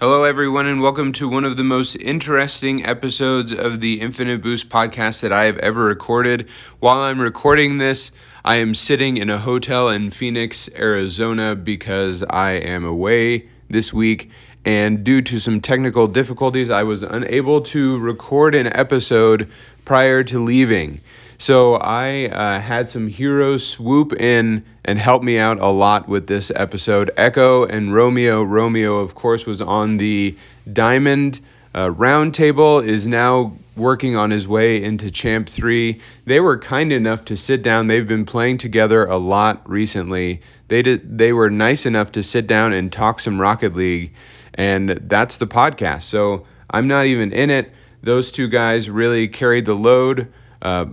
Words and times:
Hello, 0.00 0.22
everyone, 0.22 0.66
and 0.66 0.80
welcome 0.80 1.10
to 1.14 1.28
one 1.28 1.44
of 1.44 1.56
the 1.56 1.64
most 1.64 1.96
interesting 1.96 2.86
episodes 2.86 3.52
of 3.52 3.80
the 3.80 4.00
Infinite 4.00 4.40
Boost 4.40 4.68
podcast 4.68 5.22
that 5.22 5.32
I 5.32 5.46
have 5.46 5.58
ever 5.58 5.82
recorded. 5.82 6.48
While 6.78 6.98
I'm 6.98 7.20
recording 7.20 7.78
this, 7.78 8.12
I 8.44 8.58
am 8.58 8.76
sitting 8.76 9.16
in 9.16 9.28
a 9.28 9.38
hotel 9.38 9.88
in 9.88 10.12
Phoenix, 10.12 10.70
Arizona, 10.76 11.56
because 11.56 12.22
I 12.30 12.52
am 12.52 12.84
away 12.84 13.48
this 13.68 13.92
week. 13.92 14.30
And 14.64 15.02
due 15.02 15.20
to 15.22 15.40
some 15.40 15.60
technical 15.60 16.06
difficulties, 16.06 16.70
I 16.70 16.84
was 16.84 17.02
unable 17.02 17.60
to 17.62 17.98
record 17.98 18.54
an 18.54 18.68
episode 18.68 19.50
prior 19.84 20.22
to 20.22 20.38
leaving. 20.38 21.00
So 21.40 21.74
I 21.76 22.26
uh, 22.26 22.60
had 22.60 22.90
some 22.90 23.06
heroes 23.06 23.64
swoop 23.64 24.12
in 24.12 24.64
and 24.84 24.98
help 24.98 25.22
me 25.22 25.38
out 25.38 25.60
a 25.60 25.68
lot 25.68 26.08
with 26.08 26.26
this 26.26 26.50
episode. 26.56 27.12
Echo 27.16 27.64
and 27.64 27.94
Romeo. 27.94 28.42
Romeo, 28.42 28.96
of 28.98 29.14
course, 29.14 29.46
was 29.46 29.62
on 29.62 29.98
the 29.98 30.36
Diamond 30.70 31.40
uh, 31.74 31.86
Roundtable, 31.86 32.84
is 32.84 33.06
now 33.06 33.56
working 33.76 34.16
on 34.16 34.32
his 34.32 34.48
way 34.48 34.82
into 34.82 35.12
Champ 35.12 35.48
3. 35.48 36.00
They 36.26 36.40
were 36.40 36.58
kind 36.58 36.92
enough 36.92 37.24
to 37.26 37.36
sit 37.36 37.62
down. 37.62 37.86
They've 37.86 38.06
been 38.06 38.26
playing 38.26 38.58
together 38.58 39.04
a 39.04 39.16
lot 39.16 39.66
recently. 39.68 40.40
They, 40.66 40.82
did, 40.82 41.18
they 41.18 41.32
were 41.32 41.48
nice 41.50 41.86
enough 41.86 42.10
to 42.12 42.22
sit 42.24 42.48
down 42.48 42.72
and 42.72 42.92
talk 42.92 43.20
some 43.20 43.40
Rocket 43.40 43.76
League, 43.76 44.12
and 44.54 44.90
that's 44.90 45.36
the 45.36 45.46
podcast. 45.46 46.02
So 46.02 46.44
I'm 46.68 46.88
not 46.88 47.06
even 47.06 47.32
in 47.32 47.48
it. 47.48 47.72
Those 48.02 48.32
two 48.32 48.48
guys 48.48 48.90
really 48.90 49.28
carried 49.28 49.66
the 49.66 49.74
load. 49.74 50.32
Uh, 50.60 50.86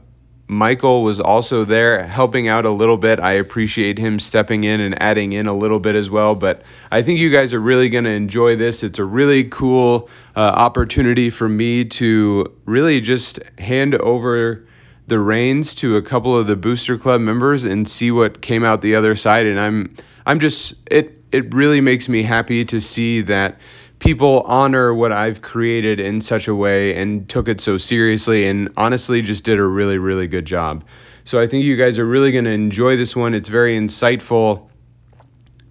Michael 0.48 1.02
was 1.04 1.20
also 1.20 1.66
there 1.66 2.06
helping 2.06 2.48
out 2.48 2.66
a 2.66 2.70
little 2.70 2.98
bit. 2.98 3.20
I 3.20 3.34
appreciate 3.34 3.98
him 3.98 4.20
stepping 4.20 4.64
in 4.64 4.80
and 4.80 5.02
adding 5.02 5.34
in 5.34 5.48
a 5.48 5.54
little 5.54 5.80
bit 5.80 5.96
as 5.96 6.10
well. 6.10 6.36
But 6.36 6.62
I 6.92 7.02
think 7.02 7.20
you 7.20 7.32
guys 7.32 7.52
are 7.52 7.60
really 7.60 7.90
going 7.90 8.04
to 8.04 8.12
enjoy 8.12 8.56
this. 8.56 8.84
It's 8.84 9.00
a 9.00 9.06
really 9.06 9.44
cool 9.46 10.08
uh, 10.36 10.40
opportunity 10.40 11.32
for 11.32 11.50
me 11.50 11.84
to 11.86 12.54
really 12.66 13.02
just 13.02 13.40
hand 13.58 13.96
over 13.96 14.68
the 15.08 15.20
reins 15.20 15.74
to 15.76 15.96
a 15.96 16.02
couple 16.02 16.38
of 16.38 16.48
the 16.48 16.56
Booster 16.56 16.98
Club 16.98 17.22
members 17.22 17.64
and 17.64 17.88
see 17.88 18.12
what 18.12 18.42
came 18.42 18.64
out 18.64 18.82
the 18.82 18.96
other 18.96 19.16
side. 19.16 19.48
And 19.48 19.60
I'm 19.60 19.96
I'm 20.28 20.40
just 20.40 20.76
it 20.92 21.24
it 21.32 21.54
really 21.54 21.82
makes 21.82 22.08
me 22.08 22.24
happy 22.24 22.64
to 22.66 22.80
see 22.80 23.22
that 23.22 23.58
people 24.06 24.42
honor 24.46 24.94
what 24.94 25.12
I've 25.12 25.42
created 25.42 26.00
in 26.00 26.22
such 26.22 26.48
a 26.48 26.54
way 26.54 26.96
and 26.96 27.28
took 27.28 27.48
it 27.48 27.60
so 27.60 27.80
seriously 27.80 28.46
and 28.46 28.70
honestly 28.78 29.24
just 29.24 29.44
did 29.44 29.58
a 29.58 29.64
really, 29.64 29.98
really 29.98 30.28
good 30.28 30.46
job. 30.46 30.84
So 31.24 31.42
I 31.42 31.48
think 31.48 31.64
you 31.64 31.76
guys 31.76 31.98
are 31.98 32.06
really 32.06 32.32
going 32.32 32.46
to 32.46 32.52
enjoy 32.52 32.98
this 32.98 33.16
one. 33.16 33.34
It's 33.34 33.50
very 33.50 33.76
insightful 33.76 34.70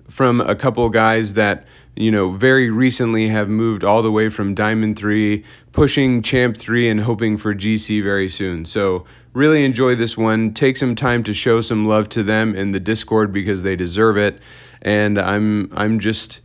from 0.09 0.41
a 0.41 0.57
couple 0.57 0.89
guys 0.91 1.35
that 1.35 1.65
you 1.95 2.11
know 2.11 2.31
very 2.31 2.71
recently 2.71 3.29
have 3.29 3.49
moved 3.49 3.85
all 3.85 4.03
the 4.03 4.11
way 4.11 4.29
from 4.29 4.53
Diamond 4.53 4.99
3 4.99 5.45
pushing 5.71 6.21
Champ 6.21 6.57
3 6.57 6.89
and 6.89 7.01
hoping 7.03 7.37
for 7.37 7.55
GC 7.55 8.03
very 8.03 8.29
soon. 8.29 8.65
So 8.65 9.05
really 9.33 9.65
enjoy 9.65 9.95
this 9.95 10.17
one. 10.17 10.53
Take 10.53 10.77
some 10.77 10.97
time 10.97 11.23
to 11.23 11.33
show 11.33 11.61
some 11.61 11.87
love 11.87 12.09
to 12.11 12.25
them 12.25 12.57
in 12.57 12.73
the 12.73 12.81
Discord 12.81 13.33
because 13.33 13.63
they 13.63 13.77
deserve 13.77 14.17
it. 14.17 14.41
And 14.83 15.21
I'm 15.21 15.71
I'm 15.73 16.01
just 16.01 16.41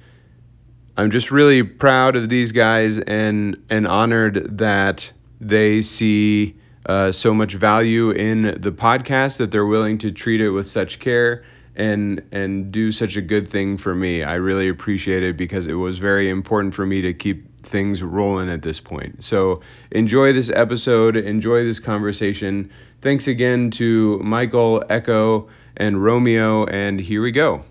I'm 1.00 1.11
just 1.11 1.31
really 1.31 1.64
proud 1.64 2.17
of 2.17 2.28
these 2.28 2.52
guys 2.52 3.00
and 3.00 3.55
and 3.69 3.88
honored 3.88 4.58
that 4.58 5.14
they 5.39 5.81
see 5.81 6.58
uh, 6.88 7.14
so 7.14 7.33
much 7.33 7.53
value 7.53 8.11
in 8.11 8.59
the 8.59 8.73
podcast 8.73 9.38
that 9.38 9.50
they're 9.50 9.66
willing 9.66 9.97
to 10.00 10.11
treat 10.11 10.42
it 10.42 10.50
with 10.50 10.67
such 10.67 11.00
care 11.00 11.45
and 11.73 12.22
and 12.33 12.70
do 12.70 12.92
such 12.92 13.16
a 13.16 13.22
good 13.22 13.47
thing 13.47 13.77
for 13.77 13.95
me. 13.95 14.23
I 14.23 14.33
really 14.33 14.67
appreciate 14.67 15.23
it 15.23 15.38
because 15.38 15.67
it 15.67 15.75
was 15.75 16.00
very 16.00 16.30
important 16.30 16.73
for 16.73 16.86
me 16.86 17.00
to 17.00 17.14
keep 17.14 17.64
things 17.64 18.03
rolling 18.03 18.50
at 18.50 18.64
this 18.64 18.81
point. 18.81 19.23
So 19.23 19.61
enjoy 19.92 20.33
this 20.33 20.50
episode, 20.50 21.16
enjoy 21.16 21.64
this 21.64 21.80
conversation. 21.80 22.70
Thanks 23.02 23.25
again 23.25 23.72
to 23.72 24.20
Michael, 24.20 24.83
Echo, 24.89 25.48
and 25.77 26.04
Romeo, 26.04 26.66
and 26.66 26.99
here 26.99 27.21
we 27.21 27.31
go. 27.31 27.64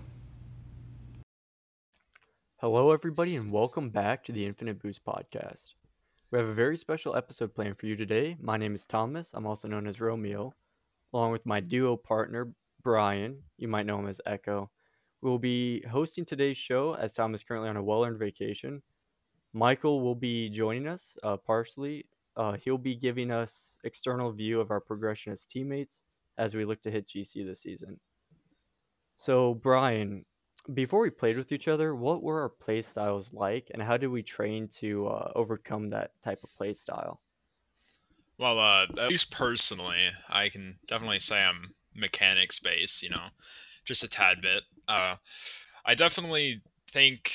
Hello, 2.61 2.91
everybody, 2.91 3.37
and 3.37 3.51
welcome 3.51 3.89
back 3.89 4.23
to 4.23 4.31
the 4.31 4.45
Infinite 4.45 4.81
Boost 4.81 5.03
podcast. 5.05 5.67
We 6.29 6.39
have 6.39 6.47
a 6.49 6.53
very 6.53 6.77
special 6.77 7.15
episode 7.15 7.55
planned 7.55 7.77
for 7.77 7.85
you 7.85 7.95
today. 7.95 8.35
My 8.39 8.57
name 8.57 8.75
is 8.75 8.85
Thomas. 8.85 9.31
I'm 9.33 9.47
also 9.47 9.67
known 9.67 9.87
as 9.87 10.01
Romeo, 10.01 10.53
along 11.13 11.31
with 11.31 11.45
my 11.45 11.61
duo 11.61 11.95
partner, 11.95 12.51
Brian. 12.83 13.41
You 13.57 13.69
might 13.69 13.85
know 13.85 13.97
him 13.97 14.07
as 14.07 14.19
Echo. 14.25 14.69
We 15.21 15.29
will 15.29 15.39
be 15.39 15.81
hosting 15.83 16.25
today's 16.25 16.57
show 16.57 16.95
as 16.95 17.13
Tom 17.13 17.33
is 17.33 17.43
currently 17.43 17.69
on 17.69 17.77
a 17.77 17.83
well 17.83 18.03
earned 18.03 18.19
vacation. 18.19 18.81
Michael 19.53 20.01
will 20.01 20.15
be 20.15 20.49
joining 20.49 20.87
us 20.87 21.17
uh, 21.23 21.37
partially. 21.37 22.07
Uh, 22.35 22.53
he'll 22.53 22.77
be 22.77 22.95
giving 22.95 23.31
us 23.31 23.77
external 23.85 24.33
view 24.33 24.59
of 24.59 24.69
our 24.69 24.81
progression 24.81 25.31
as 25.31 25.45
teammates 25.45 26.03
as 26.37 26.53
we 26.55 26.65
look 26.65 26.81
to 26.81 26.91
hit 26.91 27.07
GC 27.07 27.45
this 27.45 27.61
season. 27.61 27.99
So, 29.17 29.53
Brian, 29.53 30.25
before 30.73 31.01
we 31.01 31.09
played 31.09 31.37
with 31.37 31.51
each 31.51 31.67
other, 31.67 31.95
what 31.95 32.23
were 32.23 32.41
our 32.41 32.49
play 32.49 32.81
styles 32.81 33.33
like, 33.33 33.69
and 33.73 33.81
how 33.81 33.97
did 33.97 34.07
we 34.07 34.23
train 34.23 34.67
to 34.79 35.07
uh, 35.07 35.31
overcome 35.35 35.89
that 35.89 36.11
type 36.23 36.39
of 36.43 36.53
play 36.55 36.73
style? 36.73 37.21
Well, 38.37 38.59
uh, 38.59 38.87
at 38.97 39.09
least 39.09 39.31
personally, 39.31 40.09
I 40.29 40.49
can 40.49 40.77
definitely 40.87 41.19
say 41.19 41.41
I'm 41.41 41.73
mechanics 41.95 42.59
based. 42.59 43.03
You 43.03 43.09
know, 43.09 43.27
just 43.85 44.03
a 44.03 44.07
tad 44.07 44.41
bit. 44.41 44.63
Uh, 44.87 45.15
I 45.85 45.95
definitely 45.95 46.61
think, 46.89 47.33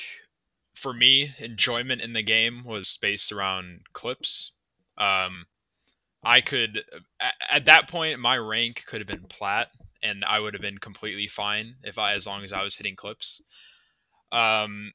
for 0.73 0.93
me, 0.93 1.31
enjoyment 1.39 2.01
in 2.01 2.13
the 2.13 2.23
game 2.23 2.63
was 2.63 2.97
based 3.01 3.31
around 3.31 3.81
clips. 3.93 4.53
Um, 4.97 5.45
I 6.23 6.41
could, 6.41 6.83
at, 7.19 7.33
at 7.51 7.65
that 7.65 7.87
point, 7.87 8.19
my 8.19 8.37
rank 8.37 8.83
could 8.87 8.99
have 8.99 9.07
been 9.07 9.27
plat, 9.29 9.69
and 10.03 10.23
I 10.25 10.39
would 10.39 10.53
have 10.53 10.61
been 10.61 10.77
completely 10.77 11.27
fine 11.27 11.75
if 11.83 11.97
I, 11.97 12.13
as 12.13 12.27
long 12.27 12.43
as 12.43 12.53
I 12.53 12.63
was 12.63 12.75
hitting 12.75 12.95
clips. 12.95 13.41
Um, 14.31 14.91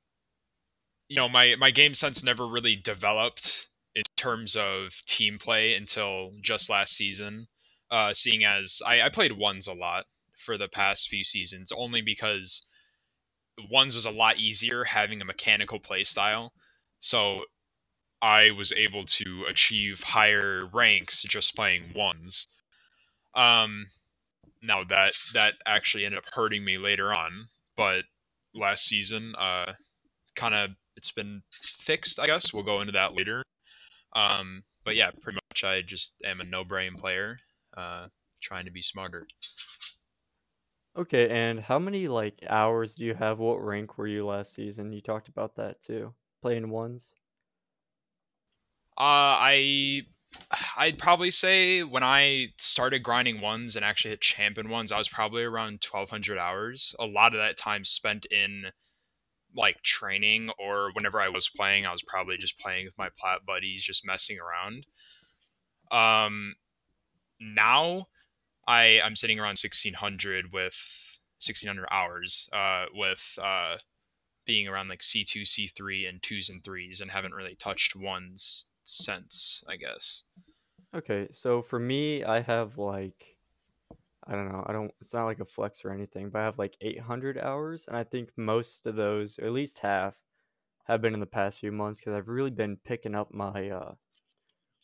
you 1.09 1.17
know, 1.17 1.29
my 1.29 1.57
my 1.59 1.71
game 1.71 1.95
sense 1.95 2.23
never 2.23 2.47
really 2.47 2.77
developed 2.77 3.69
in 3.95 4.03
terms 4.17 4.57
of 4.57 4.93
team 5.07 5.39
play 5.39 5.75
until 5.75 6.33
just 6.43 6.71
last 6.71 6.95
season. 6.95 7.47
Uh, 7.91 8.13
seeing 8.15 8.45
as 8.45 8.81
I, 8.87 9.03
I 9.03 9.09
played 9.09 9.33
ones 9.33 9.67
a 9.67 9.75
lot 9.75 10.05
for 10.37 10.57
the 10.57 10.69
past 10.69 11.09
few 11.09 11.25
seasons, 11.25 11.73
only 11.73 12.03
because 12.03 12.67
ones 13.69 13.95
was 13.97 14.07
a 14.07 14.11
lot 14.11 14.39
easier 14.39 14.85
having 14.85 15.21
a 15.21 15.25
mechanical 15.25 15.81
play 15.81 16.05
style. 16.05 16.53
So 17.01 17.45
I 18.23 18.51
was 18.53 18.73
able 18.73 19.05
to 19.07 19.47
achieve 19.49 20.03
higher 20.03 20.67
ranks 20.73 21.23
just 21.23 21.57
playing 21.57 21.93
ones. 21.95 22.47
Um, 23.35 23.87
now 24.63 24.85
that 24.85 25.13
that 25.35 25.55
actually 25.67 26.05
ended 26.05 26.19
up 26.19 26.33
hurting 26.33 26.65
me 26.65 26.79
later 26.79 27.13
on, 27.13 27.49
but 27.77 28.05
last 28.55 28.85
season, 28.85 29.35
uh, 29.37 29.73
kind 30.37 30.55
of 30.55 30.71
it's 30.97 31.13
been 31.13 31.43
fixed. 31.53 32.21
I 32.21 32.27
guess 32.27 32.53
we'll 32.53 32.65
go 32.65 32.81
into 32.81 32.93
that 32.93 33.15
later. 33.15 33.43
Um, 34.15 34.65
but 34.85 34.97
yeah, 34.97 35.11
pretty 35.21 35.39
much 35.51 35.65
I 35.65 35.83
just 35.83 36.17
am 36.25 36.41
a 36.41 36.45
no 36.45 36.65
brain 36.65 36.95
player, 36.95 37.39
uh, 37.77 38.09
trying 38.41 38.65
to 38.65 38.71
be 38.71 38.83
smarter. 38.83 39.27
Okay, 40.97 41.29
and 41.31 41.61
how 41.61 41.79
many 41.79 42.09
like 42.09 42.35
hours 42.49 42.97
do 42.97 43.05
you 43.05 43.15
have? 43.15 43.39
What 43.39 43.65
rank 43.65 43.97
were 43.97 44.09
you 44.09 44.27
last 44.27 44.55
season? 44.55 44.93
You 44.93 45.01
talked 45.01 45.29
about 45.29 45.57
that 45.57 45.81
too. 45.81 46.13
Playing 46.43 46.71
ones. 46.71 47.15
Uh, 48.99 49.39
I 49.41 50.03
I'd 50.77 50.99
probably 50.99 51.31
say 51.31 51.83
when 51.83 52.03
I 52.03 52.53
started 52.57 53.03
grinding 53.03 53.41
ones 53.41 53.77
and 53.77 53.85
actually 53.85 54.11
hit 54.11 54.21
champion 54.21 54.69
ones, 54.69 54.93
I 54.93 54.99
was 54.99 55.09
probably 55.09 55.43
around 55.43 55.85
1200 55.85 56.39
hours. 56.39 56.95
A 56.99 57.07
lot 57.07 57.35
of 57.35 57.41
that 57.41 57.57
time 57.57 57.85
spent 57.85 58.27
in 58.27 58.67
like 59.55 59.83
training 59.83 60.51
or 60.59 60.91
whenever 60.93 61.21
I 61.21 61.29
was 61.29 61.49
playing, 61.49 61.87
I 61.87 61.93
was 61.93 62.03
probably 62.03 62.37
just 62.37 62.59
playing 62.59 62.85
with 62.85 62.97
my 62.99 63.09
plat 63.19 63.45
buddies, 63.45 63.83
just 63.83 64.07
messing 64.07 64.39
around. 64.39 64.87
Um, 65.91 66.55
now 67.41 68.07
I 68.67 69.01
I'm 69.01 69.17
sitting 69.17 69.41
around 69.41 69.59
1600 69.59 70.53
with 70.53 71.19
1600 71.41 71.87
hours 71.91 72.49
uh, 72.53 72.87
with 72.95 73.39
uh, 73.43 73.77
being 74.45 74.69
around 74.69 74.89
like 74.89 75.01
C2, 75.01 75.43
C3, 75.43 76.09
and 76.09 76.23
twos 76.23 76.49
and 76.49 76.63
threes, 76.63 77.01
and 77.01 77.11
haven't 77.11 77.35
really 77.35 77.57
touched 77.57 77.97
ones 77.97 78.70
sense, 78.91 79.65
I 79.69 79.77
guess. 79.77 80.25
Okay, 80.95 81.29
so 81.31 81.63
for 81.63 81.79
me, 81.79 82.25
I 82.25 82.41
have 82.41 82.79
like 82.79 83.37
I 84.27 84.33
don't 84.33 84.51
know, 84.51 84.65
I 84.67 84.73
don't 84.73 84.93
it's 85.01 85.15
not 85.15 85.27
like 85.27 85.41
a 85.41 85.45
flex 85.45 85.85
or 85.85 85.93
anything, 85.93 86.31
but 86.31 86.41
I 86.41 86.45
have 86.45 86.59
like 86.59 86.77
800 86.81 87.39
hours, 87.39 87.87
and 87.89 87.97
I 87.97 88.05
think 88.05 88.31
most 88.37 88.87
of 88.87 88.97
those, 88.97 89.39
or 89.39 89.47
at 89.47 89.53
least 89.53 89.79
half, 89.79 90.15
have 90.85 91.01
been 91.01 91.15
in 91.15 91.21
the 91.21 91.27
past 91.27 91.59
few 91.61 91.73
months 91.73 92.01
because 92.01 92.15
I've 92.15 92.29
really 92.29 92.51
been 92.51 92.77
picking 92.85 93.15
up 93.15 93.33
my 93.33 93.71
uh, 93.71 93.95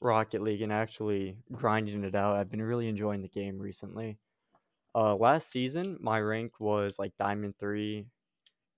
Rocket 0.00 0.42
League 0.42 0.62
and 0.62 0.72
actually 0.72 1.36
grinding 1.52 2.04
it 2.04 2.14
out. 2.14 2.36
I've 2.36 2.50
been 2.50 2.62
really 2.62 2.88
enjoying 2.88 3.22
the 3.22 3.28
game 3.28 3.58
recently. 3.58 4.18
Uh, 4.94 5.14
last 5.16 5.50
season, 5.50 5.98
my 6.00 6.20
rank 6.20 6.58
was 6.60 6.98
like 6.98 7.16
Diamond 7.16 7.54
3 7.58 8.06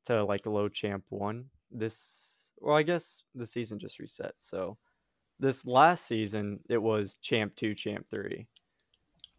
to 0.06 0.25
like 0.25 0.46
low 0.46 0.69
champ 0.69 1.04
1. 1.10 1.44
This 1.70 2.50
well, 2.60 2.76
I 2.76 2.82
guess 2.82 3.22
the 3.34 3.46
season 3.46 3.78
just 3.78 3.98
reset. 3.98 4.34
So 4.38 4.78
this 5.38 5.67
last 5.67 6.06
season, 6.06 6.61
it 6.69 6.79
was 6.79 7.17
Champ 7.17 7.55
2, 7.56 7.75
Champ 7.75 8.06
3. 8.11 8.46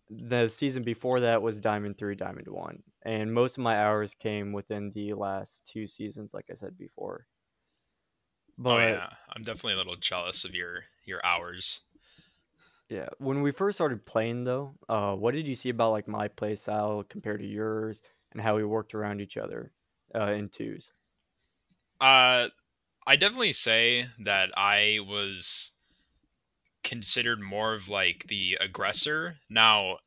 The 0.10 0.48
season 0.48 0.84
before 0.84 1.20
that 1.22 1.42
was 1.42 1.62
Diamond 1.62 1.98
3, 1.98 2.16
Diamond 2.16 2.48
1. 2.48 2.84
And 3.04 3.34
most 3.34 3.58
of 3.58 3.64
my 3.64 3.78
hours 3.84 4.14
came 4.14 4.54
within 4.54 4.92
the 4.92 5.14
last 5.14 5.66
two 5.66 5.88
seasons, 5.88 6.34
like 6.34 6.50
I 6.50 6.56
said 6.56 6.78
before. 6.78 7.28
But, 8.58 8.72
oh 8.72 8.78
yeah, 8.80 9.10
I'm 9.30 9.44
definitely 9.44 9.74
a 9.74 9.78
little 9.78 9.96
jealous 9.96 10.44
of 10.44 10.54
your 10.54 10.86
your 11.06 11.26
hours. 11.26 11.82
Yeah, 12.90 13.10
when 13.20 13.42
we 13.42 13.52
first 13.52 13.78
started 13.78 14.06
playing 14.06 14.44
though, 14.46 14.76
uh, 14.90 15.16
what 15.16 15.34
did 15.34 15.48
you 15.48 15.56
see 15.56 15.70
about 15.70 15.92
like 15.92 16.08
my 16.08 16.28
play 16.28 16.56
style 16.56 17.04
compared 17.04 17.40
to 17.42 17.48
yours, 17.48 18.02
and 18.32 18.42
how 18.42 18.56
we 18.56 18.64
worked 18.66 18.94
around 18.96 19.22
each 19.22 19.38
other 19.38 19.74
uh, 20.16 20.32
in 20.32 20.50
twos? 20.50 20.92
Uh, 22.02 22.50
I 23.06 23.16
definitely 23.16 23.54
say 23.54 24.08
that 24.20 24.52
I 24.58 25.00
was 25.02 25.74
considered 26.84 27.40
more 27.42 27.74
of 27.74 27.90
like 27.90 28.26
the 28.28 28.58
aggressor. 28.60 29.38
Now, 29.50 29.98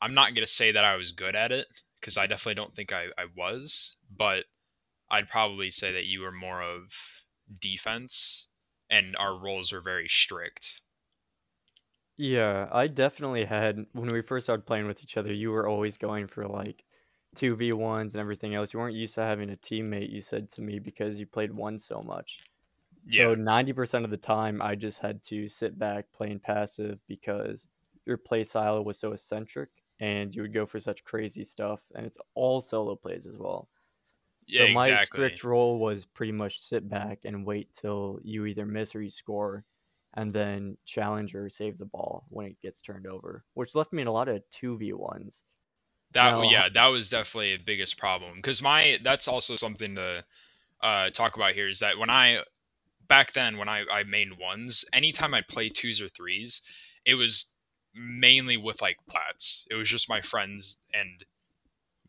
I'm 0.00 0.14
not 0.14 0.34
gonna 0.34 0.46
say 0.46 0.72
that 0.72 0.84
I 0.84 0.96
was 0.96 1.12
good 1.12 1.36
at 1.36 1.52
it 1.52 1.66
because 2.00 2.16
I 2.16 2.26
definitely 2.26 2.54
don't 2.54 2.74
think 2.74 2.92
I, 2.92 3.06
I 3.18 3.26
was, 3.36 3.96
but 4.16 4.44
I'd 5.10 5.28
probably 5.28 5.70
say 5.70 5.92
that 5.92 6.06
you 6.06 6.20
were 6.20 6.32
more 6.32 6.62
of 6.62 6.92
defense 7.60 8.48
and 8.88 9.16
our 9.16 9.36
roles 9.36 9.72
were 9.72 9.80
very 9.80 10.08
strict. 10.08 10.82
Yeah, 12.16 12.68
I 12.70 12.86
definitely 12.86 13.44
had 13.44 13.86
when 13.92 14.12
we 14.12 14.20
first 14.22 14.46
started 14.46 14.66
playing 14.66 14.86
with 14.86 15.02
each 15.02 15.16
other, 15.16 15.32
you 15.32 15.50
were 15.50 15.66
always 15.66 15.96
going 15.96 16.26
for 16.26 16.46
like 16.46 16.84
2v1s 17.36 18.12
and 18.14 18.20
everything 18.20 18.54
else. 18.54 18.72
You 18.72 18.80
weren't 18.80 18.96
used 18.96 19.14
to 19.14 19.22
having 19.22 19.50
a 19.50 19.56
teammate, 19.56 20.10
you 20.12 20.20
said 20.20 20.50
to 20.50 20.62
me, 20.62 20.78
because 20.78 21.18
you 21.18 21.26
played 21.26 21.52
one 21.52 21.78
so 21.78 22.02
much. 22.02 22.40
So 23.08 23.34
90% 23.34 24.04
of 24.04 24.10
the 24.10 24.16
time, 24.16 24.60
I 24.62 24.74
just 24.74 24.98
had 24.98 25.22
to 25.24 25.48
sit 25.48 25.78
back 25.78 26.06
playing 26.12 26.40
passive 26.40 26.98
because 27.08 27.66
your 28.06 28.16
play 28.16 28.44
style 28.44 28.84
was 28.84 28.98
so 28.98 29.12
eccentric 29.12 29.70
and 30.00 30.34
you 30.34 30.42
would 30.42 30.54
go 30.54 30.66
for 30.66 30.78
such 30.78 31.04
crazy 31.04 31.44
stuff. 31.44 31.80
And 31.94 32.06
it's 32.06 32.18
all 32.34 32.60
solo 32.60 32.96
plays 32.96 33.26
as 33.26 33.36
well. 33.36 33.68
Yeah, 34.46 34.66
so 34.66 34.72
my 34.72 34.82
exactly. 34.82 35.04
strict 35.04 35.44
role 35.44 35.78
was 35.78 36.06
pretty 36.06 36.32
much 36.32 36.58
sit 36.58 36.88
back 36.88 37.20
and 37.24 37.46
wait 37.46 37.72
till 37.72 38.18
you 38.22 38.46
either 38.46 38.66
miss 38.66 38.94
or 38.94 39.02
you 39.02 39.10
score, 39.10 39.64
and 40.14 40.32
then 40.32 40.76
challenge 40.84 41.34
or 41.34 41.48
save 41.48 41.78
the 41.78 41.84
ball 41.84 42.24
when 42.30 42.46
it 42.46 42.60
gets 42.60 42.80
turned 42.80 43.06
over, 43.06 43.44
which 43.54 43.74
left 43.74 43.92
me 43.92 44.02
in 44.02 44.08
a 44.08 44.12
lot 44.12 44.28
of 44.28 44.42
two 44.50 44.76
v 44.76 44.92
ones. 44.92 45.44
That 46.12 46.32
now, 46.32 46.42
yeah, 46.42 46.68
that 46.68 46.86
was 46.86 47.10
definitely 47.10 47.56
the 47.56 47.62
biggest 47.62 47.96
problem 47.96 48.36
because 48.36 48.60
my 48.60 48.98
that's 49.04 49.28
also 49.28 49.54
something 49.54 49.94
to 49.94 50.24
uh, 50.82 51.10
talk 51.10 51.36
about 51.36 51.52
here 51.52 51.68
is 51.68 51.78
that 51.78 51.98
when 51.98 52.10
I 52.10 52.42
back 53.10 53.32
then 53.32 53.58
when 53.58 53.68
I 53.68 53.84
I 53.92 54.04
main 54.04 54.38
ones, 54.40 54.86
anytime 54.94 55.34
I'd 55.34 55.48
play 55.48 55.68
twos 55.68 56.00
or 56.00 56.08
threes, 56.08 56.62
it 57.04 57.16
was 57.16 57.54
mainly 57.94 58.56
with 58.56 58.80
like 58.80 58.96
plats. 59.10 59.66
It 59.70 59.74
was 59.74 59.88
just 59.88 60.08
my 60.08 60.22
friends 60.22 60.78
and 60.94 61.24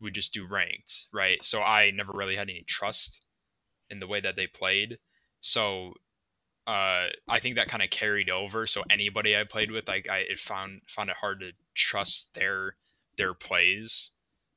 we 0.00 0.10
just 0.10 0.32
do 0.32 0.46
ranked, 0.46 1.08
right? 1.12 1.44
So 1.44 1.62
I 1.62 1.90
never 1.90 2.12
really 2.14 2.36
had 2.36 2.48
any 2.48 2.64
trust 2.66 3.24
in 3.90 4.00
the 4.00 4.06
way 4.06 4.20
that 4.20 4.36
they 4.36 4.46
played. 4.46 4.98
So 5.40 5.94
uh, 6.66 7.08
I 7.28 7.40
think 7.40 7.56
that 7.56 7.68
kind 7.68 7.82
of 7.82 7.90
carried 7.90 8.30
over. 8.30 8.66
So 8.66 8.82
anybody 8.88 9.36
I 9.36 9.44
played 9.44 9.72
with, 9.72 9.88
like 9.88 10.08
I 10.08 10.18
it 10.18 10.38
found 10.38 10.82
found 10.88 11.10
it 11.10 11.16
hard 11.16 11.40
to 11.40 11.52
trust 11.74 12.34
their 12.34 12.76
their 13.16 13.34
plays 13.34 14.12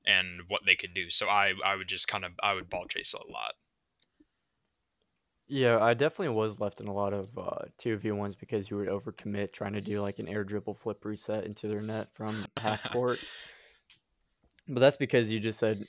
and 0.06 0.42
what 0.48 0.62
they 0.66 0.76
could 0.76 0.94
do. 0.94 1.10
So 1.10 1.28
I 1.28 1.54
I 1.66 1.76
would 1.76 1.88
just 1.88 2.08
kind 2.08 2.24
of 2.24 2.34
I 2.44 2.54
would 2.54 2.70
ball 2.70 2.86
chase 2.86 3.14
a 3.14 3.32
lot. 3.32 3.56
Yeah, 5.48 5.80
I 5.80 5.94
definitely 5.94 6.36
was 6.36 6.60
left 6.60 6.82
in 6.82 6.88
a 6.88 6.94
lot 6.94 7.14
of 7.14 7.38
uh, 7.38 7.66
two 7.78 7.98
v 7.98 8.12
ones 8.12 8.36
because 8.36 8.70
you 8.70 8.78
would 8.78 8.88
overcommit 8.88 9.54
trying 9.54 9.74
to 9.74 9.82
do 9.82 10.02
like 10.02 10.18
an 10.20 10.28
air 10.28 10.44
dribble 10.44 10.74
flip 10.74 11.06
reset 11.06 11.46
into 11.46 11.68
their 11.68 11.82
net 11.82 12.12
from 12.14 12.44
half 12.58 12.90
court. 12.92 13.20
But 14.68 14.80
that's 14.80 14.98
because 14.98 15.30
you 15.30 15.40
just 15.40 15.60
said 15.60 15.86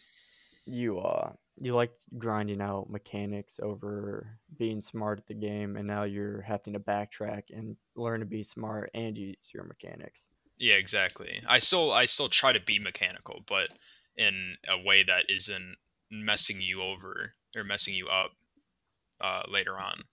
you 0.66 0.98
uh 0.98 1.32
you 1.58 1.74
like 1.74 1.92
grinding 2.18 2.60
out 2.60 2.90
mechanics 2.90 3.58
over 3.62 4.38
being 4.58 4.82
smart 4.82 5.18
at 5.18 5.26
the 5.26 5.34
game, 5.34 5.76
and 5.76 5.86
now 5.86 6.02
you're 6.02 6.42
having 6.42 6.74
to 6.74 6.80
backtrack 6.80 7.44
and 7.50 7.76
learn 7.94 8.20
to 8.20 8.26
be 8.26 8.42
smart 8.42 8.90
and 8.92 9.16
use 9.16 9.36
your 9.54 9.64
mechanics. 9.64 10.28
Yeah, 10.58 10.74
exactly. 10.74 11.40
I 11.48 11.60
still 11.60 11.92
I 11.92 12.04
still 12.04 12.28
try 12.28 12.52
to 12.52 12.60
be 12.60 12.78
mechanical, 12.78 13.42
but 13.46 13.70
in 14.16 14.56
a 14.68 14.78
way 14.78 15.02
that 15.02 15.30
isn't 15.30 15.76
messing 16.10 16.60
you 16.60 16.82
over 16.82 17.32
or 17.56 17.64
messing 17.64 17.94
you 17.94 18.08
up 18.08 18.32
uh, 19.20 19.42
later 19.48 19.78
on. 19.78 20.04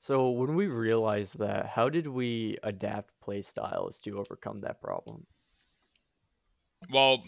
So 0.00 0.30
when 0.30 0.56
we 0.56 0.66
realized 0.66 1.38
that, 1.38 1.66
how 1.66 1.88
did 1.88 2.08
we 2.08 2.58
adapt 2.62 3.20
play 3.20 3.42
styles 3.42 4.00
to 4.00 4.18
overcome 4.18 4.60
that 4.62 4.80
problem? 4.80 5.26
Well, 6.90 7.24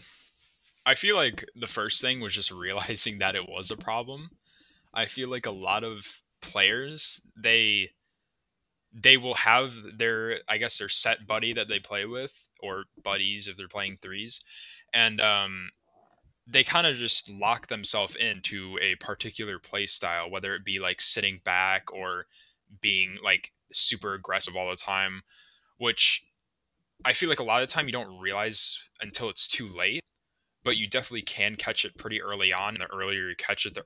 I 0.87 0.95
feel 0.95 1.17
like 1.17 1.45
the 1.55 1.67
first 1.67 2.01
thing 2.01 2.21
was 2.21 2.35
just 2.35 2.51
realizing 2.53 3.19
that 3.19 3.37
it 3.37 3.49
was 3.49 3.71
a 3.71 3.77
problem. 3.77 4.31
I 4.95 5.07
feel 5.07 5.29
like 5.31 5.47
a 5.47 5.51
lot 5.53 5.85
of 5.85 6.23
players 6.43 7.27
they 7.37 7.93
they 8.93 9.17
will 9.17 9.35
have 9.35 9.75
their 9.99 10.41
I 10.49 10.59
guess 10.59 10.79
their 10.79 10.89
set 10.89 11.27
buddy 11.27 11.53
that 11.55 11.69
they 11.69 11.81
play 11.81 12.05
with 12.05 12.49
or 12.61 12.85
buddies 13.03 13.49
if 13.49 13.57
they're 13.57 13.69
playing 13.69 13.99
threes 13.99 14.45
and 14.93 15.21
um 15.21 15.71
they 16.53 16.63
kind 16.63 16.87
of 16.87 16.97
just 16.97 17.31
lock 17.31 17.67
themselves 17.67 18.15
into 18.17 18.79
a 18.81 18.95
particular 18.97 19.59
play 19.59 19.87
style 19.87 20.31
whether 20.31 20.55
it 20.55 20.65
be 20.65 20.79
like 20.79 21.01
sitting 21.01 21.41
back 21.45 21.93
or 21.93 22.27
being 22.81 23.19
like 23.25 23.53
super 23.73 24.15
aggressive 24.15 24.57
all 24.57 24.71
the 24.71 24.77
time 24.77 25.23
which 25.79 26.25
I 27.05 27.13
feel 27.15 27.29
like 27.29 27.41
a 27.41 27.45
lot 27.45 27.63
of 27.63 27.69
the 27.69 27.73
time 27.73 27.87
you 27.87 27.93
don't 27.93 28.21
realize 28.21 28.89
until 29.01 29.29
it's 29.29 29.49
too 29.49 29.67
late 29.67 30.03
but 30.65 30.77
you 30.77 30.89
definitely 30.89 31.23
can 31.23 31.57
catch 31.57 31.85
it 31.85 31.97
pretty 31.97 32.23
early 32.23 32.53
on. 32.53 32.75
And 32.75 32.83
the 32.83 32.95
earlier 32.95 33.29
you 33.29 33.37
catch 33.37 33.67
it, 33.67 33.75
the 33.75 33.85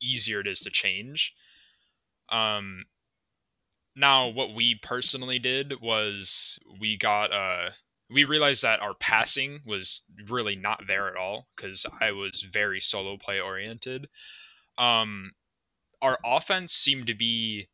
easier 0.00 0.40
it 0.40 0.46
is 0.46 0.60
to 0.60 0.70
change. 0.70 1.34
Um, 2.28 2.84
now, 3.94 4.28
what 4.28 4.54
we 4.54 4.74
personally 4.74 5.38
did 5.38 5.80
was 5.80 6.58
we 6.80 6.96
got 6.96 7.32
uh, 7.32 7.70
we 8.10 8.24
realized 8.24 8.62
that 8.62 8.80
our 8.80 8.94
passing 8.94 9.60
was 9.64 10.04
really 10.28 10.56
not 10.56 10.86
there 10.86 11.08
at 11.08 11.16
all 11.16 11.48
because 11.56 11.86
I 12.00 12.12
was 12.12 12.42
very 12.42 12.80
solo 12.80 13.16
play 13.16 13.40
oriented. 13.40 14.08
Um, 14.78 15.32
our 16.00 16.18
offense 16.24 16.72
seemed 16.72 17.06
to 17.08 17.14
be 17.14 17.68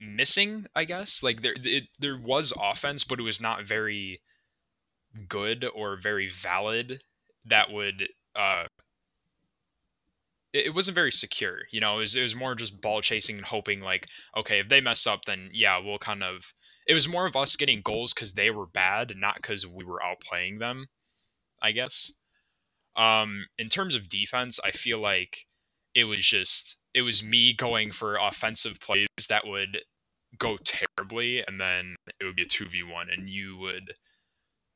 missing, 0.00 0.66
I 0.74 0.84
guess. 0.84 1.22
Like 1.22 1.42
there, 1.42 1.54
it, 1.56 1.84
there 1.98 2.18
was 2.18 2.52
offense, 2.60 3.04
but 3.04 3.18
it 3.18 3.22
was 3.22 3.40
not 3.40 3.62
very 3.64 4.20
good 5.28 5.64
or 5.74 5.96
very 5.96 6.28
valid 6.28 7.02
that 7.44 7.70
would 7.70 8.08
uh 8.36 8.64
it, 10.52 10.66
it 10.66 10.74
wasn't 10.74 10.94
very 10.94 11.10
secure 11.10 11.60
you 11.70 11.80
know 11.80 11.96
it 11.96 12.00
was, 12.00 12.16
it 12.16 12.22
was 12.22 12.34
more 12.34 12.54
just 12.54 12.80
ball 12.80 13.00
chasing 13.00 13.36
and 13.36 13.46
hoping 13.46 13.80
like 13.80 14.06
okay 14.36 14.60
if 14.60 14.68
they 14.68 14.80
mess 14.80 15.06
up 15.06 15.24
then 15.24 15.50
yeah 15.52 15.78
we'll 15.78 15.98
kind 15.98 16.22
of 16.22 16.52
it 16.88 16.94
was 16.94 17.08
more 17.08 17.26
of 17.26 17.36
us 17.36 17.56
getting 17.56 17.82
goals 17.82 18.12
because 18.12 18.32
they 18.32 18.50
were 18.50 18.66
bad 18.66 19.12
not 19.16 19.36
because 19.36 19.66
we 19.66 19.84
were 19.84 20.00
outplaying 20.00 20.58
them 20.58 20.86
i 21.62 21.70
guess 21.70 22.12
um 22.96 23.46
in 23.58 23.68
terms 23.68 23.94
of 23.94 24.08
defense 24.08 24.58
i 24.64 24.70
feel 24.70 24.98
like 24.98 25.46
it 25.94 26.04
was 26.04 26.26
just 26.26 26.80
it 26.94 27.02
was 27.02 27.22
me 27.22 27.52
going 27.52 27.92
for 27.92 28.16
offensive 28.16 28.80
plays 28.80 29.06
that 29.28 29.46
would 29.46 29.78
go 30.38 30.56
terribly 30.64 31.42
and 31.46 31.60
then 31.60 31.94
it 32.20 32.24
would 32.24 32.36
be 32.36 32.42
a 32.42 32.46
2v1 32.46 33.12
and 33.12 33.28
you 33.28 33.56
would 33.56 33.94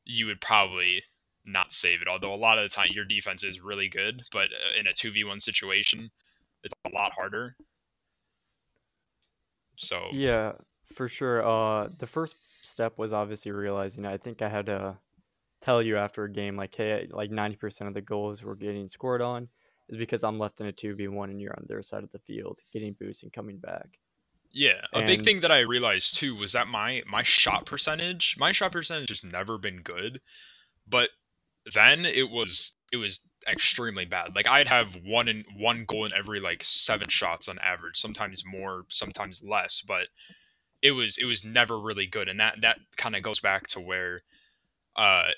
you 0.05 0.27
would 0.27 0.41
probably 0.41 1.03
not 1.45 1.73
save 1.73 2.03
it. 2.03 2.09
Although 2.09 2.35
a 2.35 2.37
lot 2.37 2.59
of 2.59 2.65
the 2.65 2.75
time 2.75 2.89
your 2.93 3.05
defense 3.05 3.45
is 3.45 3.61
really 3.61 3.89
good, 3.89 4.23
but 4.33 4.47
uh, 4.47 4.79
in 4.79 4.87
a 4.87 4.91
2v1 4.91 5.41
situation, 5.41 6.11
it's 6.65 6.75
a 6.87 6.95
lot 6.95 7.13
harder. 7.13 7.57
So 9.77 10.09
Yeah, 10.13 10.53
for 10.95 11.09
sure. 11.09 11.47
Uh, 11.47 11.89
the 11.99 12.07
first 12.07 12.37
step 12.63 12.99
was 12.99 13.13
obviously 13.13 13.51
realizing 13.51 14.07
I 14.07 14.17
think 14.17 14.43
I 14.43 14.49
had 14.49 14.67
to 14.67 14.97
tell 15.61 15.83
you 15.83 15.97
after 15.97 16.25
a 16.25 16.31
game 16.31 16.57
like, 16.57 16.75
hey, 16.75 17.09
like 17.11 17.31
90% 17.31 17.87
of 17.87 17.95
the 17.95 18.01
goals 18.01 18.43
we're 18.43 18.55
getting 18.55 18.89
scored 18.89 19.23
on 19.23 19.49
is 19.89 19.97
because 19.97 20.25
I'm 20.25 20.39
left 20.39 20.61
in 20.61 20.67
a 20.67 20.73
2v1 20.73 21.25
and 21.25 21.41
you're 21.41 21.57
on 21.57 21.65
their 21.69 21.83
side 21.83 22.03
of 22.03 22.13
the 22.13 22.19
field, 22.19 22.61
getting 22.73 22.95
boosts 22.99 23.23
and 23.23 23.33
coming 23.33 23.59
back. 23.59 23.99
Yeah, 24.53 24.81
a 24.93 24.99
and... 24.99 25.07
big 25.07 25.25
thing 25.25 25.41
that 25.41 25.53
I 25.53 25.61
realized 25.61 26.17
too 26.17 26.37
was 26.37 26.53
that 26.53 26.69
my 26.69 27.03
my 27.07 27.23
shot 27.23 27.65
percentage, 27.65 28.37
my 28.39 28.53
shot 28.53 28.73
percentage 28.73 29.09
has 29.09 29.25
never 29.25 29.57
been 29.57 29.81
good, 29.81 30.21
but 30.87 31.09
then 31.73 32.05
it 32.05 32.31
was 32.31 32.77
it 32.93 32.97
was 32.97 33.27
extremely 33.51 34.05
bad. 34.05 34.35
Like 34.35 34.47
I'd 34.47 34.69
have 34.69 34.97
one 35.05 35.29
in 35.29 35.45
one 35.57 35.85
goal 35.87 36.05
in 36.05 36.13
every 36.13 36.41
like 36.41 36.63
seven 36.63 37.09
shots 37.09 37.49
on 37.49 37.59
average, 37.61 37.97
sometimes 37.99 38.45
more, 38.45 38.85
sometimes 38.89 39.43
less, 39.43 39.81
but 39.81 40.09
it 40.83 40.93
was 40.93 41.19
it 41.19 41.25
was 41.27 41.45
never 41.45 41.79
really 41.79 42.07
good, 42.07 42.29
and 42.29 42.41
that 42.41 42.61
that 42.61 42.79
kind 42.97 43.17
of 43.17 43.23
goes 43.23 43.41
back 43.41 43.69
to 43.69 43.81
where 43.81 44.23
uh 44.97 45.31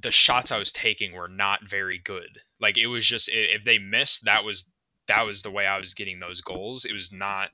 the 0.00 0.10
shots 0.10 0.52
I 0.52 0.58
was 0.58 0.72
taking 0.72 1.12
were 1.12 1.28
not 1.28 1.68
very 1.68 1.98
good. 1.98 2.38
Like 2.60 2.78
it 2.78 2.86
was 2.86 3.06
just 3.06 3.28
if 3.32 3.64
they 3.64 3.78
missed, 3.78 4.24
that 4.24 4.44
was 4.44 4.72
that 5.08 5.22
was 5.22 5.42
the 5.42 5.50
way 5.50 5.66
I 5.66 5.78
was 5.78 5.94
getting 5.94 6.20
those 6.20 6.40
goals. 6.40 6.84
It 6.84 6.92
was 6.92 7.12
not 7.12 7.50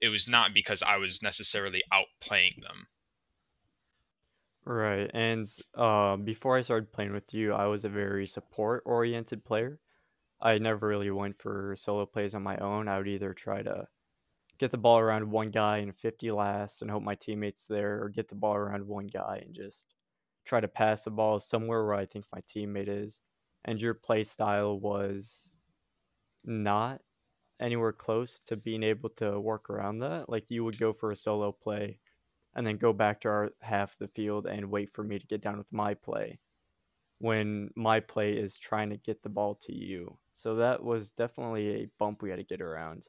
it 0.00 0.08
was 0.10 0.28
not 0.28 0.54
because 0.54 0.82
I 0.82 0.96
was 0.96 1.22
necessarily 1.22 1.82
outplaying 1.92 2.62
them. 2.62 2.88
Right. 4.64 5.10
And 5.14 5.46
uh, 5.74 6.16
before 6.16 6.58
I 6.58 6.62
started 6.62 6.92
playing 6.92 7.12
with 7.12 7.32
you, 7.32 7.52
I 7.52 7.66
was 7.66 7.84
a 7.84 7.88
very 7.88 8.26
support 8.26 8.82
oriented 8.84 9.44
player. 9.44 9.78
I 10.40 10.58
never 10.58 10.88
really 10.88 11.10
went 11.10 11.38
for 11.38 11.74
solo 11.76 12.04
plays 12.06 12.34
on 12.34 12.42
my 12.42 12.56
own. 12.58 12.88
I 12.88 12.98
would 12.98 13.08
either 13.08 13.32
try 13.32 13.62
to 13.62 13.86
get 14.58 14.70
the 14.70 14.78
ball 14.78 14.98
around 14.98 15.30
one 15.30 15.50
guy 15.50 15.78
and 15.78 15.94
50 15.94 16.30
last 16.32 16.82
and 16.82 16.90
hope 16.90 17.02
my 17.02 17.14
teammates 17.14 17.66
there, 17.66 18.02
or 18.02 18.08
get 18.08 18.28
the 18.28 18.34
ball 18.34 18.54
around 18.54 18.86
one 18.86 19.06
guy 19.06 19.42
and 19.44 19.54
just 19.54 19.94
try 20.44 20.60
to 20.60 20.68
pass 20.68 21.04
the 21.04 21.10
ball 21.10 21.38
somewhere 21.38 21.84
where 21.84 21.94
I 21.94 22.06
think 22.06 22.26
my 22.34 22.40
teammate 22.40 22.88
is. 22.88 23.20
And 23.64 23.80
your 23.80 23.94
play 23.94 24.22
style 24.24 24.78
was 24.78 25.56
not 26.44 27.02
anywhere 27.60 27.92
close 27.92 28.40
to 28.40 28.56
being 28.56 28.82
able 28.82 29.10
to 29.10 29.40
work 29.40 29.70
around 29.70 29.98
that. 30.00 30.28
Like 30.28 30.50
you 30.50 30.64
would 30.64 30.78
go 30.78 30.92
for 30.92 31.10
a 31.10 31.16
solo 31.16 31.52
play 31.52 31.98
and 32.54 32.66
then 32.66 32.76
go 32.76 32.92
back 32.92 33.20
to 33.22 33.28
our 33.28 33.50
half 33.60 33.92
of 33.92 33.98
the 33.98 34.08
field 34.08 34.46
and 34.46 34.70
wait 34.70 34.92
for 34.94 35.02
me 35.04 35.18
to 35.18 35.26
get 35.26 35.42
down 35.42 35.58
with 35.58 35.72
my 35.72 35.94
play 35.94 36.38
when 37.18 37.70
my 37.76 38.00
play 38.00 38.32
is 38.34 38.58
trying 38.58 38.90
to 38.90 38.96
get 38.98 39.22
the 39.22 39.28
ball 39.28 39.54
to 39.54 39.74
you. 39.74 40.18
So 40.34 40.56
that 40.56 40.82
was 40.82 41.12
definitely 41.12 41.68
a 41.82 41.90
bump 41.98 42.22
we 42.22 42.30
had 42.30 42.38
to 42.38 42.44
get 42.44 42.60
around. 42.60 43.08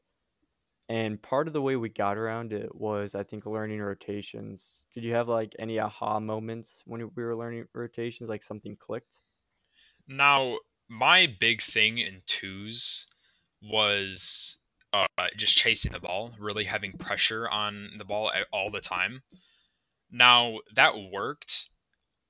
And 0.89 1.21
part 1.21 1.47
of 1.47 1.53
the 1.53 1.61
way 1.61 1.75
we 1.75 1.89
got 1.89 2.17
around 2.17 2.53
it 2.53 2.73
was, 2.73 3.13
I 3.13 3.23
think, 3.23 3.45
learning 3.45 3.81
rotations. 3.81 4.85
Did 4.93 5.03
you 5.03 5.13
have 5.13 5.27
like 5.27 5.53
any 5.59 5.79
aha 5.79 6.19
moments 6.19 6.81
when 6.85 7.01
we 7.13 7.23
were 7.23 7.35
learning 7.35 7.65
rotations, 7.73 8.29
like 8.29 8.41
something 8.41 8.77
clicked? 8.77 9.21
Now, 10.07 10.59
my 10.87 11.27
big 11.39 11.61
thing 11.61 11.97
in 11.97 12.21
twos 12.25 13.07
was 13.61 14.59
uh, 14.93 15.05
just 15.35 15.57
chasing 15.57 15.91
the 15.91 15.99
ball, 15.99 16.33
really 16.39 16.63
having 16.63 16.93
pressure 16.93 17.49
on 17.49 17.91
the 17.97 18.05
ball 18.05 18.31
all 18.53 18.71
the 18.71 18.79
time. 18.79 19.23
Now, 20.09 20.59
that 20.75 20.93
worked 21.11 21.69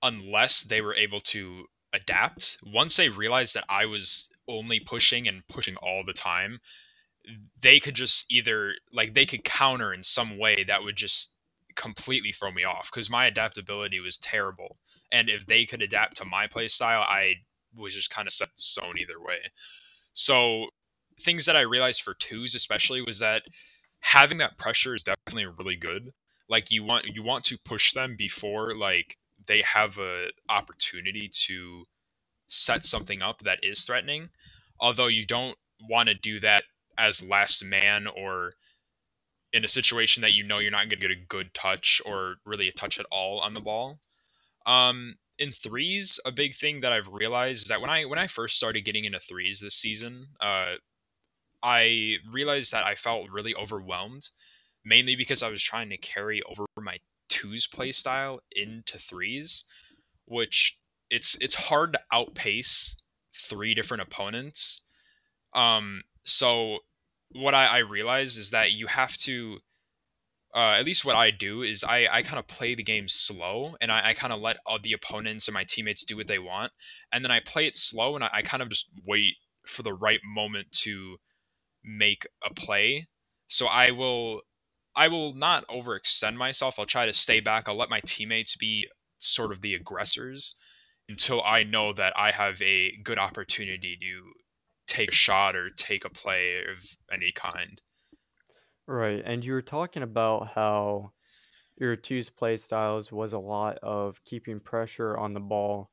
unless 0.02 0.64
they 0.64 0.82
were 0.82 0.96
able 0.96 1.20
to 1.20 1.66
adapt. 1.94 2.58
Once 2.64 2.98
they 2.98 3.10
realized 3.10 3.56
that 3.56 3.66
I 3.70 3.86
was 3.86 4.32
only 4.48 4.80
pushing 4.80 5.28
and 5.28 5.48
pushing 5.48 5.76
all 5.78 6.04
the 6.06 6.14
time, 6.14 6.60
they 7.62 7.80
could 7.80 7.96
just 7.96 8.32
either 8.32 8.74
like 8.92 9.14
they 9.14 9.26
could 9.26 9.44
counter 9.44 9.94
in 9.94 10.04
some 10.04 10.38
way 10.38 10.64
that 10.64 10.84
would 10.84 10.96
just 10.96 11.36
completely 11.76 12.32
throw 12.32 12.52
me 12.52 12.64
off 12.64 12.90
because 12.92 13.10
my 13.10 13.26
adaptability 13.26 14.00
was 14.00 14.18
terrible. 14.18 14.78
And 15.12 15.30
if 15.30 15.46
they 15.46 15.66
could 15.66 15.82
adapt 15.82 16.18
to 16.18 16.26
my 16.26 16.48
play 16.48 16.68
style, 16.68 17.02
I 17.02 17.36
was 17.76 17.94
just 17.94 18.10
kind 18.10 18.28
of 18.28 18.34
set 18.34 18.50
zone 18.60 18.98
either 19.00 19.20
way. 19.20 19.38
So 20.14 20.68
things 21.22 21.46
that 21.46 21.56
I 21.56 21.62
realized 21.62 22.02
for 22.02 22.16
twos 22.16 22.56
especially 22.56 23.02
was 23.02 23.20
that 23.20 23.44
having 24.00 24.38
that 24.40 24.58
pressure 24.58 24.96
is 24.96 25.04
definitely 25.04 25.46
really 25.58 25.76
good. 25.76 26.12
Like 26.50 26.72
you 26.72 26.84
want 26.84 27.06
you 27.06 27.24
want 27.24 27.44
to 27.46 27.58
push 27.64 27.94
them 27.94 28.16
before 28.18 28.76
like 28.76 29.18
they 29.46 29.62
have 29.62 29.98
a 29.98 30.28
opportunity 30.50 31.30
to 31.46 31.86
set 32.48 32.86
something 32.86 33.22
up 33.22 33.40
that 33.40 33.60
is 33.64 33.86
threatening. 33.86 34.30
Although 34.80 35.08
you 35.08 35.26
don't 35.26 35.58
want 35.90 36.10
to 36.10 36.16
do 36.16 36.40
that 36.40 36.64
as 36.98 37.28
last 37.28 37.64
man 37.64 38.08
or 38.08 38.54
in 39.54 39.64
a 39.64 39.70
situation 39.70 40.22
that 40.22 40.34
you 40.34 40.44
know 40.44 40.60
you're 40.60 40.72
not 40.72 40.90
going 40.90 41.02
to 41.02 41.08
get 41.08 41.12
a 41.12 41.28
good 41.28 41.54
touch 41.54 42.02
or 42.06 42.36
really 42.46 42.68
a 42.68 42.72
touch 42.72 43.00
at 43.00 43.06
all 43.12 43.40
on 43.40 43.54
the 43.54 43.62
ball. 43.62 44.00
Um, 44.66 45.16
in 45.40 45.52
threes, 45.52 46.20
a 46.26 46.32
big 46.32 46.56
thing 46.56 46.82
that 46.82 46.92
I've 46.92 47.08
realized 47.08 47.64
is 47.64 47.70
that 47.70 47.82
when 47.82 47.90
I 47.90 48.06
when 48.06 48.20
I 48.20 48.28
first 48.28 48.58
started 48.58 48.86
getting 48.86 49.06
into 49.06 49.20
threes 49.20 49.60
this 49.60 49.76
season, 49.76 50.28
uh, 50.42 50.76
I 51.64 52.18
realized 52.30 52.72
that 52.74 52.86
I 52.86 52.96
felt 52.96 53.30
really 53.32 53.56
overwhelmed, 53.56 54.30
mainly 54.84 55.16
because 55.16 55.44
I 55.44 55.50
was 55.50 55.64
trying 55.64 55.90
to 55.90 55.98
carry 55.98 56.42
over 56.44 56.66
my 56.80 56.98
twos 57.30 57.68
play 57.68 57.92
style 57.92 58.40
into 58.52 58.98
threes, 58.98 59.66
which 60.26 60.78
it's 61.10 61.40
it's 61.42 61.56
hard 61.56 61.94
to 61.94 62.00
outpace 62.12 62.98
three 63.36 63.74
different 63.74 64.04
opponents. 64.04 64.82
Um, 65.54 66.04
so 66.28 66.80
what 67.32 67.56
I, 67.56 67.66
I 67.66 67.78
realize 67.80 68.38
is 68.38 68.52
that 68.52 68.72
you 68.74 68.88
have 68.88 69.16
to 69.18 69.60
uh, 70.56 70.76
at 70.80 70.86
least 70.86 71.06
what 71.06 71.16
I 71.16 71.30
do 71.30 71.62
is 71.62 71.84
I, 71.84 72.08
I 72.12 72.22
kind 72.22 72.40
of 72.40 72.48
play 72.48 72.74
the 72.74 72.84
game 72.84 73.08
slow 73.08 73.76
and 73.82 73.92
I, 73.92 74.10
I 74.10 74.14
kind 74.14 74.34
of 74.34 74.40
let 74.40 74.58
all 74.66 74.80
the 74.82 74.94
opponents 74.94 75.48
and 75.48 75.54
my 75.54 75.66
teammates 75.68 76.04
do 76.04 76.18
what 76.18 76.28
they 76.28 76.40
want. 76.40 76.72
And 77.12 77.24
then 77.24 77.32
I 77.32 77.42
play 77.42 77.68
it 77.68 77.76
slow 77.76 78.16
and 78.16 78.24
I, 78.24 78.30
I 78.34 78.42
kind 78.42 78.64
of 78.64 78.70
just 78.70 78.92
wait 79.06 79.36
for 79.68 79.84
the 79.84 79.94
right 79.94 80.20
moment 80.26 80.72
to 80.84 81.18
make 81.84 82.26
a 82.44 82.54
play. 82.54 83.08
So 83.48 83.68
I 83.68 83.92
will 83.92 84.42
I 84.96 85.10
will 85.10 85.34
not 85.34 85.68
overextend 85.68 86.36
myself. 86.36 86.80
I'll 86.80 86.88
try 86.88 87.06
to 87.06 87.14
stay 87.14 87.40
back. 87.40 87.70
I'll 87.70 87.78
let 87.78 87.90
my 87.90 88.02
teammates 88.06 88.56
be 88.56 88.88
sort 89.20 89.52
of 89.52 89.62
the 89.62 89.76
aggressors 89.76 90.56
until 91.08 91.44
I 91.44 91.64
know 91.64 91.94
that 91.94 92.14
I 92.18 92.32
have 92.32 92.60
a 92.62 92.98
good 93.04 93.20
opportunity 93.20 93.96
to 94.02 94.34
take 94.88 95.10
a 95.12 95.16
shot 95.16 95.56
or 95.56 95.70
take 95.70 96.06
a 96.06 96.10
play 96.10 96.64
of 96.66 96.98
any 97.12 97.32
kind. 97.32 97.82
Right. 98.88 99.22
And 99.26 99.44
you 99.44 99.54
were 99.54 99.62
talking 99.62 100.04
about 100.04 100.50
how 100.50 101.14
your 101.78 101.96
two's 101.98 102.30
play 102.30 102.58
styles 102.58 103.12
was 103.12 103.34
a 103.34 103.40
lot 103.40 103.78
of 103.80 104.24
keeping 104.26 104.60
pressure 104.62 105.18
on 105.18 105.34
the 105.34 105.42
ball, 105.42 105.92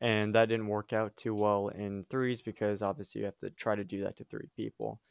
and 0.00 0.34
that 0.34 0.46
didn't 0.48 0.68
work 0.68 0.92
out 0.92 1.16
too 1.16 1.34
well 1.34 1.68
in 1.68 2.04
threes 2.06 2.42
because 2.42 2.82
obviously 2.82 3.20
you 3.20 3.26
have 3.26 3.38
to 3.38 3.50
try 3.50 3.76
to 3.76 3.84
do 3.84 4.02
that 4.04 4.16
to 4.18 4.24
three 4.24 4.48
people. 4.56 5.02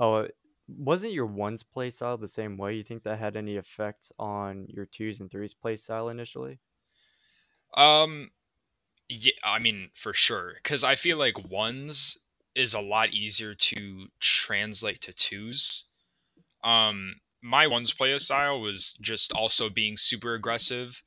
Oh, 0.00 0.28
wasn't 0.68 1.14
your 1.14 1.26
ones 1.26 1.62
play 1.64 1.90
style 1.90 2.18
the 2.18 2.28
same 2.28 2.56
way? 2.58 2.74
You 2.76 2.84
think 2.84 3.04
that 3.04 3.18
had 3.20 3.36
any 3.36 3.56
effect 3.56 4.12
on 4.18 4.66
your 4.68 4.86
twos 4.86 5.20
and 5.20 5.30
threes 5.30 5.54
play 5.54 5.76
style 5.76 6.08
initially? 6.10 6.60
Um, 7.76 8.30
yeah, 9.08 9.32
I 9.44 9.60
mean 9.60 9.90
for 9.94 10.14
sure, 10.14 10.54
because 10.56 10.84
I 10.84 10.96
feel 10.96 11.18
like 11.18 11.50
ones 11.50 12.23
is 12.54 12.74
a 12.74 12.80
lot 12.80 13.12
easier 13.12 13.54
to 13.54 14.06
translate 14.20 15.00
to 15.02 15.12
twos. 15.12 15.86
Um, 16.62 17.16
my 17.42 17.66
ones 17.66 17.92
play 17.92 18.16
style 18.18 18.60
was 18.60 18.94
just 19.02 19.32
also 19.32 19.68
being 19.68 19.96
super 19.96 20.34
aggressive, 20.34 21.02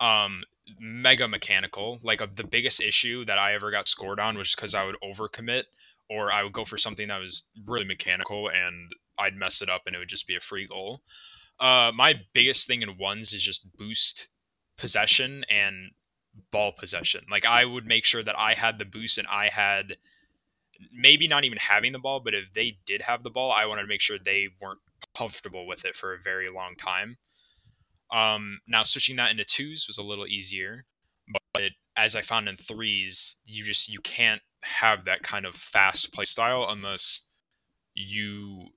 um, 0.00 0.42
mega 0.80 1.28
mechanical. 1.28 2.00
Like 2.02 2.20
a, 2.20 2.28
the 2.36 2.44
biggest 2.44 2.82
issue 2.82 3.24
that 3.26 3.38
I 3.38 3.54
ever 3.54 3.70
got 3.70 3.86
scored 3.86 4.18
on 4.18 4.36
was 4.36 4.54
because 4.54 4.74
I 4.74 4.84
would 4.84 4.96
overcommit, 5.04 5.64
or 6.10 6.32
I 6.32 6.42
would 6.42 6.52
go 6.52 6.64
for 6.64 6.78
something 6.78 7.08
that 7.08 7.20
was 7.20 7.48
really 7.66 7.84
mechanical 7.84 8.48
and 8.48 8.90
I'd 9.18 9.36
mess 9.36 9.62
it 9.62 9.68
up 9.68 9.82
and 9.86 9.94
it 9.94 9.98
would 9.98 10.08
just 10.08 10.26
be 10.26 10.36
a 10.36 10.40
free 10.40 10.66
goal. 10.66 11.02
Uh, 11.60 11.92
my 11.94 12.14
biggest 12.32 12.66
thing 12.66 12.82
in 12.82 12.98
ones 12.98 13.32
is 13.32 13.42
just 13.42 13.76
boost 13.76 14.28
possession 14.76 15.44
and 15.50 15.90
ball 16.50 16.72
possession. 16.72 17.24
Like 17.30 17.44
I 17.44 17.64
would 17.64 17.86
make 17.86 18.04
sure 18.04 18.22
that 18.22 18.38
I 18.38 18.54
had 18.54 18.78
the 18.78 18.84
boost 18.84 19.18
and 19.18 19.26
I 19.28 19.48
had 19.48 19.96
maybe 20.92 21.28
not 21.28 21.44
even 21.44 21.58
having 21.58 21.92
the 21.92 21.98
ball, 21.98 22.20
but 22.20 22.34
if 22.34 22.52
they 22.52 22.78
did 22.86 23.02
have 23.02 23.22
the 23.22 23.30
ball, 23.30 23.52
I 23.52 23.66
wanted 23.66 23.82
to 23.82 23.88
make 23.88 24.00
sure 24.00 24.18
they 24.18 24.48
weren't 24.60 24.80
comfortable 25.16 25.66
with 25.66 25.84
it 25.84 25.96
for 25.96 26.14
a 26.14 26.20
very 26.22 26.48
long 26.50 26.74
time. 26.76 27.16
Um, 28.10 28.60
now 28.66 28.84
switching 28.84 29.16
that 29.16 29.30
into 29.30 29.44
twos 29.44 29.86
was 29.86 29.98
a 29.98 30.02
little 30.02 30.26
easier, 30.26 30.86
but 31.52 31.72
as 31.96 32.16
I 32.16 32.22
found 32.22 32.48
in 32.48 32.56
threes, 32.56 33.40
you 33.44 33.64
just 33.64 33.90
you 33.90 34.00
can't 34.00 34.40
have 34.62 35.04
that 35.04 35.22
kind 35.22 35.44
of 35.44 35.54
fast 35.54 36.12
play 36.12 36.24
style 36.24 36.66
unless 36.68 37.28
you, 37.94 38.68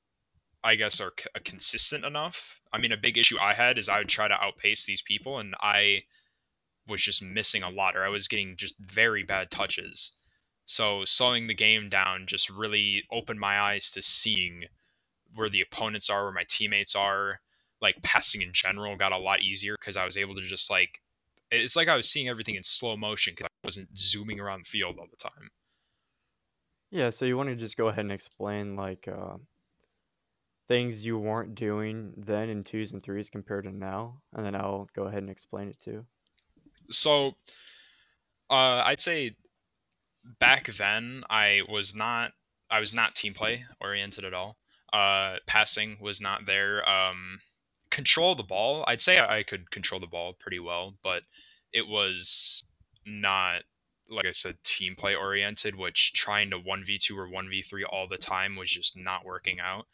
I 0.64 0.76
guess, 0.76 1.00
are 1.00 1.14
c- 1.18 1.28
consistent 1.46 2.04
enough. 2.04 2.60
I 2.74 2.78
mean, 2.78 2.92
a 2.92 2.98
big 2.98 3.18
issue 3.18 3.40
I 3.40 3.54
had 3.54 3.78
is 3.78 3.88
I 3.90 4.00
would 4.00 4.10
try 4.10 4.28
to 4.28 4.44
outpace 4.44 4.86
these 4.86 5.02
people, 5.02 5.40
and 5.40 5.56
I 5.62 6.04
was 6.88 7.02
just 7.04 7.24
missing 7.24 7.64
a 7.64 7.70
lot, 7.70 7.96
or 7.96 8.04
I 8.04 8.10
was 8.10 8.28
getting 8.28 8.58
just 8.58 8.76
very 8.80 9.24
bad 9.24 9.50
touches. 9.52 10.18
So 10.72 11.04
slowing 11.04 11.48
the 11.48 11.54
game 11.54 11.90
down 11.90 12.28
just 12.28 12.50
really 12.50 13.04
opened 13.12 13.42
my 13.42 13.60
eyes 13.60 13.92
to 13.92 14.02
seeing 14.02 14.64
where 15.36 15.50
the 15.50 15.60
opponents 15.60 16.10
are, 16.10 16.24
where 16.24 16.32
my 16.32 16.46
teammates 16.48 16.96
are. 16.96 17.42
Like 17.82 18.02
passing 18.04 18.42
in 18.42 18.54
general 18.54 18.96
got 18.96 19.12
a 19.12 19.18
lot 19.18 19.42
easier 19.42 19.76
because 19.78 19.98
I 19.98 20.06
was 20.06 20.16
able 20.16 20.36
to 20.36 20.42
just 20.42 20.70
like 20.70 21.02
it's 21.50 21.76
like 21.76 21.90
I 21.90 21.98
was 21.98 22.08
seeing 22.08 22.30
everything 22.30 22.56
in 22.56 22.64
slow 22.64 22.96
motion 22.96 23.34
because 23.34 23.48
I 23.48 23.68
wasn't 23.68 23.98
zooming 23.98 24.40
around 24.40 24.64
the 24.64 24.70
field 24.70 24.98
all 24.98 25.08
the 25.10 25.18
time. 25.18 25.50
Yeah, 26.90 27.10
so 27.10 27.26
you 27.26 27.36
want 27.36 27.50
to 27.50 27.56
just 27.56 27.76
go 27.76 27.90
ahead 27.90 28.06
and 28.06 28.12
explain 28.12 28.78
like 28.78 29.10
uh, 29.10 29.38
things 30.70 31.04
you 31.04 31.18
weren't 31.18 31.56
doing 31.56 32.14
then 32.16 32.48
in 32.48 32.64
twos 32.64 32.94
and 32.94 33.04
threes 33.04 33.30
compared 33.30 33.66
to 33.66 33.72
now, 33.72 34.22
and 34.34 34.46
then 34.46 34.56
I'll 34.56 34.88
go 34.96 35.04
ahead 35.04 35.24
and 35.24 35.30
explain 35.30 35.68
it 35.68 35.80
too. 35.82 36.06
So, 36.92 37.34
uh, 38.50 38.84
I'd 38.86 39.02
say 39.02 39.36
back 40.40 40.68
then 40.68 41.24
I 41.30 41.62
was 41.70 41.96
not 41.96 42.32
I 42.70 42.80
was 42.80 42.94
not 42.94 43.16
team 43.16 43.34
play 43.34 43.66
oriented 43.82 44.24
at 44.24 44.34
all. 44.34 44.58
Uh, 44.94 45.38
passing 45.46 45.98
was 46.02 46.22
not 46.22 46.46
there. 46.46 46.88
Um, 46.88 47.40
control 47.90 48.36
the 48.36 48.44
ball, 48.44 48.84
I'd 48.88 49.02
say 49.02 49.20
I 49.20 49.44
could 49.44 49.72
control 49.72 50.00
the 50.00 50.08
ball 50.08 50.34
pretty 50.34 50.60
well, 50.60 50.96
but 51.04 51.24
it 51.74 51.88
was 51.88 52.64
not 53.06 53.64
like 54.12 54.26
I 54.26 54.32
said, 54.32 54.62
team 54.64 54.96
play 54.96 55.16
oriented, 55.16 55.76
which 55.76 56.14
trying 56.14 56.50
to 56.50 56.60
1v2 56.60 57.18
or 57.18 57.28
1v3 57.28 57.84
all 57.90 58.08
the 58.08 58.18
time 58.18 58.58
was 58.58 58.70
just 58.70 58.98
not 58.98 59.26
working 59.26 59.60
out. 59.60 59.86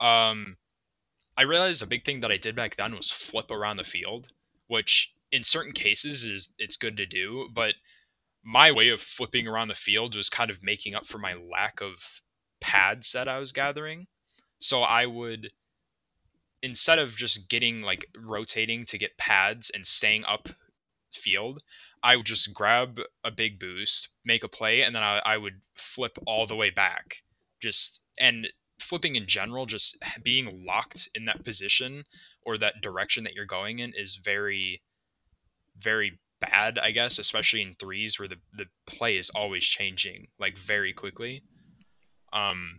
Um, 0.00 0.56
I 1.36 1.42
realized 1.42 1.82
a 1.82 1.86
big 1.86 2.04
thing 2.04 2.20
that 2.20 2.32
I 2.32 2.38
did 2.38 2.56
back 2.56 2.76
then 2.76 2.96
was 2.96 3.10
flip 3.10 3.50
around 3.50 3.76
the 3.76 3.84
field, 3.84 4.28
which 4.68 5.14
in 5.30 5.44
certain 5.44 5.72
cases 5.72 6.24
is 6.24 6.54
it's 6.58 6.76
good 6.76 6.96
to 6.96 7.06
do, 7.06 7.48
but 7.52 7.74
my 8.46 8.70
way 8.70 8.90
of 8.90 9.00
flipping 9.00 9.48
around 9.48 9.66
the 9.66 9.74
field 9.74 10.14
was 10.14 10.30
kind 10.30 10.50
of 10.50 10.62
making 10.62 10.94
up 10.94 11.04
for 11.04 11.18
my 11.18 11.34
lack 11.34 11.80
of 11.80 12.22
pads 12.60 13.10
that 13.10 13.26
I 13.26 13.40
was 13.40 13.50
gathering. 13.50 14.06
So 14.60 14.82
I 14.82 15.04
would 15.04 15.50
instead 16.62 17.00
of 17.00 17.16
just 17.16 17.50
getting 17.50 17.82
like 17.82 18.06
rotating 18.16 18.86
to 18.86 18.98
get 18.98 19.18
pads 19.18 19.70
and 19.74 19.84
staying 19.84 20.24
up 20.24 20.48
field, 21.12 21.60
I 22.04 22.14
would 22.14 22.26
just 22.26 22.54
grab 22.54 23.00
a 23.24 23.32
big 23.32 23.58
boost, 23.58 24.10
make 24.24 24.44
a 24.44 24.48
play, 24.48 24.82
and 24.82 24.94
then 24.94 25.02
I, 25.02 25.20
I 25.24 25.38
would 25.38 25.60
flip 25.74 26.16
all 26.24 26.46
the 26.46 26.56
way 26.56 26.70
back. 26.70 27.24
Just 27.60 28.04
and 28.18 28.46
flipping 28.78 29.16
in 29.16 29.26
general, 29.26 29.66
just 29.66 29.98
being 30.22 30.64
locked 30.64 31.08
in 31.16 31.24
that 31.24 31.44
position 31.44 32.04
or 32.44 32.58
that 32.58 32.80
direction 32.80 33.24
that 33.24 33.34
you're 33.34 33.44
going 33.44 33.80
in 33.80 33.92
is 33.96 34.20
very, 34.22 34.82
very 35.76 36.20
bad, 36.50 36.78
I 36.78 36.90
guess, 36.90 37.18
especially 37.18 37.62
in 37.62 37.74
threes 37.78 38.18
where 38.18 38.28
the, 38.28 38.36
the 38.54 38.66
play 38.86 39.16
is 39.16 39.30
always 39.30 39.64
changing 39.64 40.28
like 40.38 40.56
very 40.58 40.92
quickly. 40.92 41.42
Um, 42.32 42.78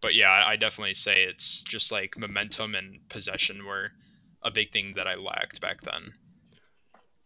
but 0.00 0.14
yeah, 0.14 0.44
I 0.46 0.56
definitely 0.56 0.94
say 0.94 1.24
it's 1.24 1.62
just 1.62 1.90
like 1.90 2.18
momentum 2.18 2.74
and 2.74 3.00
possession 3.08 3.64
were 3.64 3.90
a 4.42 4.50
big 4.50 4.72
thing 4.72 4.92
that 4.96 5.06
I 5.06 5.14
lacked 5.14 5.60
back 5.60 5.80
then. 5.80 6.12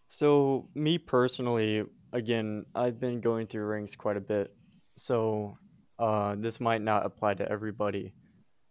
So, 0.06 0.68
me 0.74 0.96
personally, 0.96 1.84
again, 2.12 2.64
I've 2.74 2.98
been 2.98 3.20
going 3.20 3.46
through 3.46 3.64
rings 3.64 3.94
quite 3.94 4.16
a 4.16 4.20
bit. 4.20 4.54
So, 4.96 5.58
uh, 5.98 6.36
this 6.38 6.60
might 6.60 6.80
not 6.80 7.04
apply 7.04 7.34
to 7.34 7.50
everybody. 7.50 8.14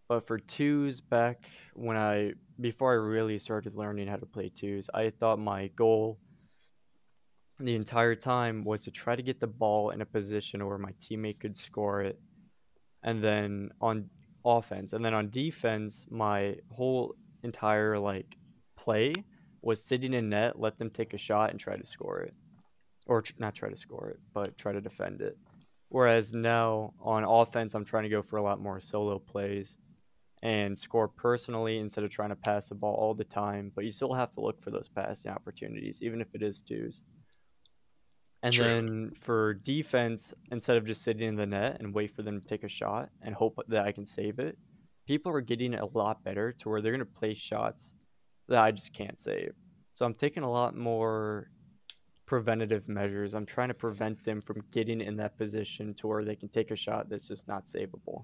But 0.08 0.26
for 0.26 0.40
twos, 0.40 1.02
back 1.02 1.46
when 1.74 1.98
I, 1.98 2.32
before 2.62 2.94
I 2.94 2.96
really 2.96 3.38
started 3.38 3.76
learning 3.76 4.08
how 4.08 4.16
to 4.16 4.26
play 4.26 4.50
twos, 4.50 4.90
I 4.94 5.12
thought 5.20 5.38
my 5.38 5.68
goal 5.76 6.18
the 7.60 7.76
entire 7.76 8.16
time 8.16 8.64
was 8.64 8.84
to 8.84 8.92
try 8.92 9.16
to 9.16 9.24
get 9.24 9.40
the 9.40 9.48
ball 9.48 9.90
in 9.90 10.02
a 10.02 10.06
position 10.06 10.66
where 10.66 10.78
my 10.78 10.92
teammate 11.02 11.40
could 11.40 11.58
score 11.58 12.02
it. 12.02 12.20
And 13.04 13.24
then 13.24 13.72
on 13.82 14.10
offense, 14.46 14.94
and 14.94 15.04
then 15.04 15.14
on 15.14 15.30
defense, 15.30 16.06
my 16.10 16.56
whole 16.72 17.16
entire 17.44 17.98
like 17.98 18.38
play 18.76 19.14
was 19.62 19.84
sitting 19.84 20.14
in 20.14 20.30
net, 20.30 20.60
let 20.60 20.78
them 20.78 20.90
take 20.90 21.14
a 21.14 21.18
shot 21.18 21.52
and 21.52 21.60
try 21.60 21.76
to 21.76 21.86
score 21.86 22.20
it. 22.20 22.36
Or 23.08 23.22
tr- 23.22 23.34
not 23.40 23.56
try 23.56 23.70
to 23.70 23.76
score 23.76 24.10
it, 24.10 24.20
but 24.34 24.58
try 24.58 24.72
to 24.72 24.82
defend 24.82 25.22
it. 25.22 25.38
Whereas 25.90 26.34
now 26.34 26.94
on 27.02 27.24
offense, 27.24 27.74
I'm 27.74 27.86
trying 27.86 28.04
to 28.04 28.10
go 28.10 28.22
for 28.22 28.38
a 28.38 28.44
lot 28.44 28.60
more 28.60 28.80
solo 28.80 29.20
plays 29.20 29.78
and 30.44 30.78
score 30.78 31.08
personally 31.08 31.80
instead 31.80 32.04
of 32.04 32.12
trying 32.12 32.30
to 32.30 32.36
pass 32.36 32.70
the 32.70 32.76
ball 32.76 32.94
all 32.94 33.14
the 33.16 33.24
time. 33.24 33.72
But 33.74 33.86
you 33.86 33.92
still 33.92 34.14
have 34.14 34.32
to 34.32 34.42
look 34.42 34.62
for 34.62 34.70
those 34.70 34.90
passing 34.90 35.32
opportunities, 35.32 36.04
even 36.04 36.22
if 36.22 36.28
it 36.36 36.44
is 36.44 36.62
twos. 36.62 37.04
And 38.48 38.56
True. 38.56 38.64
then 38.64 39.12
for 39.20 39.56
defense, 39.56 40.34
instead 40.52 40.78
of 40.78 40.86
just 40.86 41.02
sitting 41.02 41.28
in 41.28 41.36
the 41.36 41.46
net 41.46 41.82
and 41.82 41.94
wait 41.94 42.16
for 42.16 42.22
them 42.22 42.40
to 42.40 42.48
take 42.48 42.64
a 42.64 42.70
shot 42.70 43.10
and 43.22 43.36
hope 43.36 43.60
that 43.68 43.86
I 43.86 43.92
can 43.92 44.06
save 44.06 44.40
it, 44.40 44.58
people 45.06 45.34
are 45.34 45.42
getting 45.42 45.74
a 45.74 45.86
lot 45.88 46.24
better 46.24 46.54
to 46.54 46.70
where 46.70 46.82
they're 46.82 46.94
going 46.94 47.00
to 47.06 47.20
play 47.20 47.34
shots 47.34 47.96
that 48.48 48.64
I 48.64 48.72
just 48.72 48.94
can't 48.94 49.20
save. 49.20 49.52
So 49.92 50.06
I'm 50.06 50.14
taking 50.14 50.44
a 50.44 50.50
lot 50.50 50.78
more 50.78 51.50
preventative 52.26 52.88
measures. 52.88 53.34
I'm 53.34 53.46
trying 53.46 53.68
to 53.68 53.74
prevent 53.74 54.24
them 54.24 54.40
from 54.40 54.64
getting 54.72 55.02
in 55.02 55.18
that 55.18 55.38
position 55.38 55.94
to 55.96 56.08
where 56.08 56.24
they 56.24 56.38
can 56.38 56.48
take 56.48 56.72
a 56.72 56.76
shot 56.78 57.10
that's 57.10 57.28
just 57.28 57.50
not 57.50 57.66
savable. 57.66 58.24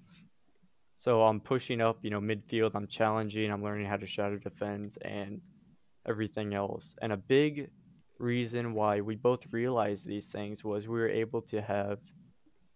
So 0.96 1.24
I'm 1.24 1.42
pushing 1.42 1.82
up, 1.82 1.98
you 2.01 2.12
know, 2.12 2.22
midfield. 2.22 2.72
I'm 2.75 2.88
challenging. 2.88 3.51
I'm 3.51 3.62
learning 3.62 3.88
how 3.88 3.98
to 3.98 4.06
shadow 4.06 4.38
defense 4.38 4.98
and 5.01 5.42
everything 6.08 6.53
else. 6.53 6.96
And 7.01 7.12
a 7.12 7.18
big 7.18 7.70
reason 8.24 8.74
why 8.74 9.01
we 9.01 9.16
both 9.16 9.51
realized 9.51 10.07
these 10.07 10.29
things 10.31 10.64
was 10.64 10.88
we 10.88 11.00
were 11.00 11.09
able 11.09 11.42
to 11.42 11.62
have 11.62 12.00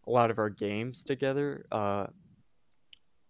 a 0.05 0.11
lot 0.11 0.29
of 0.29 0.39
our 0.39 0.49
games 0.49 1.03
together, 1.03 1.65
uh, 1.71 2.07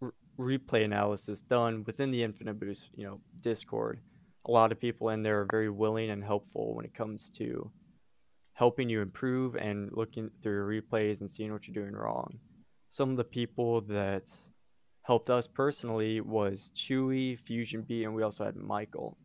re- 0.02 0.58
replay 0.58 0.84
analysis 0.84 1.42
done 1.42 1.84
within 1.86 2.12
the 2.12 2.24
Infinite 2.24 2.60
Boost, 2.60 2.90
you 2.96 3.06
know, 3.06 3.22
Discord. 3.42 4.00
A 4.46 4.52
lot 4.52 4.72
of 4.72 4.80
people 4.80 5.10
in 5.10 5.24
there 5.24 5.42
are 5.42 5.48
very 5.52 5.70
willing 5.70 6.10
and 6.10 6.24
helpful 6.24 6.76
when 6.76 6.86
it 6.86 6.94
comes 6.94 7.30
to 7.32 7.72
helping 8.54 8.90
you 8.90 9.02
improve 9.02 9.56
and 9.56 9.92
looking 9.92 10.32
through 10.42 10.54
your 10.54 10.82
replays 10.82 11.20
and 11.20 11.30
seeing 11.30 11.52
what 11.52 11.68
you're 11.68 11.84
doing 11.84 11.96
wrong. 11.96 12.40
Some 12.90 13.12
of 13.12 13.18
the 13.18 13.24
people 13.24 13.82
that 13.82 14.32
helped 15.04 15.30
us 15.30 15.48
personally 15.48 16.22
was 16.22 16.72
Chewy, 16.76 17.38
Fusion 17.40 17.82
B, 17.82 18.04
and 18.04 18.16
we 18.16 18.24
also 18.24 18.46
had 18.46 18.56
Michael. 18.56 19.18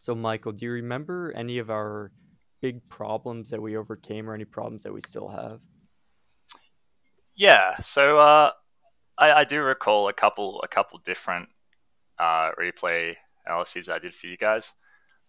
So, 0.00 0.14
Michael, 0.14 0.52
do 0.52 0.64
you 0.64 0.72
remember 0.72 1.30
any 1.36 1.58
of 1.58 1.68
our 1.68 2.10
big 2.62 2.88
problems 2.88 3.50
that 3.50 3.60
we 3.60 3.76
overcame 3.76 4.30
or 4.30 4.34
any 4.34 4.46
problems 4.46 4.82
that 4.84 4.94
we 4.94 5.02
still 5.02 5.28
have? 5.28 5.60
Yeah, 7.34 7.76
so 7.80 8.18
uh, 8.18 8.52
I, 9.18 9.32
I 9.32 9.44
do 9.44 9.60
recall 9.60 10.08
a 10.08 10.14
couple 10.14 10.62
a 10.62 10.68
couple 10.68 10.98
different 11.00 11.50
uh, 12.18 12.52
replay 12.58 13.14
analyses 13.44 13.90
I 13.90 13.98
did 13.98 14.14
for 14.14 14.26
you 14.26 14.38
guys. 14.38 14.72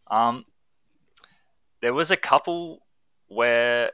Um, 0.10 0.45
there 1.81 1.93
was 1.93 2.12
a 2.12 2.17
couple 2.17 2.79
where 3.27 3.91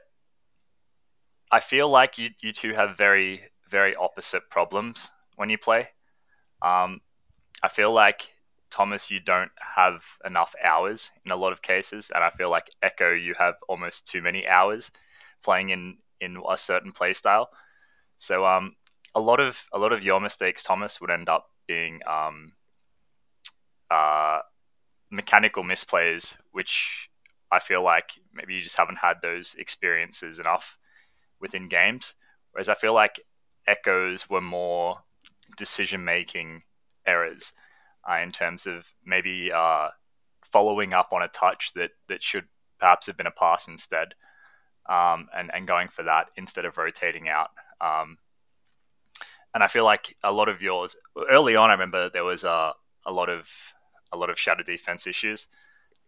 I 1.50 1.58
feel 1.58 1.88
like 1.90 2.18
you 2.18 2.30
you 2.40 2.52
two 2.52 2.72
have 2.74 2.96
very 2.96 3.40
very 3.68 3.96
opposite 3.96 4.48
problems 4.48 5.10
when 5.34 5.50
you 5.50 5.58
play. 5.58 5.88
Um, 6.62 7.00
I 7.64 7.68
feel 7.68 7.92
like 7.92 8.32
Thomas, 8.70 9.10
you 9.10 9.20
don't 9.20 9.52
have 9.58 10.04
enough 10.24 10.54
hours 10.64 11.10
in 11.24 11.32
a 11.32 11.36
lot 11.36 11.52
of 11.52 11.62
cases, 11.62 12.10
and 12.14 12.22
I 12.24 12.30
feel 12.30 12.50
like 12.50 12.70
Echo, 12.82 13.12
you 13.12 13.34
have 13.38 13.54
almost 13.68 14.06
too 14.06 14.22
many 14.22 14.48
hours 14.48 14.90
playing 15.42 15.70
in 15.70 15.98
in 16.20 16.42
a 16.48 16.56
certain 16.56 16.92
play 16.92 17.12
style. 17.14 17.50
So 18.18 18.46
um, 18.46 18.76
a 19.14 19.20
lot 19.20 19.40
of 19.40 19.58
a 19.72 19.78
lot 19.78 19.92
of 19.92 20.04
your 20.04 20.20
mistakes, 20.20 20.62
Thomas, 20.64 21.00
would 21.00 21.10
end 21.10 21.28
up 21.28 21.50
being 21.68 22.00
um, 22.06 22.52
uh, 23.90 24.40
mechanical 25.10 25.64
misplays, 25.64 26.36
which 26.52 27.10
I 27.52 27.60
feel 27.60 27.82
like 27.82 28.10
maybe 28.32 28.54
you 28.54 28.62
just 28.62 28.76
haven't 28.76 28.98
had 28.98 29.22
those 29.22 29.54
experiences 29.56 30.38
enough 30.38 30.78
within 31.40 31.68
games. 31.68 32.14
Whereas 32.52 32.68
I 32.68 32.74
feel 32.74 32.94
like 32.94 33.20
Echo's 33.66 34.28
were 34.30 34.40
more 34.40 34.98
decision 35.58 36.04
making 36.04 36.62
errors 37.06 37.52
uh, 38.08 38.18
in 38.22 38.32
terms 38.32 38.66
of 38.66 38.86
maybe 39.04 39.50
uh, 39.52 39.88
following 40.52 40.92
up 40.92 41.12
on 41.12 41.22
a 41.22 41.28
touch 41.28 41.72
that 41.74 41.90
that 42.08 42.22
should 42.22 42.44
perhaps 42.78 43.06
have 43.06 43.16
been 43.16 43.26
a 43.26 43.32
pass 43.32 43.68
instead, 43.68 44.14
um, 44.88 45.28
and 45.34 45.50
and 45.54 45.66
going 45.66 45.88
for 45.88 46.04
that 46.04 46.28
instead 46.36 46.64
of 46.64 46.76
rotating 46.76 47.28
out. 47.28 47.50
Um, 47.80 48.18
and 49.54 49.62
I 49.62 49.68
feel 49.68 49.84
like 49.84 50.14
a 50.22 50.32
lot 50.32 50.48
of 50.48 50.62
yours 50.62 50.96
early 51.30 51.56
on. 51.56 51.70
I 51.70 51.74
remember 51.74 52.10
there 52.10 52.24
was 52.24 52.44
a 52.44 52.72
a 53.06 53.12
lot 53.12 53.28
of 53.28 53.48
a 54.12 54.16
lot 54.16 54.30
of 54.30 54.38
shadow 54.38 54.62
defense 54.62 55.06
issues. 55.06 55.46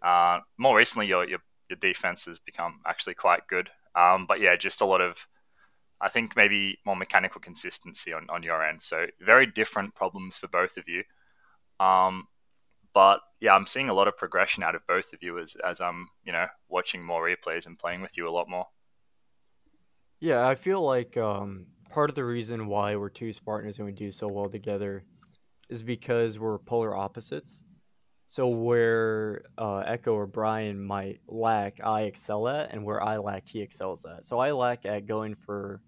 Uh, 0.02 0.40
more 0.58 0.76
recently, 0.76 1.06
your, 1.06 1.28
your 1.28 1.40
your 1.68 1.78
defense 1.78 2.24
has 2.26 2.38
become 2.38 2.80
actually 2.86 3.14
quite 3.14 3.46
good. 3.48 3.70
Um, 3.94 4.26
but 4.26 4.40
yeah, 4.40 4.56
just 4.56 4.80
a 4.80 4.86
lot 4.86 5.00
of 5.00 5.16
I 6.00 6.08
think 6.08 6.34
maybe 6.34 6.78
more 6.86 6.96
mechanical 6.96 7.40
consistency 7.40 8.12
on, 8.12 8.26
on 8.30 8.42
your 8.42 8.64
end. 8.64 8.82
So 8.82 9.06
very 9.20 9.46
different 9.46 9.94
problems 9.94 10.38
for 10.38 10.48
both 10.48 10.76
of 10.78 10.88
you. 10.88 11.04
Um, 11.80 12.28
but 12.92 13.20
yeah, 13.40 13.54
I'm 13.54 13.66
seeing 13.66 13.88
a 13.88 13.94
lot 13.94 14.06
of 14.06 14.16
progression 14.16 14.62
out 14.62 14.74
of 14.74 14.86
both 14.86 15.12
of 15.12 15.22
you 15.22 15.38
as 15.38 15.56
as 15.56 15.80
I'm 15.80 16.06
you 16.24 16.32
know 16.32 16.46
watching 16.68 17.04
more 17.04 17.24
replays 17.24 17.66
and 17.66 17.78
playing 17.78 18.02
with 18.02 18.16
you 18.16 18.28
a 18.28 18.30
lot 18.30 18.48
more. 18.48 18.66
Yeah, 20.20 20.46
I 20.46 20.54
feel 20.54 20.82
like 20.82 21.16
um, 21.16 21.66
part 21.88 22.10
of 22.10 22.14
the 22.14 22.24
reason 22.24 22.66
why 22.66 22.94
we're 22.96 23.08
two 23.08 23.32
Spartans 23.32 23.78
and 23.78 23.86
we 23.86 23.92
do 23.92 24.10
so 24.10 24.28
well 24.28 24.50
together 24.50 25.02
is 25.70 25.82
because 25.82 26.38
we're 26.38 26.58
polar 26.58 26.94
opposites. 26.94 27.64
So 28.26 28.48
where 28.48 29.42
uh, 29.58 29.78
Echo 29.78 30.12
or 30.14 30.26
Brian 30.26 30.80
might 30.80 31.20
lack, 31.26 31.80
I 31.82 32.02
excel 32.02 32.46
at, 32.46 32.72
and 32.72 32.84
where 32.84 33.02
I 33.02 33.16
lack, 33.16 33.48
he 33.48 33.60
excels 33.60 34.04
at. 34.04 34.24
So 34.24 34.38
I 34.38 34.52
lack 34.52 34.84
at 34.84 35.06
going 35.06 35.34
for 35.34 35.80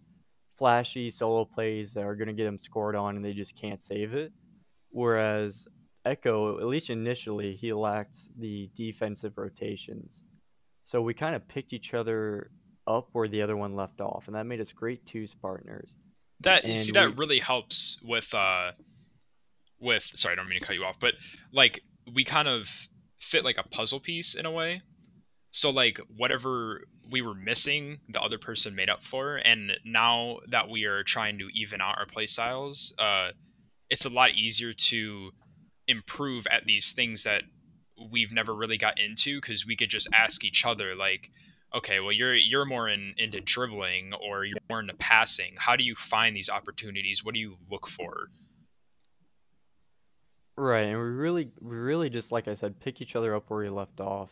flashy 0.57 1.09
solo 1.11 1.45
plays 1.45 1.95
that 1.95 2.03
are 2.03 2.17
going 2.17 2.29
to 2.29 2.35
get 2.35 2.47
him 2.47 2.59
scored 2.59 2.97
on, 2.97 3.15
and 3.15 3.25
they 3.25 3.33
just 3.33 3.55
can't 3.55 3.83
save 3.83 4.15
it. 4.15 4.33
Whereas 4.91 5.69
Echo, 6.05 6.59
at 6.59 6.67
least 6.67 6.91
initially, 6.91 7.55
he 7.55 7.73
lacked 7.73 8.19
the 8.39 8.71
defensive 8.75 9.39
rotations. 9.39 10.25
So 10.83 11.01
we 11.01 11.15
kind 11.15 11.35
of 11.37 11.47
picked 11.47 11.73
each 11.73 11.95
other 11.95 12.51
up 12.87 13.09
where 13.13 13.29
the 13.29 13.43
other 13.43 13.57
one 13.57 13.77
left 13.77 14.01
off, 14.01 14.27
and 14.27 14.35
that 14.35 14.47
made 14.47 14.61
us 14.61 14.73
great 14.73 15.07
twos 15.07 15.33
partners. 15.35 15.97
That 16.41 16.65
And 16.65 16.77
see 16.79 16.93
that 16.93 17.17
really 17.17 17.39
helps 17.39 17.99
with 18.03 18.35
uh 18.35 18.73
with 19.79 20.11
sorry, 20.17 20.33
I 20.33 20.37
don't 20.37 20.49
mean 20.49 20.59
to 20.59 20.67
cut 20.67 20.75
you 20.75 20.85
off, 20.85 20.99
but 20.99 21.15
like 21.53 21.85
we 22.13 22.25
kind 22.25 22.49
of 22.49 22.69
fit 23.21 23.45
like 23.45 23.59
a 23.59 23.69
puzzle 23.69 24.01
piece 24.01 24.35
in 24.35 24.45
a 24.47 24.51
way. 24.51 24.83
so 25.53 25.71
like 25.71 26.01
whatever 26.17 26.83
we 27.11 27.21
were 27.23 27.35
missing, 27.35 28.01
the 28.09 28.21
other 28.21 28.39
person 28.39 28.75
made 28.75 28.89
up 28.91 29.05
for, 29.05 29.37
and 29.37 29.73
now 29.85 30.39
that 30.49 30.69
we 30.69 30.85
are 30.85 31.05
trying 31.05 31.39
to 31.39 31.49
even 31.55 31.81
out 31.81 31.97
our 31.99 32.07
play 32.07 32.27
styles, 32.27 32.95
uh, 32.99 33.31
it's 33.91 34.05
a 34.07 34.11
lot 34.11 34.31
easier 34.33 34.73
to 34.73 35.31
improve 35.93 36.47
at 36.49 36.65
these 36.67 36.93
things 36.93 37.23
that 37.23 37.43
we've 38.11 38.33
never 38.33 38.55
really 38.55 38.79
got 38.79 38.99
into 38.99 39.41
because 39.41 39.67
we 39.67 39.77
could 39.77 39.91
just 39.91 40.09
ask 40.13 40.45
each 40.45 40.67
other 40.67 40.97
like 40.97 41.31
okay 41.73 42.01
well 42.01 42.11
you're 42.11 42.35
you're 42.35 42.65
more 42.65 42.89
in 42.89 43.15
into 43.17 43.41
dribbling 43.41 44.13
or 44.15 44.45
you're 44.45 44.59
more 44.69 44.81
into 44.81 44.95
passing. 44.95 45.55
How 45.57 45.77
do 45.77 45.85
you 45.85 45.95
find 45.95 46.35
these 46.35 46.51
opportunities? 46.51 47.25
What 47.25 47.35
do 47.35 47.41
you 47.41 47.57
look 47.71 47.87
for? 47.87 48.29
Right, 50.57 50.85
and 50.85 50.99
we 50.99 51.05
really, 51.05 51.51
we 51.61 51.77
really 51.77 52.11
just 52.11 52.31
like 52.31 52.47
I 52.47 52.55
said, 52.55 52.79
pick 52.81 53.01
each 53.01 53.17
other 53.17 53.35
up 53.35 53.49
where 53.49 53.61
we 53.61 53.71
left 53.71 54.01
off, 54.01 54.31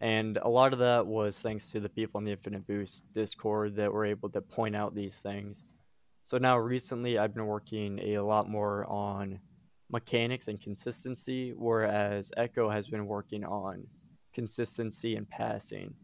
and 0.00 0.38
a 0.38 0.48
lot 0.48 0.72
of 0.72 0.78
that 0.78 1.06
was 1.06 1.40
thanks 1.42 1.72
to 1.72 1.80
the 1.80 1.88
people 1.88 2.18
in 2.18 2.24
the 2.24 2.30
Infinite 2.30 2.66
Boost 2.66 3.02
Discord 3.12 3.74
that 3.76 3.92
were 3.92 4.06
able 4.06 4.30
to 4.30 4.40
point 4.40 4.76
out 4.76 4.94
these 4.94 5.18
things. 5.18 5.64
So 6.22 6.38
now 6.38 6.58
recently, 6.58 7.18
I've 7.18 7.34
been 7.34 7.46
working 7.46 7.98
a 7.98 8.20
lot 8.20 8.48
more 8.48 8.86
on 8.86 9.40
mechanics 9.90 10.48
and 10.48 10.60
consistency, 10.60 11.52
whereas 11.56 12.30
Echo 12.36 12.68
has 12.68 12.88
been 12.88 13.06
working 13.06 13.44
on 13.44 13.86
consistency 14.34 15.16
and 15.16 15.28
passing, 15.28 15.94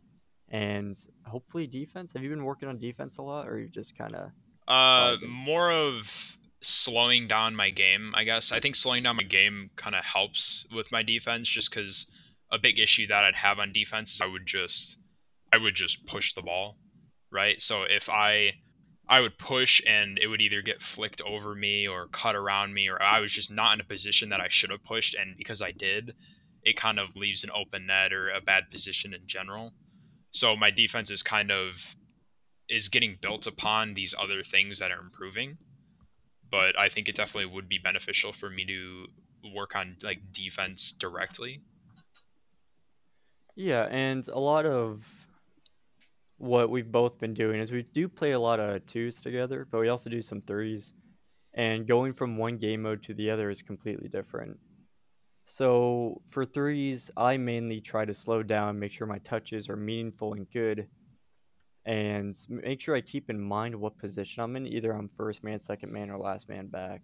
and 0.49 0.97
hopefully 1.27 1.67
defense. 1.67 2.13
Have 2.13 2.23
you 2.23 2.31
been 2.31 2.45
working 2.45 2.69
on 2.69 2.79
defense 2.79 3.19
a 3.19 3.23
lot, 3.23 3.49
or 3.49 3.59
you 3.59 3.69
just 3.69 3.97
kind 3.97 4.15
of? 4.15 4.31
uh 4.67 5.17
more 5.29 5.71
of 5.71 6.39
slowing 6.63 7.29
down 7.29 7.55
my 7.55 7.69
game 7.69 8.15
i 8.17 8.25
guess 8.25 8.51
i 8.51 8.59
think 8.59 8.75
slowing 8.75 9.03
down 9.03 9.17
my 9.17 9.23
game 9.23 9.69
kind 9.77 9.95
of 9.95 10.03
helps 10.03 10.67
with 10.75 10.91
my 10.91 11.03
defense 11.03 11.47
just 11.47 11.71
because 11.71 12.11
a 12.51 12.59
big 12.59 12.79
issue 12.79 13.07
that 13.07 13.25
i'd 13.25 13.37
have 13.37 13.59
on 13.59 13.71
defense 13.73 14.15
is 14.15 14.21
i 14.23 14.27
would 14.27 14.47
just 14.47 15.03
i 15.53 15.59
would 15.59 15.75
just 15.75 16.07
push 16.07 16.33
the 16.33 16.41
ball 16.41 16.79
right 17.31 17.61
so 17.61 17.83
if 17.83 18.09
i 18.09 18.51
i 19.09 19.21
would 19.21 19.39
push 19.39 19.83
and 19.87 20.19
it 20.19 20.27
would 20.29 20.41
either 20.41 20.63
get 20.63 20.81
flicked 20.83 21.21
over 21.23 21.55
me 21.55 21.87
or 21.87 22.07
cut 22.09 22.35
around 22.35 22.73
me 22.73 22.89
or 22.89 23.01
i 23.03 23.21
was 23.21 23.33
just 23.33 23.53
not 23.53 23.75
in 23.75 23.81
a 23.81 23.85
position 23.85 24.29
that 24.31 24.41
i 24.41 24.49
should 24.49 24.71
have 24.71 24.85
pushed. 24.85 25.15
And 25.15 25.37
because 25.37 25.61
i 25.63 25.73
did 25.73 26.15
it 26.65 26.77
kind 26.77 26.99
of 26.99 27.15
leaves 27.15 27.45
an 27.45 27.51
open 27.55 27.87
net 27.87 28.13
or 28.13 28.31
a 28.31 28.41
bad 28.41 28.71
position 28.71 29.13
in 29.13 29.27
general. 29.27 29.73
So 30.31 30.57
my 30.57 30.71
defense 30.71 31.11
is 31.11 31.23
kind 31.23 31.51
of 31.51 31.95
is 32.69 32.89
getting 32.89 33.19
built 33.21 33.47
upon 33.47 33.93
these 33.93 34.15
other 34.19 34.43
things 34.43 34.79
that 34.79 34.91
are 34.91 35.01
improving. 35.01 35.59
But 36.51 36.79
i 36.79 36.89
think 36.89 37.09
it 37.09 37.15
definitely 37.15 37.53
would 37.53 37.69
be 37.69 37.79
beneficial 37.79 38.33
for 38.33 38.49
me 38.49 38.65
to 38.67 39.07
work 39.55 39.77
on 39.77 39.97
like 40.03 40.33
defense 40.33 40.93
directly. 40.93 41.61
Yeah, 43.57 43.87
and 43.91 44.27
a 44.29 44.39
lot 44.39 44.67
of 44.67 45.24
what 46.39 46.71
we've 46.71 46.91
both 46.91 47.19
been 47.19 47.35
doing 47.35 47.61
is 47.61 47.73
we 47.73 47.83
do 47.83 48.09
play 48.09 48.33
a 48.33 48.41
lot 48.41 48.61
of 48.61 48.85
twos 48.87 49.21
together, 49.21 49.67
but 49.71 49.81
we 49.81 49.89
also 49.89 50.11
do 50.11 50.21
some 50.21 50.41
threes. 50.41 50.93
And 51.55 51.87
going 51.87 52.13
from 52.13 52.37
one 52.37 52.59
game 52.59 52.83
mode 52.83 53.03
to 53.05 53.15
the 53.15 53.31
other 53.31 53.49
is 53.49 53.63
completely 53.63 54.09
different. 54.09 54.59
So 55.47 56.21
for 56.31 56.45
threes, 56.45 57.11
I 57.17 57.37
mainly 57.37 57.81
try 57.81 58.05
to 58.05 58.15
slow 58.15 58.43
down, 58.43 58.79
make 58.79 58.93
sure 58.93 59.07
my 59.07 59.19
touches 59.19 59.69
are 59.69 59.77
meaningful 59.77 60.33
and 60.33 60.51
good, 60.51 60.89
and 61.85 62.37
make 62.49 62.81
sure 62.81 62.97
I 62.97 63.03
keep 63.03 63.31
in 63.31 63.41
mind 63.41 63.77
what 63.77 63.99
position 63.99 64.43
I'm 64.43 64.57
in. 64.57 64.67
Either 64.67 64.93
I'm 64.93 65.09
first 65.09 65.45
man, 65.45 65.61
second 65.61 65.93
man, 65.93 66.11
or 66.11 66.19
last 66.19 66.49
man 66.49 66.67
back. 66.67 67.03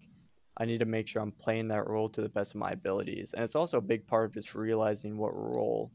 I 0.56 0.64
need 0.64 0.78
to 0.78 0.86
make 0.86 1.06
sure 1.06 1.22
I'm 1.22 1.32
playing 1.32 1.68
that 1.68 1.86
role 1.86 2.08
to 2.08 2.22
the 2.22 2.28
best 2.28 2.54
of 2.54 2.60
my 2.60 2.72
abilities. 2.72 3.34
And 3.34 3.44
it's 3.44 3.54
also 3.54 3.78
a 3.78 3.82
big 3.82 4.06
part 4.06 4.24
of 4.24 4.34
just 4.34 4.54
realizing 4.54 5.16
what 5.16 5.34
role 5.34 5.92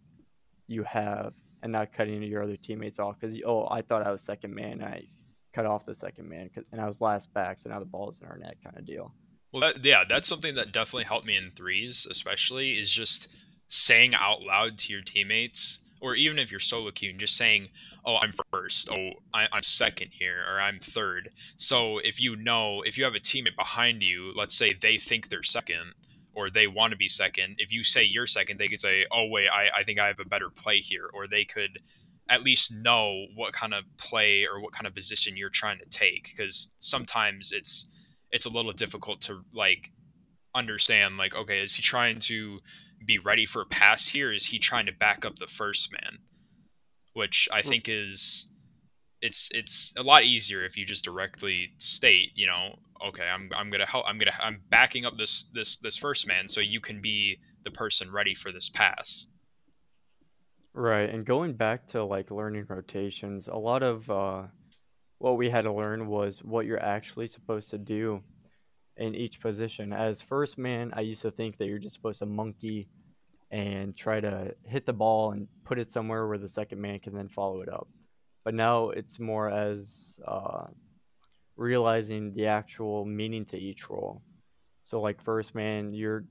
you 0.67 0.84
have 0.84 1.34
and 1.65 1.71
not 1.71 1.91
cutting 1.91 2.21
your 2.21 2.43
other 2.43 2.56
teammates 2.56 2.99
off 2.99 3.19
because 3.19 3.36
oh 3.43 3.67
I 3.71 3.82
thought 3.82 4.06
I 4.06 4.12
was 4.12 4.21
second 4.21 4.54
man 4.54 4.84
I 4.84 5.04
cut 5.51 5.65
off 5.65 5.84
the 5.84 5.95
second 5.95 6.30
man 6.30 6.47
and 6.71 6.80
I 6.80 6.86
was 6.86 7.01
last 7.01 7.34
back 7.34 7.60
so 7.60 7.71
now 7.71 7.80
the 7.80 7.86
ball's 7.86 8.21
in 8.21 8.28
our 8.28 8.38
net 8.38 8.58
kind 8.63 8.78
of 8.78 8.86
deal. 8.86 9.12
Well, 9.51 9.62
that, 9.62 9.84
yeah, 9.84 10.04
that's 10.08 10.28
something 10.28 10.54
that 10.56 10.73
definitely 10.73 11.06
helped 11.06 11.25
me 11.25 11.38
in 11.38 11.51
threes, 11.56 12.08
especially 12.12 12.78
is 12.78 12.91
just 12.91 13.34
saying 13.67 14.13
out 14.13 14.41
loud 14.41 14.78
to 14.80 14.93
your 14.93 15.01
teammates, 15.01 15.86
or 16.01 16.13
even 16.13 16.38
if 16.38 16.51
you're 16.51 16.60
solo 16.60 16.91
queuing, 16.91 17.17
just 17.17 17.38
saying, 17.38 17.69
"Oh, 18.06 18.17
I'm 18.17 18.34
first. 18.51 18.89
Oh, 18.91 19.12
I, 19.34 19.47
I'm 19.54 19.63
second 19.63 20.10
here, 20.12 20.43
or 20.47 20.60
I'm 20.60 20.80
third. 20.80 21.30
So 21.56 21.99
if 21.99 22.19
you 22.19 22.36
know, 22.36 22.82
if 22.82 22.97
you 22.97 23.06
have 23.06 23.15
a 23.15 23.19
teammate 23.19 23.56
behind 23.56 24.04
you, 24.04 24.34
let's 24.36 24.56
say 24.56 24.73
they 24.73 24.97
think 24.97 25.30
they're 25.30 25.41
second, 25.41 25.93
or 26.36 26.50
they 26.50 26.67
want 26.67 26.91
to 26.91 26.98
be 26.98 27.08
second, 27.08 27.56
if 27.58 27.71
you 27.71 27.84
say 27.84 28.04
you're 28.04 28.28
second, 28.28 28.60
they 28.60 28.67
could 28.67 28.82
say, 28.82 29.06
"Oh, 29.12 29.28
wait, 29.28 29.48
I, 29.48 29.69
I 29.80 29.84
think 29.84 30.00
I 30.00 30.08
have 30.08 30.19
a 30.19 30.26
better 30.26 30.50
play 30.50 30.80
here," 30.80 31.10
or 31.13 31.28
they 31.28 31.45
could 31.45 31.80
at 32.30 32.43
least 32.43 32.76
know 32.76 33.26
what 33.36 33.54
kind 33.54 33.74
of 33.74 33.84
play 33.98 34.45
or 34.45 34.60
what 34.60 34.74
kind 34.74 34.88
of 34.88 34.95
position 34.95 35.38
you're 35.38 35.50
trying 35.50 35.80
to 35.80 35.86
take, 35.86 36.24
because 36.24 36.76
sometimes 36.80 37.52
it's 37.52 37.91
it's 38.32 38.45
a 38.45 38.50
little 38.50 38.74
difficult 38.74 39.21
to 39.21 39.41
like 39.54 39.91
understand 40.54 41.17
like 41.17 41.36
okay 41.36 41.62
is 41.62 41.76
he 41.76 41.82
trying 41.82 42.17
to 42.17 42.60
be 43.06 43.19
ready 43.19 43.45
for 43.45 43.62
a 43.62 43.65
pass 43.65 44.08
here? 44.08 44.32
Is 44.32 44.45
he 44.45 44.60
trying 44.60 44.86
to 44.88 44.91
back 44.93 45.26
up 45.26 45.38
the 45.38 45.48
first 45.48 45.91
man? 45.91 46.19
Which 47.13 47.48
i 47.52 47.62
hmm. 47.62 47.69
think 47.69 47.89
is 47.89 48.52
it's 49.21 49.49
it's 49.54 49.93
a 49.97 50.04
lot 50.04 50.23
easier 50.23 50.63
if 50.63 50.78
you 50.78 50.86
just 50.86 51.06
directly 51.06 51.71
state 51.78 52.32
you 52.36 52.45
know 52.45 52.75
okay 53.06 53.23
i'm 53.23 53.49
i'm 53.56 53.69
gonna 53.69 53.86
help 53.86 54.06
i'm 54.08 54.17
gonna 54.17 54.32
i'm 54.41 54.62
backing 54.69 55.06
up 55.06 55.17
this 55.17 55.43
this 55.54 55.78
this 55.78 55.97
first 55.97 56.28
man 56.28 56.47
so 56.47 56.60
you 56.60 56.80
can 56.80 57.01
be 57.01 57.39
the 57.63 57.71
person 57.71 58.12
ready 58.12 58.36
for 58.36 58.51
this 58.51 58.69
pass 58.69 59.28
Right, 60.78 61.10
and 61.10 61.25
going 61.25 61.54
back 61.54 61.88
to 61.88 62.04
like 62.04 62.32
learning 62.32 62.65
rotations, 62.67 63.47
a 63.47 63.56
lot 63.56 63.82
of 63.82 64.10
uh, 64.10 64.41
what 65.19 65.38
we 65.38 65.49
had 65.49 65.63
to 65.63 65.71
learn 65.71 66.08
was 66.08 66.43
what 66.43 66.65
you're 66.65 66.84
actually 66.84 67.28
supposed 67.28 67.69
to 67.69 67.78
do 67.78 68.21
in 68.97 69.15
each 69.15 69.39
position. 69.39 69.93
As 69.93 70.21
first 70.21 70.58
man, 70.58 70.91
I 70.93 70.99
used 70.99 71.21
to 71.21 71.32
think 71.32 71.58
that 71.58 71.67
you're 71.67 71.80
just 71.80 71.95
supposed 71.95 72.19
to 72.19 72.25
monkey 72.25 72.89
and 73.51 73.95
try 73.95 74.19
to 74.19 74.54
hit 74.63 74.86
the 74.86 74.91
ball 74.91 75.32
and 75.32 75.47
put 75.63 75.80
it 75.80 75.91
somewhere 75.91 76.28
where 76.28 76.38
the 76.38 76.47
second 76.47 76.82
man 76.82 76.99
can 76.99 77.15
then 77.15 77.30
follow 77.30 77.62
it 77.62 77.69
up. 77.69 77.88
But 78.46 78.54
now 78.54 78.90
it's 78.92 79.20
more 79.20 79.50
as 79.50 80.20
uh, 80.26 80.68
realizing 81.58 82.34
the 82.34 82.46
actual 82.46 83.04
meaning 83.04 83.44
to 83.46 83.58
each 83.58 83.90
role. 83.90 84.22
So, 84.84 85.02
like 85.02 85.20
first 85.22 85.56
man, 85.56 85.94
your 85.94 86.26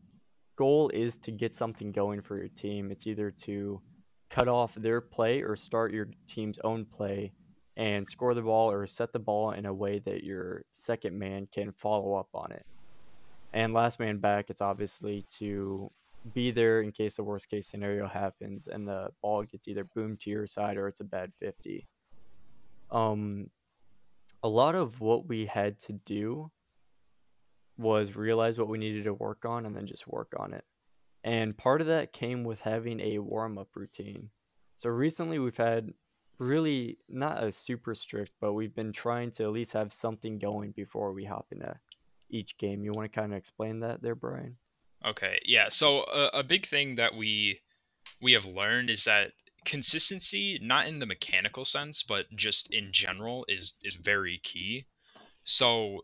goal 0.57 0.91
is 0.95 1.19
to 1.19 1.33
get 1.33 1.57
something 1.57 1.91
going 1.91 2.23
for 2.23 2.39
your 2.39 2.49
team. 2.49 2.93
It's 2.93 3.09
either 3.09 3.33
to 3.43 3.81
cut 4.31 4.49
off 4.49 4.75
their 4.77 5.01
play 5.01 5.43
or 5.43 5.57
start 5.57 5.93
your 5.93 6.09
team's 6.29 6.61
own 6.63 6.85
play 6.85 7.33
and 7.77 8.07
score 8.07 8.35
the 8.35 8.43
ball 8.43 8.71
or 8.71 8.87
set 8.87 9.13
the 9.13 9.19
ball 9.19 9.51
in 9.51 9.67
a 9.67 9.75
way 9.75 9.99
that 10.01 10.23
your 10.23 10.63
second 10.71 11.19
man 11.19 11.49
can 11.53 11.73
follow 11.73 12.15
up 12.15 12.29
on 12.33 12.53
it. 12.53 12.65
And 13.53 13.75
last 13.75 13.99
man 13.99 14.19
back, 14.19 14.51
it's 14.51 14.61
obviously 14.61 15.25
to 15.39 15.91
be 16.33 16.51
there 16.51 16.83
in 16.83 16.93
case 16.93 17.17
the 17.17 17.25
worst 17.25 17.49
case 17.49 17.67
scenario 17.67 18.07
happens 18.07 18.69
and 18.69 18.87
the 18.87 19.09
ball 19.21 19.43
gets 19.43 19.69
either 19.69 19.85
boomed 19.95 20.21
to 20.21 20.31
your 20.31 20.47
side 20.47 20.77
or 20.77 20.89
it's 20.89 21.01
a 21.01 21.05
bad 21.05 21.33
50. 21.41 21.87
Um, 22.91 23.51
a 24.43 24.49
lot 24.49 24.75
of 24.75 25.01
what 25.01 25.27
we 25.27 25.47
had 25.47 25.81
to 25.81 25.93
do 25.93 26.51
was 27.77 28.17
realize 28.17 28.59
what 28.59 28.69
we 28.69 28.79
needed 28.79 29.05
to 29.05 29.15
work 29.15 29.45
on 29.45 29.67
and 29.67 29.75
then 29.75 29.87
just 29.87 30.07
work 30.07 30.33
on 30.39 30.53
it. 30.55 30.65
And 31.25 31.57
part 31.57 31.81
of 31.81 31.87
that 31.89 32.13
came 32.13 32.45
with 32.45 32.61
having 32.61 33.01
a 33.01 33.19
warm 33.19 33.59
up 33.59 33.69
routine. 33.75 34.31
So 34.77 34.91
recently 34.91 35.39
we've 35.39 35.57
had 35.57 35.93
really 36.39 36.99
not 37.09 37.43
a 37.43 37.51
super 37.51 37.95
strict, 37.95 38.33
but 38.41 38.53
we've 38.53 38.75
been 38.75 38.93
trying 38.93 39.31
to 39.33 39.45
at 39.45 39.53
least 39.53 39.73
have 39.73 39.93
something 39.93 40.39
going 40.39 40.73
before 40.73 41.13
we 41.13 41.25
hop 41.25 41.47
into 41.51 41.75
each 42.29 42.59
game. 42.59 42.85
You 42.85 42.93
want 42.93 43.11
to 43.11 43.21
kind 43.21 43.33
of 43.33 43.39
explain 43.39 43.81
that 43.81 44.03
there, 44.03 44.15
Brian? 44.15 44.57
okay 45.05 45.39
yeah 45.45 45.67
so 45.69 46.01
a, 46.05 46.39
a 46.39 46.43
big 46.43 46.67
thing 46.67 46.97
that 46.97 47.15
we 47.15 47.61
we 48.21 48.33
have 48.33 48.47
learned 48.47 48.91
is 48.91 49.05
that 49.05 49.33
consistency 49.65 50.59
not 50.63 50.87
in 50.87 50.99
the 50.99 51.07
mechanical 51.07 51.65
sense 51.65 52.03
but 52.03 52.27
just 52.35 52.73
in 52.73 52.93
general 52.93 53.45
is 53.49 53.79
is 53.83 53.97
very 53.97 54.39
key. 54.43 54.87
So 55.45 56.01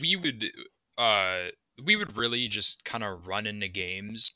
we 0.00 0.16
would 0.16 0.44
uh 0.98 1.48
we 1.84 1.96
would 1.96 2.16
really 2.16 2.48
just 2.48 2.84
kind 2.84 3.04
of 3.04 3.26
run 3.26 3.46
into 3.46 3.68
games. 3.68 4.32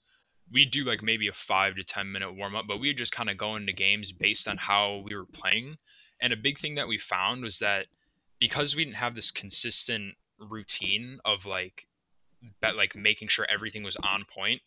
We'd 0.53 0.71
do 0.71 0.85
like 0.85 1.03
maybe 1.03 1.29
a 1.29 1.33
five 1.33 1.77
to 1.77 1.85
ten 1.85 2.13
minute 2.13 2.35
warm 2.35 2.57
up 2.57 2.67
but 2.69 2.81
we 2.81 2.89
would 2.89 2.99
just 2.99 3.13
kind 3.13 3.31
of 3.31 3.37
go 3.37 3.57
into 3.57 3.73
games 3.73 4.13
based 4.13 4.49
on 4.49 4.57
how 4.57 5.03
we 5.05 5.17
were 5.17 5.27
playing. 5.27 5.77
And 6.21 6.33
a 6.33 6.37
big 6.37 6.59
thing 6.59 6.75
that 6.75 6.89
we 6.89 6.99
found 6.99 7.43
was 7.43 7.59
that 7.61 7.87
because 8.39 8.77
we 8.77 8.85
didn't 8.85 8.97
have 8.97 9.15
this 9.15 9.31
consistent 9.31 10.15
routine 10.39 11.19
of 11.25 11.47
like 11.47 11.87
bet 12.61 12.77
like 12.77 12.97
making 12.97 13.29
sure 13.29 13.47
everything 13.51 13.83
was 13.83 13.97
on 13.97 14.25
point 14.25 14.63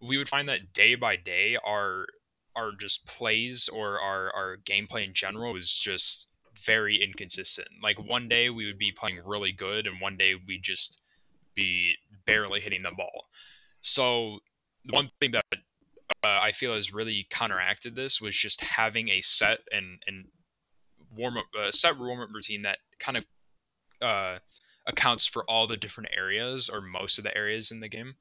we 0.00 0.18
would 0.18 0.28
find 0.28 0.48
that 0.48 0.72
day 0.72 0.94
by 0.94 1.16
day 1.16 1.56
our 1.64 2.06
our 2.56 2.72
just 2.78 3.06
plays 3.06 3.68
or 3.68 4.00
our 4.00 4.32
our 4.34 4.56
gameplay 4.64 5.06
in 5.06 5.14
general 5.14 5.52
was 5.52 5.76
just 5.76 6.28
very 6.64 7.02
inconsistent. 7.02 7.68
Like 7.82 7.98
one 7.98 8.28
day 8.28 8.50
we 8.50 8.66
would 8.66 8.78
be 8.78 8.92
playing 8.92 9.20
really 9.24 9.52
good 9.52 9.86
and 9.86 10.00
one 10.00 10.16
day 10.16 10.34
we'd 10.34 10.62
just 10.62 11.02
be 11.54 11.94
barely 12.26 12.60
hitting 12.60 12.82
the 12.82 12.92
ball. 12.96 13.26
So 13.80 14.38
the 14.84 14.94
one 14.94 15.10
thing 15.20 15.32
that 15.32 15.44
uh, 15.52 16.38
I 16.42 16.52
feel 16.52 16.74
has 16.74 16.92
really 16.92 17.26
counteracted 17.30 17.94
this 17.94 18.20
was 18.20 18.36
just 18.36 18.60
having 18.60 19.08
a 19.08 19.20
set 19.20 19.60
and 19.72 20.02
and 20.06 20.26
warm 21.16 21.36
up 21.36 21.46
uh, 21.58 21.72
set 21.72 21.98
warm 21.98 22.20
up 22.20 22.28
routine 22.32 22.62
that 22.62 22.78
kind 22.98 23.16
of 23.16 23.26
uh, 24.00 24.38
accounts 24.86 25.26
for 25.26 25.44
all 25.44 25.66
the 25.66 25.76
different 25.76 26.10
areas 26.16 26.68
or 26.68 26.80
most 26.80 27.18
of 27.18 27.24
the 27.24 27.36
areas 27.36 27.70
in 27.70 27.80
the 27.80 27.88
game. 27.88 28.14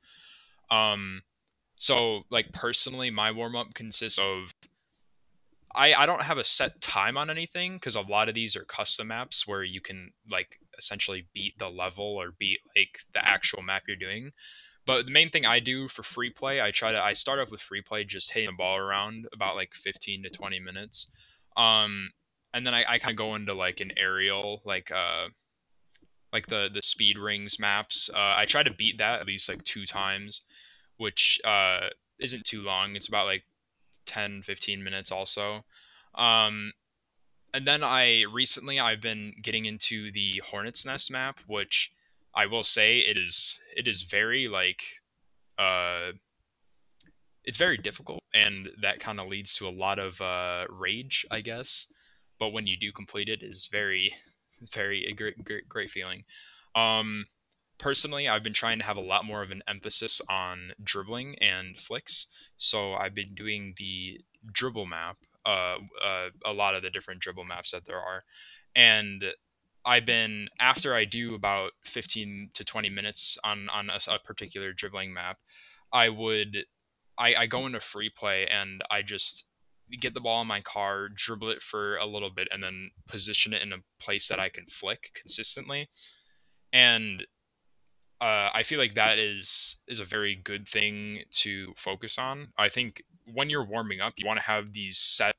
Um, 0.69 1.21
so 1.81 2.21
like 2.29 2.53
personally, 2.53 3.09
my 3.09 3.31
warm 3.31 3.55
up 3.55 3.73
consists 3.73 4.19
of 4.19 4.53
I, 5.73 5.95
I 5.95 6.05
don't 6.05 6.21
have 6.21 6.37
a 6.37 6.43
set 6.43 6.79
time 6.79 7.17
on 7.17 7.31
anything 7.31 7.73
because 7.73 7.95
a 7.95 8.01
lot 8.01 8.29
of 8.29 8.35
these 8.35 8.55
are 8.55 8.63
custom 8.65 9.07
maps 9.07 9.47
where 9.47 9.63
you 9.63 9.81
can 9.81 10.11
like 10.29 10.59
essentially 10.77 11.25
beat 11.33 11.57
the 11.57 11.69
level 11.69 12.05
or 12.05 12.33
beat 12.37 12.59
like 12.77 12.99
the 13.13 13.27
actual 13.27 13.63
map 13.63 13.83
you're 13.87 13.97
doing. 13.97 14.29
But 14.85 15.07
the 15.07 15.11
main 15.11 15.31
thing 15.31 15.47
I 15.47 15.59
do 15.59 15.87
for 15.87 16.03
free 16.03 16.29
play, 16.29 16.61
I 16.61 16.69
try 16.69 16.91
to 16.91 17.01
I 17.01 17.13
start 17.13 17.39
off 17.39 17.49
with 17.49 17.61
free 17.61 17.81
play, 17.81 18.03
just 18.03 18.31
hitting 18.31 18.49
the 18.49 18.55
ball 18.55 18.77
around 18.77 19.25
about 19.33 19.55
like 19.55 19.73
15 19.73 20.21
to 20.21 20.29
20 20.29 20.59
minutes. 20.59 21.09
Um, 21.57 22.11
and 22.53 22.63
then 22.63 22.75
I, 22.75 22.85
I 22.87 22.99
kind 22.99 23.13
of 23.13 23.17
go 23.17 23.33
into 23.33 23.55
like 23.55 23.79
an 23.79 23.91
aerial, 23.97 24.61
like 24.65 24.91
uh, 24.91 25.29
like 26.31 26.45
the 26.45 26.69
the 26.71 26.83
speed 26.83 27.17
rings 27.17 27.59
maps. 27.59 28.07
Uh, 28.13 28.35
I 28.37 28.45
try 28.45 28.61
to 28.61 28.71
beat 28.71 28.99
that 28.99 29.19
at 29.19 29.25
least 29.25 29.49
like 29.49 29.63
two 29.63 29.87
times, 29.87 30.43
which 31.01 31.41
uh 31.43 31.87
isn't 32.19 32.45
too 32.45 32.61
long. 32.61 32.95
It's 32.95 33.07
about 33.07 33.25
like 33.25 33.43
10 34.05 34.43
15 34.43 34.83
minutes 34.83 35.11
also. 35.11 35.65
Um, 36.13 36.73
and 37.53 37.65
then 37.67 37.83
I 37.83 38.25
recently 38.31 38.79
I've 38.79 39.01
been 39.01 39.33
getting 39.41 39.65
into 39.65 40.11
the 40.11 40.41
Hornet's 40.45 40.85
Nest 40.85 41.11
map, 41.11 41.39
which 41.47 41.91
I 42.35 42.45
will 42.45 42.63
say 42.63 42.99
it 42.99 43.17
is 43.17 43.59
it 43.75 43.87
is 43.87 44.03
very 44.03 44.47
like 44.47 44.83
uh 45.57 46.11
it's 47.43 47.57
very 47.57 47.77
difficult 47.77 48.21
and 48.35 48.69
that 48.81 48.99
kind 48.99 49.19
of 49.19 49.27
leads 49.27 49.55
to 49.55 49.67
a 49.67 49.77
lot 49.85 49.97
of 49.97 50.21
uh 50.21 50.65
rage, 50.69 51.25
I 51.31 51.41
guess. 51.41 51.91
But 52.39 52.53
when 52.53 52.67
you 52.67 52.77
do 52.77 52.91
complete 52.91 53.27
it 53.27 53.43
is 53.43 53.67
very 53.71 54.13
very 54.71 55.07
a 55.07 55.13
great 55.13 55.43
great 55.43 55.67
great 55.67 55.89
feeling. 55.89 56.23
Um 56.75 57.25
personally, 57.81 58.29
I've 58.29 58.43
been 58.43 58.53
trying 58.53 58.77
to 58.77 58.85
have 58.85 58.97
a 58.97 59.01
lot 59.01 59.25
more 59.25 59.41
of 59.41 59.51
an 59.51 59.63
emphasis 59.67 60.21
on 60.29 60.71
dribbling 60.83 61.35
and 61.41 61.77
flicks. 61.77 62.27
So 62.57 62.93
I've 62.93 63.15
been 63.15 63.33
doing 63.33 63.73
the 63.77 64.21
dribble 64.53 64.85
map, 64.85 65.17
uh, 65.45 65.77
uh, 66.03 66.29
a 66.45 66.53
lot 66.53 66.75
of 66.75 66.83
the 66.83 66.91
different 66.91 67.21
dribble 67.21 67.45
maps 67.45 67.71
that 67.71 67.85
there 67.85 67.99
are, 67.99 68.23
and 68.75 69.25
I've 69.83 70.05
been 70.05 70.47
after 70.59 70.93
I 70.93 71.05
do 71.05 71.33
about 71.33 71.71
15 71.85 72.51
to 72.53 72.63
20 72.63 72.89
minutes 72.89 73.37
on 73.43 73.67
on 73.69 73.89
a, 73.89 73.99
a 74.11 74.19
particular 74.19 74.73
dribbling 74.73 75.11
map, 75.11 75.37
I 75.91 76.09
would 76.09 76.65
I, 77.17 77.35
I 77.35 77.45
go 77.47 77.65
into 77.65 77.79
free 77.79 78.11
play 78.15 78.45
and 78.45 78.83
I 78.91 79.01
just 79.01 79.49
get 79.99 80.13
the 80.13 80.21
ball 80.21 80.41
in 80.41 80.47
my 80.47 80.61
car, 80.61 81.09
dribble 81.09 81.49
it 81.49 81.61
for 81.63 81.97
a 81.97 82.05
little 82.05 82.29
bit, 82.29 82.47
and 82.51 82.63
then 82.63 82.91
position 83.07 83.53
it 83.53 83.63
in 83.63 83.73
a 83.73 83.83
place 83.99 84.27
that 84.27 84.39
I 84.39 84.49
can 84.49 84.65
flick 84.67 85.11
consistently. 85.15 85.89
And 86.71 87.25
uh, 88.21 88.51
I 88.53 88.61
feel 88.63 88.79
like 88.79 88.93
that 88.93 89.17
is 89.17 89.77
is 89.87 89.99
a 89.99 90.05
very 90.05 90.35
good 90.35 90.69
thing 90.69 91.23
to 91.31 91.73
focus 91.75 92.19
on. 92.19 92.49
I 92.57 92.69
think 92.69 93.03
when 93.33 93.49
you're 93.49 93.65
warming 93.65 93.99
up, 93.99 94.13
you 94.17 94.27
want 94.27 94.39
to 94.39 94.45
have 94.45 94.73
these 94.73 94.97
set 94.97 95.35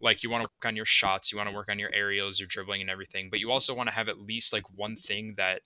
like 0.00 0.22
you 0.22 0.30
want 0.30 0.42
to 0.42 0.50
work 0.52 0.66
on 0.68 0.76
your 0.76 0.84
shots, 0.84 1.32
you 1.32 1.38
want 1.38 1.48
to 1.48 1.54
work 1.54 1.70
on 1.70 1.78
your 1.78 1.92
aerials, 1.94 2.38
your 2.38 2.48
dribbling 2.48 2.82
and 2.82 2.90
everything, 2.90 3.28
but 3.30 3.40
you 3.40 3.50
also 3.50 3.74
want 3.74 3.88
to 3.88 3.94
have 3.94 4.08
at 4.08 4.18
least 4.18 4.52
like 4.52 4.64
one 4.74 4.96
thing 4.96 5.34
that 5.38 5.60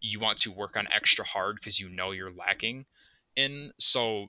you 0.00 0.20
want 0.20 0.38
to 0.38 0.52
work 0.52 0.76
on 0.76 0.86
extra 0.92 1.24
hard 1.24 1.56
because 1.56 1.80
you 1.80 1.88
know 1.88 2.12
you're 2.12 2.32
lacking 2.32 2.84
in. 3.36 3.72
So 3.78 4.28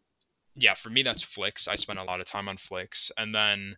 yeah, 0.55 0.73
for 0.73 0.89
me 0.89 1.03
that's 1.03 1.23
flicks. 1.23 1.67
I 1.67 1.75
spend 1.75 1.99
a 1.99 2.03
lot 2.03 2.21
of 2.21 2.25
time 2.25 2.47
on 2.47 2.57
flicks, 2.57 3.11
and 3.17 3.35
then 3.35 3.75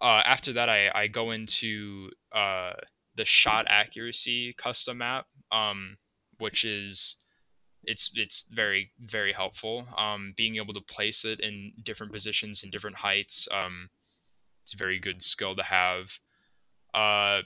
uh, 0.00 0.22
after 0.26 0.52
that 0.54 0.68
I 0.68 0.90
I 0.92 1.06
go 1.06 1.30
into 1.30 2.10
uh, 2.32 2.72
the 3.14 3.24
shot 3.24 3.66
accuracy 3.68 4.52
custom 4.54 4.98
map, 4.98 5.26
um, 5.52 5.96
which 6.42 6.64
is 6.64 7.18
it's 7.84 8.12
it's 8.14 8.48
very 8.52 8.90
very 9.00 9.32
helpful. 9.32 9.86
Um, 9.96 10.34
being 10.36 10.56
able 10.56 10.74
to 10.74 10.80
place 10.80 11.24
it 11.24 11.40
in 11.40 11.72
different 11.82 12.12
positions 12.12 12.62
and 12.62 12.70
different 12.70 12.96
heights. 12.96 13.48
Um, 13.52 13.88
it's 14.62 14.74
a 14.74 14.76
very 14.76 14.98
good 14.98 15.22
skill 15.22 15.56
to 15.56 15.62
have. 15.62 16.18
Uh, 16.94 17.42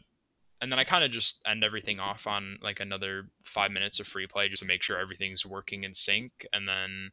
and 0.60 0.72
then 0.72 0.78
I 0.78 0.84
kind 0.84 1.04
of 1.04 1.10
just 1.10 1.40
end 1.46 1.64
everything 1.64 2.00
off 2.00 2.26
on 2.26 2.58
like 2.62 2.80
another 2.80 3.28
five 3.44 3.70
minutes 3.70 4.00
of 4.00 4.06
free 4.06 4.26
play 4.26 4.48
just 4.48 4.62
to 4.62 4.68
make 4.68 4.82
sure 4.82 4.98
everything's 4.98 5.46
working 5.46 5.84
in 5.84 5.94
sync, 5.94 6.46
and 6.52 6.68
then 6.68 7.10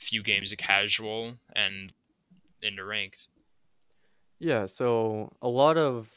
a 0.00 0.04
few 0.04 0.22
games 0.22 0.52
of 0.52 0.58
casual 0.58 1.34
and 1.54 1.92
into 2.62 2.84
ranked. 2.84 3.28
Yeah, 4.38 4.66
so 4.66 5.32
a 5.40 5.48
lot 5.48 5.76
of 5.78 6.08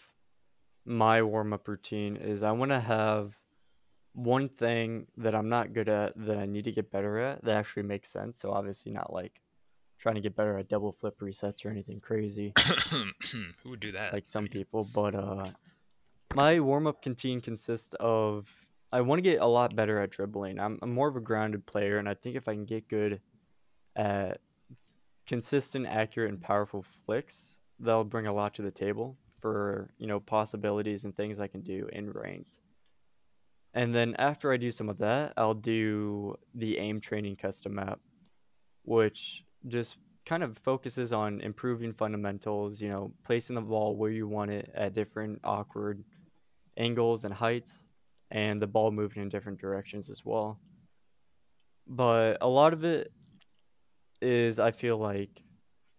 my 0.86 1.21
warm 1.21 1.53
up 1.53 1.67
routine 1.67 2.15
is 2.15 2.43
I 2.43 2.51
want 2.51 2.71
to 2.71 2.79
have 2.79 3.36
one 4.15 4.49
thing 4.49 5.08
that 5.17 5.36
I'm 5.36 5.49
not 5.49 5.73
good 5.73 5.89
at 5.89 6.13
that 6.25 6.38
I 6.38 6.45
need 6.45 6.63
to 6.65 6.71
get 6.71 6.91
better 6.91 7.19
at 7.19 7.43
that 7.43 7.58
actually 7.58 7.84
makes 7.84 8.10
sense. 8.10 8.39
So 8.39 8.51
obviously 8.51 8.91
not 8.91 9.13
like 9.13 9.41
trying 9.99 10.15
to 10.15 10.21
get 10.21 10.36
better 10.36 10.58
at 10.58 10.69
double 10.69 10.91
flip 10.91 11.19
resets 11.19 11.65
or 11.65 11.69
anything 11.69 11.99
crazy 11.99 12.54
Who 13.63 13.69
would 13.69 13.80
do 13.80 13.91
that? 13.93 14.13
like 14.13 14.25
some 14.25 14.47
people, 14.47 14.88
but 14.93 15.15
uh 15.15 15.51
my 16.34 16.60
warm 16.60 16.88
up 16.88 17.06
routine 17.06 17.39
consists 17.41 17.93
of 17.99 18.49
I 18.91 19.01
want 19.01 19.19
to 19.19 19.30
get 19.30 19.41
a 19.41 19.45
lot 19.45 19.75
better 19.75 19.99
at 19.99 20.12
dribbling. 20.12 20.60
I'm, 20.60 20.80
I'm 20.82 20.93
more 20.93 21.08
of 21.08 21.15
a 21.15 21.21
grounded 21.21 21.65
player, 21.65 21.97
and 21.97 22.08
I 22.08 22.13
think 22.13 22.36
if 22.36 22.47
I 22.47 22.54
can 22.54 22.65
get 22.65 22.88
good 22.88 23.19
at 23.95 24.39
consistent, 25.28 25.88
accurate, 25.88 26.30
and 26.32 26.39
powerful 26.39 26.84
flicks, 26.84 27.58
that'll 27.80 28.04
bring 28.04 28.28
a 28.28 28.34
lot 28.34 28.54
to 28.56 28.62
the 28.62 28.71
table 28.71 29.17
for 29.41 29.89
you 29.97 30.08
know 30.08 30.19
possibilities 30.19 31.04
and 31.04 31.15
things 31.15 31.39
I 31.39 31.47
can 31.47 31.62
do 31.62 31.88
in 31.91 32.12
ranked. 32.12 32.62
And 33.76 33.94
then 33.94 34.16
after 34.18 34.54
I 34.54 34.58
do 34.58 34.72
some 34.72 34.88
of 34.88 34.98
that, 35.00 35.34
I'll 35.36 35.54
do 35.54 36.38
the 36.56 36.78
aim 36.78 37.02
training 37.02 37.36
custom 37.36 37.76
map, 37.76 38.00
which 38.84 39.44
just 39.68 39.98
kind 40.26 40.44
of 40.44 40.58
focuses 40.60 41.12
on 41.12 41.42
improving 41.42 41.92
fundamentals, 41.94 42.82
you 42.82 42.88
know, 42.88 43.12
placing 43.26 43.56
the 43.56 43.62
ball 43.62 43.98
where 43.98 44.10
you 44.10 44.30
want 44.30 44.50
it 44.50 44.72
at 44.74 44.94
different 44.94 45.42
awkward 45.44 46.04
angles 46.78 47.26
and 47.26 47.34
heights, 47.34 47.86
and 48.32 48.62
the 48.62 48.68
ball 48.68 48.92
moving 48.92 49.22
in 49.22 49.30
different 49.30 49.60
directions 49.60 50.10
as 50.10 50.24
well. 50.26 50.58
But 51.86 52.38
a 52.42 52.48
lot 52.48 52.72
of 52.72 52.86
it 52.86 53.12
is, 54.22 54.58
I 54.58 54.72
feel 54.72 54.98
like, 54.98 55.42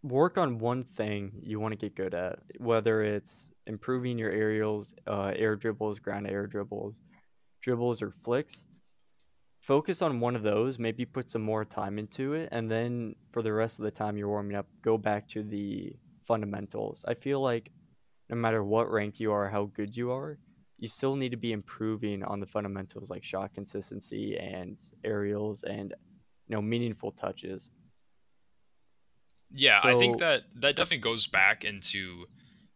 work 0.02 0.38
on 0.38 0.58
one 0.58 0.82
thing 0.82 1.32
you 1.42 1.60
want 1.60 1.72
to 1.72 1.76
get 1.76 1.94
good 1.94 2.14
at, 2.14 2.38
whether 2.58 3.02
it's 3.02 3.50
improving 3.66 4.18
your 4.18 4.30
aerials, 4.30 4.94
uh, 5.06 5.32
air 5.36 5.56
dribbles, 5.56 6.00
ground 6.00 6.26
air 6.26 6.46
dribbles, 6.46 7.00
dribbles, 7.66 8.00
or 8.00 8.10
flicks. 8.12 8.64
Focus 9.60 10.00
on 10.00 10.20
one 10.20 10.36
of 10.36 10.44
those, 10.44 10.78
maybe 10.78 11.04
put 11.04 11.28
some 11.28 11.42
more 11.42 11.64
time 11.64 11.98
into 11.98 12.34
it, 12.34 12.48
and 12.52 12.70
then 12.70 13.16
for 13.32 13.42
the 13.42 13.52
rest 13.52 13.80
of 13.80 13.84
the 13.84 13.90
time 13.90 14.16
you're 14.16 14.28
warming 14.28 14.56
up, 14.56 14.68
go 14.82 14.96
back 14.96 15.28
to 15.28 15.42
the 15.42 15.92
fundamentals. 16.24 17.04
I 17.08 17.14
feel 17.14 17.40
like 17.40 17.72
no 18.30 18.36
matter 18.36 18.62
what 18.62 18.88
rank 18.88 19.18
you 19.18 19.32
are, 19.32 19.48
how 19.50 19.64
good 19.74 19.96
you 19.96 20.12
are, 20.12 20.38
you 20.78 20.86
still 20.86 21.16
need 21.16 21.30
to 21.30 21.36
be 21.36 21.50
improving 21.50 22.22
on 22.22 22.38
the 22.38 22.46
fundamentals 22.46 23.10
like 23.10 23.24
shot 23.24 23.52
consistency 23.52 24.36
and 24.38 24.78
aerials 25.02 25.64
and 25.64 25.92
you 26.46 26.54
know 26.54 26.62
meaningful 26.62 27.10
touches. 27.10 27.70
Yeah, 29.52 29.80
I 29.82 29.94
think 29.98 30.18
that 30.18 30.42
that 30.56 30.76
definitely 30.76 30.98
goes 30.98 31.26
back 31.26 31.64
into, 31.64 32.26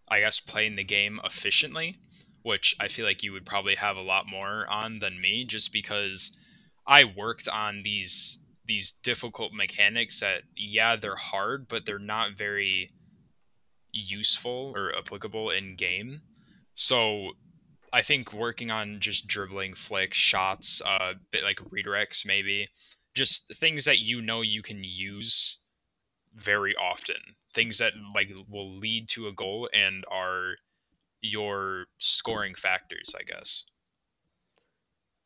I 0.09 0.21
guess, 0.21 0.41
playing 0.41 0.75
the 0.75 0.85
game 0.85 1.21
efficiently, 1.23 1.99
which 2.43 2.75
I 2.81 2.89
feel 2.89 3.05
like 3.05 3.23
you 3.23 3.33
would 3.33 3.47
probably 3.47 3.75
have 3.77 3.97
a 3.97 4.03
lot 4.03 4.27
more 4.27 4.67
on 4.69 4.99
than 4.99 5.21
me, 5.21 5.45
just 5.45 5.73
because 5.73 6.37
I 6.87 7.05
worked 7.05 7.49
on 7.49 7.83
these 7.83 8.39
these 8.67 8.93
difficult 8.93 9.53
mechanics 9.53 10.21
that 10.21 10.43
yeah, 10.57 10.97
they're 10.97 11.17
hard, 11.17 11.69
but 11.69 11.85
they're 11.85 11.99
not 11.99 12.37
very 12.37 12.93
useful 13.93 14.73
or 14.77 14.97
applicable 14.97 15.51
in 15.51 15.77
game. 15.77 16.21
So 16.75 17.33
I 17.93 18.03
think 18.03 18.33
working 18.33 18.71
on 18.71 19.01
just 19.01 19.27
dribbling, 19.27 19.75
flick, 19.75 20.15
shots, 20.15 20.81
uh, 20.87 21.15
bit 21.33 21.43
like 21.43 21.59
redirects, 21.59 22.25
maybe 22.25 22.69
just 23.15 23.57
things 23.57 23.85
that 23.85 23.99
you 23.99 24.23
know 24.23 24.43
you 24.43 24.63
can 24.63 24.85
use 24.85 25.59
very 26.35 26.75
often. 26.77 27.17
Things 27.53 27.79
that 27.79 27.93
like 28.15 28.31
will 28.49 28.79
lead 28.79 29.09
to 29.11 29.27
a 29.27 29.33
goal 29.33 29.69
and 29.73 30.05
are 30.11 30.55
your 31.23 31.87
scoring 31.99 32.55
factors, 32.55 33.15
I 33.19 33.23
guess. 33.25 33.67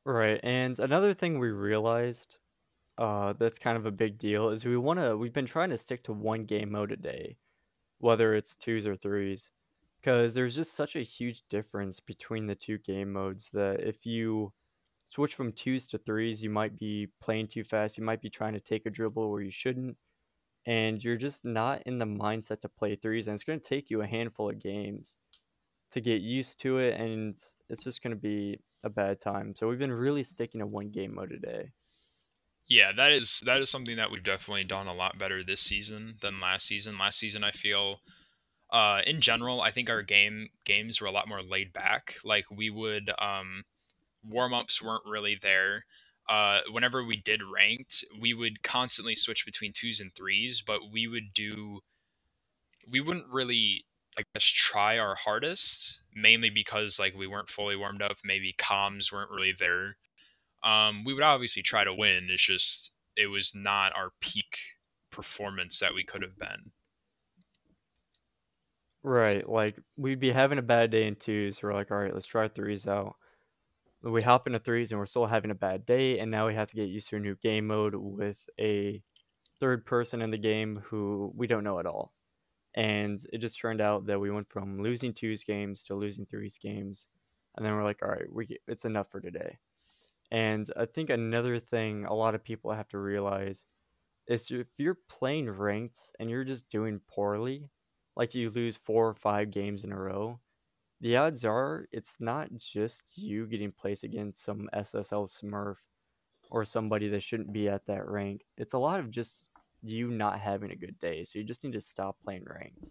right, 0.04 0.40
and 0.42 0.78
another 0.80 1.14
thing 1.14 1.38
we 1.38 1.50
realized 1.50 2.38
uh 2.98 3.32
that's 3.34 3.58
kind 3.58 3.76
of 3.78 3.86
a 3.86 3.92
big 3.92 4.18
deal 4.18 4.50
is 4.50 4.64
we 4.64 4.76
want 4.76 5.00
to 5.00 5.16
we've 5.16 5.32
been 5.34 5.46
trying 5.46 5.70
to 5.70 5.78
stick 5.78 6.04
to 6.04 6.12
one 6.12 6.44
game 6.44 6.72
mode 6.72 6.92
a 6.92 6.96
day, 6.96 7.36
whether 8.00 8.34
it's 8.34 8.56
twos 8.56 8.86
or 8.86 8.96
threes, 8.96 9.52
because 10.02 10.34
there's 10.34 10.56
just 10.56 10.74
such 10.74 10.96
a 10.96 11.02
huge 11.02 11.44
difference 11.50 12.00
between 12.00 12.46
the 12.46 12.54
two 12.56 12.78
game 12.78 13.12
modes 13.12 13.50
that 13.50 13.80
if 13.82 14.06
you 14.06 14.52
switch 15.10 15.34
from 15.34 15.52
twos 15.52 15.88
to 15.88 15.98
threes, 15.98 16.42
you 16.42 16.50
might 16.50 16.78
be 16.78 17.08
playing 17.22 17.48
too 17.48 17.64
fast, 17.64 17.98
you 17.98 18.04
might 18.04 18.22
be 18.22 18.30
trying 18.30 18.54
to 18.54 18.60
take 18.60 18.86
a 18.86 18.90
dribble 18.90 19.30
where 19.30 19.42
you 19.42 19.50
shouldn't, 19.50 19.96
and 20.66 21.02
you're 21.04 21.16
just 21.16 21.44
not 21.44 21.82
in 21.86 21.98
the 21.98 22.06
mindset 22.06 22.60
to 22.62 22.68
play 22.68 22.96
threes, 22.96 23.28
and 23.28 23.34
it's 23.34 23.44
going 23.44 23.60
to 23.60 23.68
take 23.68 23.90
you 23.90 24.02
a 24.02 24.06
handful 24.06 24.50
of 24.50 24.60
games 24.60 25.18
to 25.94 26.00
get 26.00 26.20
used 26.20 26.60
to 26.60 26.78
it, 26.78 27.00
and 27.00 27.36
it's 27.68 27.82
just 27.82 28.02
going 28.02 28.14
to 28.14 28.20
be 28.20 28.60
a 28.84 28.90
bad 28.90 29.20
time. 29.20 29.54
So 29.54 29.68
we've 29.68 29.78
been 29.78 29.92
really 29.92 30.22
sticking 30.22 30.60
to 30.60 30.66
one 30.66 30.90
game 30.90 31.14
mode 31.14 31.30
today. 31.30 31.70
Yeah, 32.68 32.92
that 32.96 33.12
is 33.12 33.42
that 33.46 33.60
is 33.60 33.70
something 33.70 33.96
that 33.96 34.10
we've 34.10 34.22
definitely 34.22 34.64
done 34.64 34.86
a 34.86 34.94
lot 34.94 35.18
better 35.18 35.42
this 35.42 35.60
season 35.60 36.16
than 36.20 36.40
last 36.40 36.66
season. 36.66 36.98
Last 36.98 37.18
season, 37.18 37.44
I 37.44 37.50
feel, 37.50 38.00
uh, 38.70 39.00
in 39.06 39.20
general, 39.20 39.60
I 39.60 39.70
think 39.70 39.90
our 39.90 40.02
game 40.02 40.48
games 40.64 41.00
were 41.00 41.06
a 41.06 41.12
lot 41.12 41.28
more 41.28 41.42
laid 41.42 41.72
back. 41.72 42.16
Like 42.24 42.46
we 42.50 42.70
would, 42.70 43.10
um, 43.18 43.64
warm 44.22 44.54
ups 44.54 44.82
weren't 44.82 45.04
really 45.06 45.38
there. 45.40 45.84
Uh, 46.28 46.60
whenever 46.70 47.04
we 47.04 47.16
did 47.16 47.42
ranked, 47.42 48.04
we 48.18 48.32
would 48.32 48.62
constantly 48.62 49.14
switch 49.14 49.44
between 49.44 49.72
twos 49.74 50.00
and 50.00 50.14
threes, 50.14 50.62
but 50.66 50.80
we 50.90 51.06
would 51.06 51.34
do, 51.34 51.80
we 52.88 53.00
wouldn't 53.00 53.30
really, 53.30 53.84
I 54.18 54.22
guess, 54.34 54.44
try 54.44 54.98
our 54.98 55.14
hardest, 55.16 56.02
mainly 56.14 56.50
because 56.50 56.98
like 56.98 57.14
we 57.14 57.26
weren't 57.26 57.48
fully 57.48 57.76
warmed 57.76 58.02
up. 58.02 58.16
Maybe 58.24 58.54
comms 58.58 59.12
weren't 59.12 59.30
really 59.30 59.54
there 59.58 59.96
um, 60.64 61.04
we 61.04 61.12
would 61.14 61.22
obviously 61.22 61.62
try 61.62 61.84
to 61.84 61.94
win. 61.94 62.28
It's 62.30 62.44
just 62.44 62.96
it 63.16 63.26
was 63.26 63.54
not 63.54 63.94
our 63.94 64.10
peak 64.20 64.58
performance 65.12 65.78
that 65.78 65.94
we 65.94 66.02
could 66.02 66.22
have 66.22 66.38
been. 66.38 66.72
Right, 69.02 69.46
like 69.46 69.76
we'd 69.98 70.18
be 70.18 70.32
having 70.32 70.58
a 70.58 70.62
bad 70.62 70.90
day 70.90 71.06
in 71.06 71.16
twos. 71.16 71.62
We're 71.62 71.74
like, 71.74 71.90
all 71.90 71.98
right, 71.98 72.14
let's 72.14 72.26
try 72.26 72.48
threes 72.48 72.88
out. 72.88 73.14
We 74.02 74.22
hop 74.22 74.46
into 74.46 74.58
threes 74.58 74.90
and 74.90 74.98
we're 74.98 75.06
still 75.06 75.26
having 75.26 75.50
a 75.50 75.54
bad 75.54 75.84
day, 75.84 76.18
and 76.18 76.30
now 76.30 76.46
we 76.46 76.54
have 76.54 76.70
to 76.70 76.76
get 76.76 76.88
used 76.88 77.10
to 77.10 77.16
a 77.16 77.20
new 77.20 77.36
game 77.42 77.66
mode 77.66 77.94
with 77.94 78.38
a 78.58 79.02
third 79.60 79.84
person 79.84 80.22
in 80.22 80.30
the 80.30 80.38
game 80.38 80.82
who 80.86 81.30
we 81.36 81.46
don't 81.46 81.64
know 81.64 81.78
at 81.78 81.86
all. 81.86 82.13
And 82.74 83.20
it 83.32 83.38
just 83.38 83.58
turned 83.58 83.80
out 83.80 84.06
that 84.06 84.20
we 84.20 84.30
went 84.30 84.48
from 84.48 84.82
losing 84.82 85.12
twos 85.12 85.44
games 85.44 85.84
to 85.84 85.94
losing 85.94 86.26
threes 86.26 86.58
games, 86.58 87.06
and 87.56 87.64
then 87.64 87.74
we're 87.74 87.84
like, 87.84 88.02
all 88.02 88.10
right, 88.10 88.30
we 88.32 88.58
it's 88.66 88.84
enough 88.84 89.10
for 89.10 89.20
today. 89.20 89.58
And 90.32 90.68
I 90.76 90.86
think 90.86 91.10
another 91.10 91.58
thing 91.58 92.04
a 92.04 92.14
lot 92.14 92.34
of 92.34 92.42
people 92.42 92.72
have 92.72 92.88
to 92.88 92.98
realize 92.98 93.66
is 94.26 94.50
if 94.50 94.66
you're 94.78 94.98
playing 95.08 95.50
ranked 95.50 96.12
and 96.18 96.30
you're 96.30 96.44
just 96.44 96.68
doing 96.68 97.00
poorly, 97.06 97.68
like 98.16 98.34
you 98.34 98.50
lose 98.50 98.76
four 98.76 99.08
or 99.08 99.14
five 99.14 99.50
games 99.50 99.84
in 99.84 99.92
a 99.92 99.98
row, 99.98 100.40
the 101.00 101.16
odds 101.16 101.44
are 101.44 101.86
it's 101.92 102.16
not 102.18 102.48
just 102.56 103.12
you 103.16 103.46
getting 103.46 103.72
placed 103.72 104.04
against 104.04 104.42
some 104.42 104.68
SSL 104.74 105.28
smurf 105.28 105.76
or 106.50 106.64
somebody 106.64 107.08
that 107.08 107.22
shouldn't 107.22 107.52
be 107.52 107.68
at 107.68 107.86
that 107.86 108.08
rank. 108.08 108.42
It's 108.56 108.72
a 108.72 108.78
lot 108.78 109.00
of 109.00 109.10
just 109.10 109.50
you 109.84 110.08
not 110.08 110.40
having 110.40 110.70
a 110.70 110.76
good 110.76 110.98
day. 111.00 111.24
So 111.24 111.38
you 111.38 111.44
just 111.44 111.62
need 111.62 111.74
to 111.74 111.80
stop 111.80 112.16
playing 112.24 112.44
ranked. 112.46 112.90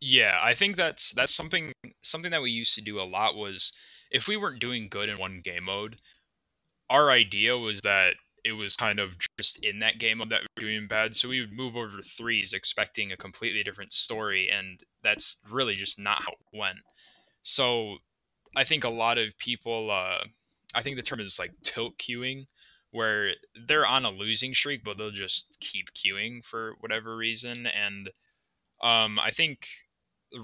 Yeah, 0.00 0.38
I 0.42 0.54
think 0.54 0.76
that's 0.76 1.12
that's 1.12 1.34
something 1.34 1.72
something 2.00 2.30
that 2.30 2.42
we 2.42 2.50
used 2.50 2.74
to 2.76 2.80
do 2.80 3.00
a 3.00 3.02
lot 3.02 3.36
was 3.36 3.72
if 4.10 4.28
we 4.28 4.36
weren't 4.36 4.60
doing 4.60 4.88
good 4.88 5.08
in 5.08 5.18
one 5.18 5.40
game 5.42 5.64
mode, 5.64 5.98
our 6.88 7.10
idea 7.10 7.58
was 7.58 7.82
that 7.82 8.14
it 8.44 8.52
was 8.52 8.76
kind 8.76 8.98
of 8.98 9.16
just 9.38 9.62
in 9.64 9.80
that 9.80 9.98
game 9.98 10.18
mode 10.18 10.30
that 10.30 10.40
we 10.40 10.64
were 10.64 10.70
doing 10.70 10.86
bad. 10.88 11.14
So 11.14 11.28
we 11.28 11.40
would 11.40 11.52
move 11.52 11.76
over 11.76 12.00
threes 12.00 12.52
expecting 12.52 13.12
a 13.12 13.16
completely 13.16 13.62
different 13.62 13.92
story, 13.92 14.48
and 14.50 14.80
that's 15.02 15.42
really 15.50 15.74
just 15.74 15.98
not 15.98 16.22
how 16.22 16.32
it 16.32 16.58
went. 16.58 16.78
So 17.42 17.96
I 18.56 18.64
think 18.64 18.84
a 18.84 18.90
lot 18.90 19.18
of 19.18 19.36
people, 19.38 19.90
uh, 19.90 20.24
I 20.74 20.82
think 20.82 20.96
the 20.96 21.02
term 21.02 21.20
is 21.20 21.38
like 21.38 21.52
tilt 21.62 21.98
queuing, 21.98 22.46
where 22.90 23.34
they're 23.66 23.86
on 23.86 24.04
a 24.04 24.10
losing 24.10 24.54
streak, 24.54 24.82
but 24.84 24.98
they'll 24.98 25.10
just 25.10 25.56
keep 25.60 25.92
queuing 25.92 26.44
for 26.44 26.74
whatever 26.80 27.16
reason. 27.16 27.66
And 27.66 28.10
um, 28.82 29.18
I 29.18 29.30
think 29.30 29.68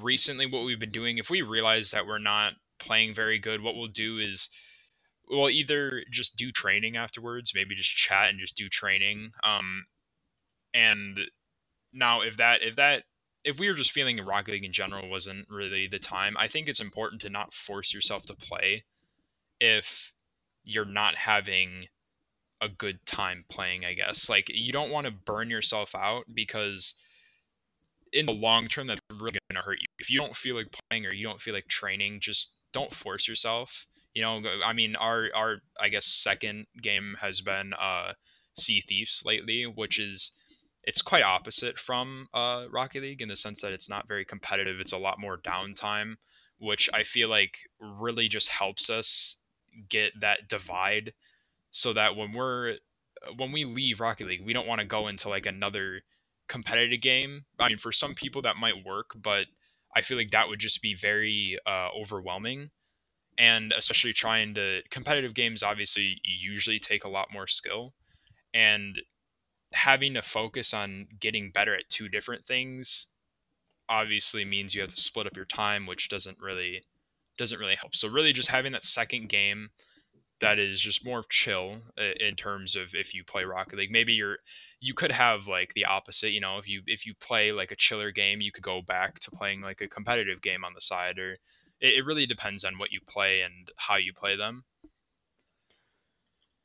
recently 0.00 0.46
what 0.46 0.64
we've 0.64 0.78
been 0.78 0.90
doing, 0.90 1.18
if 1.18 1.30
we 1.30 1.42
realize 1.42 1.90
that 1.90 2.06
we're 2.06 2.18
not 2.18 2.54
playing 2.78 3.14
very 3.14 3.38
good, 3.38 3.62
what 3.62 3.74
we'll 3.74 3.88
do 3.88 4.18
is 4.18 4.50
we'll 5.28 5.50
either 5.50 6.04
just 6.10 6.36
do 6.36 6.52
training 6.52 6.96
afterwards 6.96 7.52
maybe 7.54 7.74
just 7.74 7.96
chat 7.96 8.30
and 8.30 8.38
just 8.38 8.56
do 8.56 8.68
training 8.68 9.30
um 9.44 9.84
and 10.74 11.18
now 11.92 12.20
if 12.20 12.36
that 12.36 12.62
if 12.62 12.76
that 12.76 13.04
if 13.44 13.58
we 13.58 13.68
were 13.68 13.74
just 13.74 13.92
feeling 13.92 14.18
rocket 14.24 14.52
league 14.52 14.64
in 14.64 14.72
general 14.72 15.08
wasn't 15.08 15.46
really 15.48 15.86
the 15.86 15.98
time 15.98 16.36
i 16.38 16.46
think 16.46 16.68
it's 16.68 16.80
important 16.80 17.20
to 17.20 17.30
not 17.30 17.52
force 17.52 17.92
yourself 17.92 18.24
to 18.26 18.34
play 18.34 18.84
if 19.60 20.12
you're 20.64 20.84
not 20.84 21.16
having 21.16 21.86
a 22.60 22.68
good 22.68 23.04
time 23.06 23.44
playing 23.48 23.84
i 23.84 23.92
guess. 23.94 24.28
Like 24.28 24.48
you 24.48 24.72
don't 24.72 24.90
want 24.90 25.06
to 25.06 25.12
burn 25.12 25.50
yourself 25.50 25.94
out 25.94 26.24
because 26.32 26.94
in 28.12 28.26
the 28.26 28.32
long 28.32 28.68
term 28.68 28.86
that's 28.86 29.00
really 29.12 29.38
going 29.50 29.60
to 29.60 29.62
hurt 29.62 29.78
you. 29.80 29.86
If 29.98 30.10
you 30.10 30.18
don't 30.18 30.36
feel 30.36 30.56
like 30.56 30.74
playing 30.88 31.06
or 31.06 31.12
you 31.12 31.26
don't 31.26 31.40
feel 31.40 31.54
like 31.54 31.68
training 31.68 32.20
just 32.20 32.54
don't 32.72 32.92
force 32.92 33.28
yourself. 33.28 33.86
You 34.14 34.22
know, 34.22 34.42
I 34.64 34.72
mean, 34.72 34.96
our 34.96 35.28
our 35.34 35.58
I 35.80 35.88
guess 35.88 36.06
second 36.06 36.66
game 36.82 37.16
has 37.20 37.40
been 37.40 37.72
uh, 37.74 38.12
Sea 38.58 38.80
Thieves 38.80 39.22
lately, 39.24 39.64
which 39.64 39.98
is 39.98 40.32
it's 40.82 41.02
quite 41.02 41.22
opposite 41.22 41.78
from 41.78 42.28
uh, 42.32 42.66
Rocket 42.70 43.02
League 43.02 43.20
in 43.20 43.28
the 43.28 43.36
sense 43.36 43.60
that 43.60 43.72
it's 43.72 43.90
not 43.90 44.08
very 44.08 44.24
competitive. 44.24 44.80
It's 44.80 44.92
a 44.92 44.98
lot 44.98 45.20
more 45.20 45.36
downtime, 45.36 46.14
which 46.58 46.88
I 46.94 47.02
feel 47.02 47.28
like 47.28 47.58
really 47.80 48.28
just 48.28 48.48
helps 48.48 48.88
us 48.88 49.42
get 49.90 50.12
that 50.20 50.48
divide, 50.48 51.12
so 51.76 51.92
that 51.92 52.16
when 52.16 52.32
we're 52.32 52.74
when 53.36 53.52
we 53.52 53.66
leave 53.66 54.00
Rocket 54.00 54.26
League, 54.26 54.46
we 54.46 54.54
don't 54.54 54.66
want 54.66 54.80
to 54.80 54.86
go 54.86 55.08
into 55.08 55.28
like 55.28 55.44
another 55.44 56.00
competitive 56.48 57.02
game. 57.02 57.44
I 57.58 57.68
mean, 57.68 57.76
for 57.76 57.92
some 57.92 58.14
people 58.14 58.40
that 58.42 58.56
might 58.56 58.82
work, 58.82 59.10
but 59.14 59.44
I 59.94 60.00
feel 60.00 60.16
like 60.16 60.30
that 60.30 60.48
would 60.48 60.58
just 60.58 60.80
be 60.80 60.94
very 60.94 61.58
uh, 61.66 61.88
overwhelming. 61.94 62.70
And 63.36 63.74
especially 63.76 64.14
trying 64.14 64.54
to 64.54 64.80
competitive 64.90 65.34
games 65.34 65.62
obviously 65.62 66.18
usually 66.24 66.78
take 66.78 67.04
a 67.04 67.10
lot 67.10 67.30
more 67.30 67.46
skill. 67.46 67.92
And 68.54 68.98
having 69.74 70.14
to 70.14 70.22
focus 70.22 70.72
on 70.72 71.08
getting 71.20 71.50
better 71.50 71.74
at 71.74 71.90
two 71.90 72.08
different 72.08 72.46
things 72.46 73.08
obviously 73.90 74.46
means 74.46 74.74
you 74.74 74.80
have 74.80 74.94
to 74.94 75.00
split 75.00 75.26
up 75.26 75.36
your 75.36 75.44
time 75.44 75.84
which 75.84 76.08
doesn't 76.08 76.38
really 76.40 76.82
doesn't 77.36 77.60
really 77.60 77.74
help. 77.74 77.94
So 77.94 78.08
really 78.08 78.32
just 78.32 78.50
having 78.50 78.72
that 78.72 78.86
second 78.86 79.28
game 79.28 79.68
that 80.40 80.58
is 80.58 80.80
just 80.80 81.04
more 81.04 81.22
chill 81.30 81.76
in 82.20 82.34
terms 82.34 82.76
of 82.76 82.94
if 82.94 83.14
you 83.14 83.24
play 83.24 83.44
rocket 83.44 83.78
league 83.78 83.90
maybe 83.90 84.12
you're 84.12 84.36
you 84.80 84.92
could 84.92 85.12
have 85.12 85.46
like 85.46 85.72
the 85.74 85.84
opposite 85.84 86.30
you 86.30 86.40
know 86.40 86.58
if 86.58 86.68
you 86.68 86.82
if 86.86 87.06
you 87.06 87.14
play 87.20 87.52
like 87.52 87.70
a 87.70 87.76
chiller 87.76 88.10
game 88.10 88.40
you 88.40 88.52
could 88.52 88.62
go 88.62 88.82
back 88.82 89.18
to 89.18 89.30
playing 89.30 89.62
like 89.62 89.80
a 89.80 89.88
competitive 89.88 90.42
game 90.42 90.64
on 90.64 90.74
the 90.74 90.80
side 90.80 91.18
or 91.18 91.36
it, 91.80 91.94
it 91.94 92.06
really 92.06 92.26
depends 92.26 92.64
on 92.64 92.78
what 92.78 92.92
you 92.92 93.00
play 93.06 93.42
and 93.42 93.70
how 93.76 93.96
you 93.96 94.12
play 94.12 94.36
them. 94.36 94.64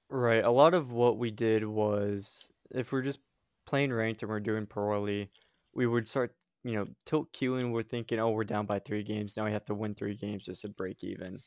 Right. 0.10 0.43
A 0.43 0.51
lot 0.51 0.73
of 0.73 0.91
what 0.91 1.17
we 1.17 1.31
did 1.31 1.65
was 1.65 2.49
if 2.71 2.91
we're 2.91 3.01
just 3.01 3.19
playing 3.65 3.93
ranked 3.93 4.21
and 4.21 4.29
we're 4.29 4.39
doing 4.39 4.65
poorly, 4.65 5.29
we 5.73 5.88
would 5.88 6.07
start, 6.07 6.36
you 6.63 6.73
know, 6.73 6.88
tilt 7.05 7.31
queuing. 7.34 7.71
We're 7.71 7.84
thinking, 7.84 8.19
oh, 8.19 8.31
we're 8.31 8.43
down 8.43 8.65
by 8.65 8.79
three 8.79 9.03
games. 9.03 9.38
Now 9.38 9.45
we 9.45 9.53
have 9.53 9.65
to 9.65 9.73
win 9.73 9.95
three 9.95 10.15
games 10.15 10.45
just 10.45 10.63
to 10.63 10.69
break 10.69 11.03
even. 11.03 11.39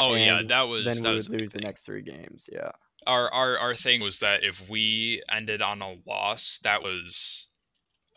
Oh 0.00 0.14
yeah, 0.14 0.42
that 0.46 0.62
was 0.62 0.84
then 0.84 1.02
that 1.02 1.08
we 1.10 1.14
was 1.14 1.28
would 1.28 1.40
lose 1.40 1.52
the 1.52 1.60
next 1.60 1.84
three 1.84 2.02
games. 2.02 2.48
Yeah. 2.50 2.72
Our 3.06 3.32
our 3.32 3.58
our 3.58 3.74
thing 3.74 4.00
was 4.00 4.20
that 4.20 4.42
if 4.44 4.68
we 4.68 5.22
ended 5.30 5.62
on 5.62 5.82
a 5.82 5.96
loss, 6.06 6.58
that 6.64 6.82
was 6.82 7.48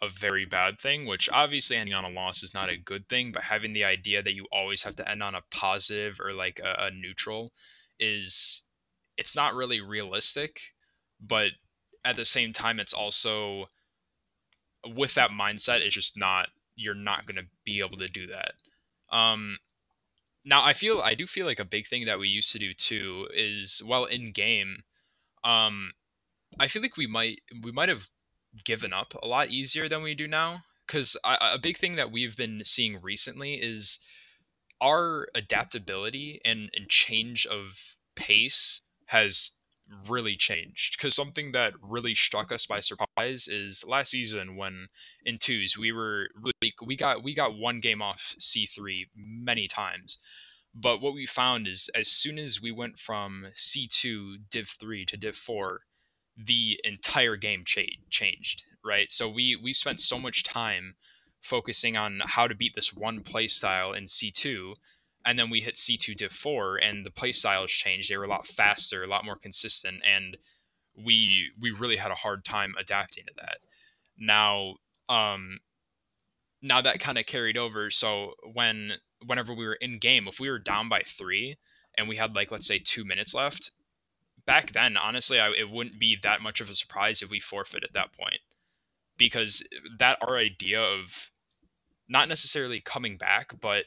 a 0.02 0.10
very 0.10 0.46
bad 0.46 0.80
thing, 0.80 1.06
which 1.06 1.30
obviously 1.32 1.78
ending 1.78 1.96
on 1.96 2.04
a 2.04 2.10
loss 2.10 2.44
is 2.44 2.54
not 2.54 2.70
a 2.70 2.78
good 2.78 3.08
thing, 3.08 3.32
but 3.32 3.44
having 3.44 3.74
the 3.74 3.86
idea 3.86 4.22
that 4.22 4.34
you 4.34 4.46
always 4.52 4.84
have 4.84 4.96
to 4.98 5.10
end 5.10 5.24
on 5.24 5.36
a 5.36 5.42
positive 5.52 6.20
or 6.20 6.34
like 6.34 6.60
a, 6.64 6.86
a 6.86 6.92
neutral 6.92 7.54
is 8.00 8.64
it's 9.18 9.36
not 9.36 9.54
really 9.54 9.80
realistic, 9.80 10.60
but 11.22 11.52
at 12.04 12.16
the 12.16 12.26
same 12.26 12.52
time 12.52 12.80
it's 12.80 12.94
also 12.94 13.66
with 14.96 15.14
that 15.14 15.32
mindset 15.32 15.80
it's 15.80 15.96
just 15.96 16.18
not 16.18 16.50
you're 16.76 16.94
not 16.94 17.26
going 17.26 17.38
to 17.38 17.48
be 17.64 17.80
able 17.80 17.98
to 17.98 18.10
do 18.10 18.28
that. 18.28 18.54
Um 19.16 19.58
now 20.46 20.64
I 20.64 20.74
feel 20.74 21.02
I 21.02 21.14
do 21.14 21.26
feel 21.26 21.46
like 21.46 21.60
a 21.60 21.66
big 21.66 21.88
thing 21.88 22.06
that 22.06 22.20
we 22.20 22.28
used 22.28 22.52
to 22.54 22.60
do 22.60 22.74
too 22.74 23.28
is 23.34 23.82
well 23.86 24.06
in 24.06 24.32
game 24.32 24.84
um 25.44 25.92
I 26.60 26.68
feel 26.68 26.82
like 26.82 26.98
we 26.98 27.08
might 27.08 27.42
we 27.62 27.72
might 27.72 27.90
have 27.90 28.08
given 28.64 28.94
up 28.94 29.14
a 29.22 29.28
lot 29.28 29.50
easier 29.50 29.90
than 29.90 30.04
we 30.04 30.14
do 30.16 30.28
now. 30.28 30.64
Because 30.86 31.18
a 31.24 31.58
big 31.58 31.78
thing 31.78 31.96
that 31.96 32.12
we've 32.12 32.36
been 32.36 32.62
seeing 32.66 33.02
recently 33.02 33.56
is 33.56 34.00
our 34.82 35.30
adaptability 35.34 36.42
and, 36.44 36.70
and 36.76 36.90
change 36.90 37.46
of 37.46 37.96
pace 38.16 38.82
has 39.06 39.62
really 40.08 40.36
changed 40.36 40.98
because 40.98 41.16
something 41.16 41.52
that 41.52 41.74
really 41.82 42.16
struck 42.16 42.52
us 42.52 42.66
by 42.66 42.78
surprise 42.78 43.48
is 43.48 43.84
last 43.88 44.12
season 44.12 44.56
when 44.56 44.88
in 45.26 45.38
twos 45.38 45.78
we 45.78 45.92
were 45.92 46.28
really 46.36 46.74
we 46.86 46.96
got 46.96 47.24
we 47.24 47.34
got 47.34 47.58
one 47.58 47.80
game 47.80 48.02
off 48.02 48.36
c3 48.40 49.06
many 49.16 49.68
times 49.68 50.20
but 50.76 51.02
what 51.02 51.14
we 51.14 51.26
found 51.26 51.68
is 51.68 51.90
as 51.96 52.08
soon 52.08 52.40
as 52.40 52.62
we 52.62 52.72
went 52.72 52.98
from 52.98 53.48
c2 53.56 54.36
div 54.50 54.68
3 54.68 55.06
to 55.06 55.18
div 55.18 55.36
4 55.36 55.82
the 56.38 56.80
entire 56.84 57.36
game 57.36 57.64
cha- 57.66 58.00
changed. 58.10 58.64
right? 58.84 59.12
So 59.12 59.30
we 59.30 59.56
we 59.56 59.74
spent 59.74 60.00
so 60.00 60.20
much 60.20 60.44
time 60.44 60.96
focusing 61.42 61.98
on 61.98 62.22
how 62.26 62.48
to 62.48 62.56
beat 62.56 62.74
this 62.74 62.94
one 62.94 63.22
play 63.22 63.48
style 63.48 63.94
in 63.94 64.06
C2 64.06 64.76
and 65.26 65.40
then 65.40 65.50
we 65.50 65.62
hit 65.62 65.76
C2 65.76 66.16
Div 66.16 66.32
4 66.32 66.78
and 66.78 67.06
the 67.06 67.12
play 67.12 67.32
styles 67.32 67.72
changed. 67.72 68.10
They 68.10 68.18
were 68.18 68.26
a 68.26 68.30
lot 68.30 68.46
faster, 68.46 69.04
a 69.04 69.08
lot 69.08 69.26
more 69.26 69.36
consistent 69.36 70.04
and 70.06 70.38
we 70.96 71.52
we 71.60 71.72
really 71.72 71.98
had 71.98 72.12
a 72.12 72.16
hard 72.16 72.46
time 72.46 72.76
adapting 72.80 73.26
to 73.26 73.34
that. 73.38 73.58
Now 74.18 74.76
um 75.10 75.60
now 76.62 76.82
that 76.82 77.00
kind 77.00 77.18
of 77.18 77.26
carried 77.26 77.58
over 77.58 77.90
so 77.90 78.34
when 78.54 78.94
whenever 79.26 79.54
we 79.54 79.66
were 79.66 79.76
in 79.76 80.00
game 80.00 80.28
if 80.28 80.40
we 80.40 80.50
were 80.50 80.60
down 80.60 80.90
by 80.90 81.02
3 81.06 81.58
and 81.98 82.08
we 82.08 82.16
had 82.16 82.34
like 82.36 82.52
let's 82.52 82.68
say 82.68 82.80
2 82.80 83.04
minutes 83.04 83.34
left 83.34 83.72
back 84.46 84.72
then 84.72 84.96
honestly 84.98 85.40
I, 85.40 85.50
it 85.52 85.70
wouldn't 85.70 86.00
be 86.00 86.18
that 86.24 86.42
much 86.42 86.62
of 86.62 86.70
a 86.70 86.74
surprise 86.74 87.22
if 87.22 87.30
we 87.30 87.40
forfeit 87.40 87.84
at 87.84 87.94
that 87.94 88.14
point 88.14 88.40
because 89.18 89.68
that 90.00 90.18
our 90.22 90.38
idea 90.38 90.82
of 90.82 91.32
not 92.08 92.30
necessarily 92.30 92.80
coming 92.80 93.18
back 93.18 93.54
but 93.60 93.86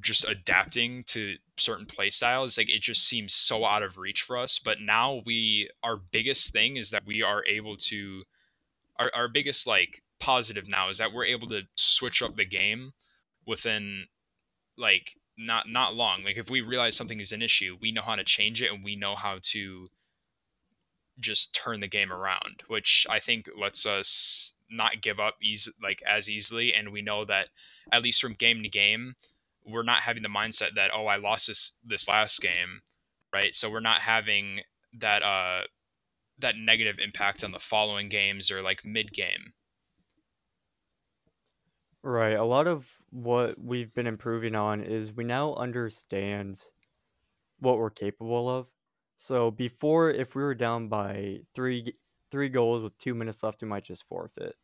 just 0.00 0.28
adapting 0.28 1.04
to 1.04 1.36
certain 1.56 1.86
play 1.86 2.10
styles 2.10 2.56
like 2.56 2.70
it 2.70 2.80
just 2.80 3.06
seems 3.06 3.34
so 3.34 3.64
out 3.64 3.82
of 3.82 3.98
reach 3.98 4.22
for 4.22 4.36
us. 4.36 4.58
But 4.58 4.80
now 4.80 5.22
we 5.24 5.68
our 5.82 5.96
biggest 5.96 6.52
thing 6.52 6.76
is 6.76 6.90
that 6.90 7.06
we 7.06 7.22
are 7.22 7.44
able 7.46 7.76
to 7.76 8.24
our, 8.98 9.10
our 9.14 9.28
biggest 9.28 9.66
like 9.66 10.02
positive 10.18 10.68
now 10.68 10.88
is 10.88 10.98
that 10.98 11.12
we're 11.12 11.24
able 11.24 11.48
to 11.48 11.62
switch 11.74 12.22
up 12.22 12.36
the 12.36 12.44
game 12.44 12.92
within 13.46 14.06
like 14.76 15.16
not 15.36 15.68
not 15.68 15.94
long. 15.94 16.24
Like 16.24 16.36
if 16.36 16.50
we 16.50 16.60
realize 16.60 16.96
something 16.96 17.20
is 17.20 17.32
an 17.32 17.42
issue 17.42 17.76
we 17.80 17.92
know 17.92 18.02
how 18.02 18.16
to 18.16 18.24
change 18.24 18.62
it 18.62 18.72
and 18.72 18.84
we 18.84 18.96
know 18.96 19.16
how 19.16 19.38
to 19.42 19.88
just 21.18 21.54
turn 21.54 21.80
the 21.80 21.86
game 21.86 22.10
around 22.10 22.62
which 22.68 23.06
i 23.10 23.18
think 23.18 23.46
lets 23.54 23.84
us 23.84 24.56
not 24.70 25.00
give 25.00 25.18
up 25.18 25.36
easy 25.42 25.72
like 25.82 26.02
as 26.06 26.30
easily. 26.30 26.72
And 26.72 26.90
we 26.90 27.02
know 27.02 27.24
that 27.24 27.48
at 27.92 28.02
least 28.02 28.22
from 28.22 28.34
game 28.34 28.62
to 28.62 28.68
game 28.68 29.16
we're 29.66 29.82
not 29.82 30.02
having 30.02 30.22
the 30.22 30.28
mindset 30.28 30.74
that 30.74 30.90
oh 30.94 31.06
I 31.06 31.16
lost 31.16 31.48
this 31.48 31.78
this 31.84 32.08
last 32.08 32.40
game, 32.40 32.80
right? 33.32 33.54
So 33.54 33.70
we're 33.70 33.80
not 33.80 34.02
having 34.02 34.60
that 34.98 35.22
uh 35.22 35.62
that 36.38 36.56
negative 36.56 36.98
impact 36.98 37.44
on 37.44 37.52
the 37.52 37.58
following 37.58 38.08
games 38.08 38.50
or 38.50 38.62
like 38.62 38.84
mid 38.84 39.12
game. 39.12 39.52
Right. 42.02 42.32
A 42.32 42.44
lot 42.44 42.66
of 42.66 42.86
what 43.10 43.58
we've 43.62 43.92
been 43.92 44.06
improving 44.06 44.54
on 44.54 44.82
is 44.82 45.12
we 45.12 45.24
now 45.24 45.54
understand 45.54 46.64
what 47.58 47.76
we're 47.76 47.90
capable 47.90 48.48
of. 48.48 48.66
So 49.16 49.50
before, 49.50 50.10
if 50.10 50.34
we 50.34 50.42
were 50.42 50.54
down 50.54 50.88
by 50.88 51.40
three 51.54 51.94
three 52.30 52.48
goals 52.48 52.82
with 52.82 52.96
two 52.98 53.14
minutes 53.14 53.42
left, 53.42 53.60
we 53.60 53.68
might 53.68 53.84
just 53.84 54.06
forfeit. 54.08 54.56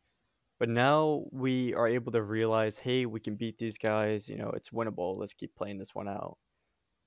But 0.59 0.69
now 0.69 1.25
we 1.31 1.73
are 1.75 1.87
able 1.87 2.11
to 2.13 2.21
realize, 2.23 2.77
hey, 2.77 3.05
we 3.05 3.19
can 3.19 3.35
beat 3.35 3.59
these 3.59 3.77
guys. 3.77 4.27
You 4.27 4.37
know, 4.37 4.51
it's 4.55 4.71
winnable. 4.71 5.17
Let's 5.17 5.33
keep 5.33 5.53
playing 5.55 5.77
this 5.77 5.93
one 5.93 6.07
out. 6.07 6.37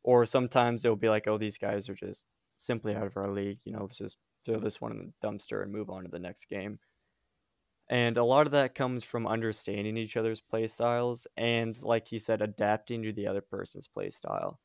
Or 0.04 0.24
sometimes 0.24 0.84
it'll 0.84 0.96
be 0.96 1.08
like, 1.08 1.26
oh, 1.26 1.36
these 1.36 1.58
guys 1.58 1.88
are 1.88 1.94
just 1.94 2.26
simply 2.58 2.94
out 2.94 3.06
of 3.06 3.16
our 3.16 3.30
league. 3.30 3.58
You 3.64 3.72
know, 3.72 3.80
let's 3.80 3.98
just 3.98 4.16
throw 4.46 4.58
this 4.58 4.80
one 4.80 4.92
in 4.92 4.98
the 4.98 5.26
dumpster 5.26 5.62
and 5.62 5.72
move 5.72 5.90
on 5.90 6.04
to 6.04 6.08
the 6.08 6.18
next 6.18 6.48
game. 6.48 6.78
And 7.88 8.16
a 8.16 8.24
lot 8.24 8.46
of 8.46 8.52
that 8.52 8.76
comes 8.76 9.02
from 9.02 9.26
understanding 9.26 9.96
each 9.96 10.16
other's 10.16 10.40
play 10.40 10.68
styles 10.68 11.26
and, 11.36 11.74
like 11.82 12.06
he 12.06 12.20
said, 12.20 12.40
adapting 12.40 13.02
to 13.02 13.12
the 13.12 13.26
other 13.26 13.40
person's 13.40 13.88
play 13.88 14.10
style. 14.10 14.60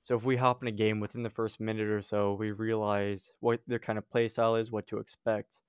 So 0.00 0.16
if 0.16 0.24
we 0.24 0.36
hop 0.36 0.62
in 0.62 0.68
a 0.68 0.72
game 0.72 1.00
within 1.00 1.24
the 1.24 1.28
first 1.28 1.58
minute 1.58 1.88
or 1.88 2.00
so, 2.00 2.34
we 2.34 2.52
realize 2.52 3.32
what 3.40 3.60
their 3.66 3.80
kind 3.80 3.98
of 3.98 4.08
play 4.08 4.28
style 4.28 4.54
is, 4.54 4.70
what 4.70 4.86
to 4.86 4.98
expect 4.98 5.62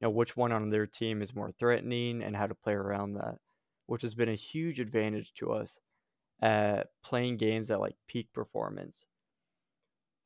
know 0.00 0.10
which 0.10 0.36
one 0.36 0.52
on 0.52 0.70
their 0.70 0.86
team 0.86 1.22
is 1.22 1.34
more 1.34 1.50
threatening 1.50 2.22
and 2.22 2.36
how 2.36 2.46
to 2.46 2.54
play 2.54 2.74
around 2.74 3.14
that, 3.14 3.36
which 3.86 4.02
has 4.02 4.14
been 4.14 4.28
a 4.28 4.34
huge 4.34 4.80
advantage 4.80 5.32
to 5.34 5.52
us 5.52 5.80
at 6.42 6.88
playing 7.02 7.36
games 7.38 7.70
at 7.70 7.80
like 7.80 7.96
peak 8.06 8.32
performance. 8.32 9.06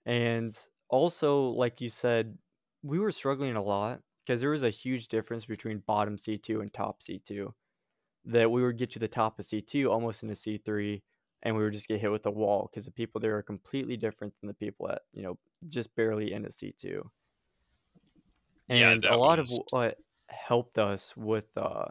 And 0.06 0.56
also, 0.88 1.50
like 1.50 1.80
you 1.80 1.88
said, 1.88 2.36
we 2.82 2.98
were 2.98 3.12
struggling 3.12 3.56
a 3.56 3.62
lot 3.62 4.00
because 4.24 4.40
there 4.40 4.50
was 4.50 4.62
a 4.62 4.70
huge 4.70 5.08
difference 5.08 5.46
between 5.46 5.78
bottom 5.86 6.16
C2 6.16 6.60
and 6.60 6.72
top 6.72 7.02
C2. 7.02 7.52
That 8.26 8.50
we 8.50 8.62
would 8.62 8.76
get 8.78 8.90
to 8.90 8.98
the 8.98 9.08
top 9.08 9.38
of 9.38 9.46
C2 9.46 9.90
almost 9.90 10.22
in 10.22 10.30
a 10.30 10.34
C 10.34 10.58
three, 10.58 11.02
and 11.42 11.56
we 11.56 11.62
would 11.64 11.72
just 11.72 11.88
get 11.88 12.00
hit 12.00 12.12
with 12.12 12.26
a 12.26 12.30
wall 12.30 12.68
because 12.70 12.84
the 12.84 12.90
people 12.92 13.20
there 13.20 13.36
are 13.36 13.42
completely 13.42 13.96
different 13.96 14.34
than 14.40 14.48
the 14.48 14.54
people 14.54 14.90
at, 14.90 15.02
you 15.12 15.22
know, 15.22 15.38
just 15.68 15.94
barely 15.96 16.32
in 16.32 16.44
a 16.44 16.50
C 16.50 16.74
two. 16.78 17.10
And 18.70 19.02
yeah, 19.02 19.14
a 19.14 19.16
lot 19.16 19.40
was... 19.40 19.52
of 19.52 19.64
what 19.70 19.98
helped 20.28 20.78
us 20.78 21.12
with 21.16 21.48
uh, 21.56 21.86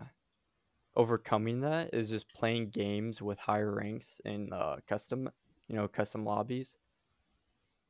overcoming 0.96 1.60
that 1.62 1.94
is 1.94 2.10
just 2.10 2.34
playing 2.34 2.70
games 2.70 3.22
with 3.22 3.38
higher 3.38 3.76
ranks 3.76 4.22
in 4.24 4.52
uh, 4.54 4.78
custom, 4.88 5.30
you 5.68 5.76
know, 5.76 5.90
custom 5.90 6.24
lobbies. 6.24 6.78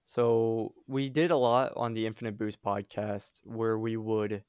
So 0.06 0.74
we 0.88 1.08
did 1.08 1.30
a 1.30 1.38
lot 1.38 1.74
on 1.76 1.94
the 1.94 2.08
Infinite 2.08 2.36
Boost 2.36 2.64
podcast 2.64 3.42
where 3.44 3.78
we 3.78 3.96
would, 3.96 4.44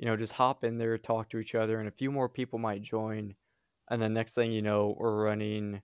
you 0.00 0.06
know, 0.06 0.16
just 0.16 0.32
hop 0.32 0.64
in 0.64 0.76
there, 0.76 0.98
talk 0.98 1.30
to 1.30 1.38
each 1.38 1.54
other, 1.54 1.78
and 1.78 1.86
a 1.86 1.92
few 1.92 2.10
more 2.10 2.28
people 2.28 2.58
might 2.58 2.82
join. 2.82 3.36
And 3.88 4.02
the 4.02 4.08
next 4.08 4.34
thing 4.34 4.50
you 4.50 4.62
know, 4.62 4.96
we're 4.98 5.24
running 5.24 5.82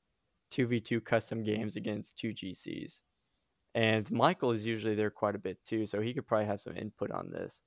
2v2 0.51 1.05
custom 1.05 1.45
games 1.45 1.77
against 1.77 2.19
two 2.19 2.31
GCs. 2.31 3.03
And 3.87 4.11
Michael 4.11 4.51
is 4.57 4.67
usually 4.67 4.97
there 4.97 5.11
quite 5.23 5.37
a 5.37 5.39
bit 5.49 5.57
too, 5.65 5.87
so 5.87 6.01
he 6.01 6.13
could 6.15 6.27
probably 6.27 6.47
have 6.53 6.61
some 6.61 6.77
input 6.77 7.11
on 7.13 7.31
this. 7.31 7.63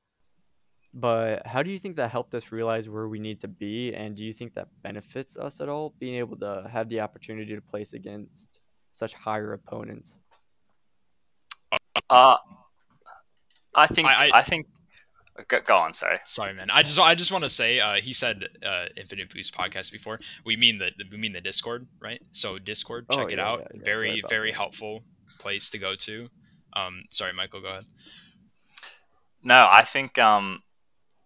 But 0.93 1.47
how 1.47 1.63
do 1.63 1.69
you 1.71 1.79
think 1.79 1.95
that 1.95 2.11
helped 2.11 2.33
us 2.35 2.51
realize 2.51 2.89
where 2.89 3.07
we 3.07 3.17
need 3.27 3.39
to 3.41 3.47
be? 3.47 3.93
And 3.93 4.09
do 4.17 4.23
you 4.27 4.33
think 4.33 4.53
that 4.55 4.67
benefits 4.83 5.37
us 5.37 5.61
at 5.61 5.69
all, 5.69 5.93
being 5.99 6.15
able 6.23 6.35
to 6.45 6.67
have 6.69 6.89
the 6.89 6.99
opportunity 6.99 7.55
to 7.55 7.61
place 7.61 7.93
against 7.93 8.49
such 8.91 9.13
higher 9.13 9.53
opponents? 9.53 10.19
Uh, 12.09 12.35
I 13.73 13.87
think 13.87 14.07
I- 14.07 14.27
I, 14.27 14.31
I- 14.39 14.41
think. 14.41 14.67
Go, 15.47 15.59
go 15.61 15.75
on, 15.77 15.93
sorry. 15.93 16.19
Sorry, 16.25 16.53
man. 16.53 16.69
I 16.69 16.83
just 16.83 16.99
I 16.99 17.15
just 17.15 17.31
want 17.31 17.45
to 17.45 17.49
say 17.49 17.79
uh, 17.79 17.95
he 18.07 18.11
said 18.13 18.43
uh, 18.71 18.85
Infinite 18.97 19.33
Boost 19.33 19.55
podcast 19.55 19.91
before. 19.91 20.19
We 20.45 20.57
mean 20.57 20.77
the 20.77 20.89
we 21.09 21.17
mean 21.17 21.31
the 21.31 21.39
Discord, 21.41 21.87
right? 22.01 22.21
So 22.33 22.59
Discord, 22.59 23.05
Oh, 23.09 23.15
check 23.17 23.31
it 23.31 23.37
yeah, 23.37 23.47
out. 23.49 23.59
yeah, 23.61 23.67
yeah, 23.75 23.81
very 23.91 24.21
very 24.29 24.51
that. 24.51 24.57
helpful 24.57 25.03
place 25.41 25.71
to 25.71 25.77
go 25.77 25.95
to. 25.95 26.29
Um, 26.73 27.03
sorry, 27.09 27.33
Michael. 27.33 27.61
Go 27.61 27.69
ahead. 27.69 27.85
No, 29.43 29.67
I 29.69 29.81
think 29.81 30.17
um, 30.19 30.61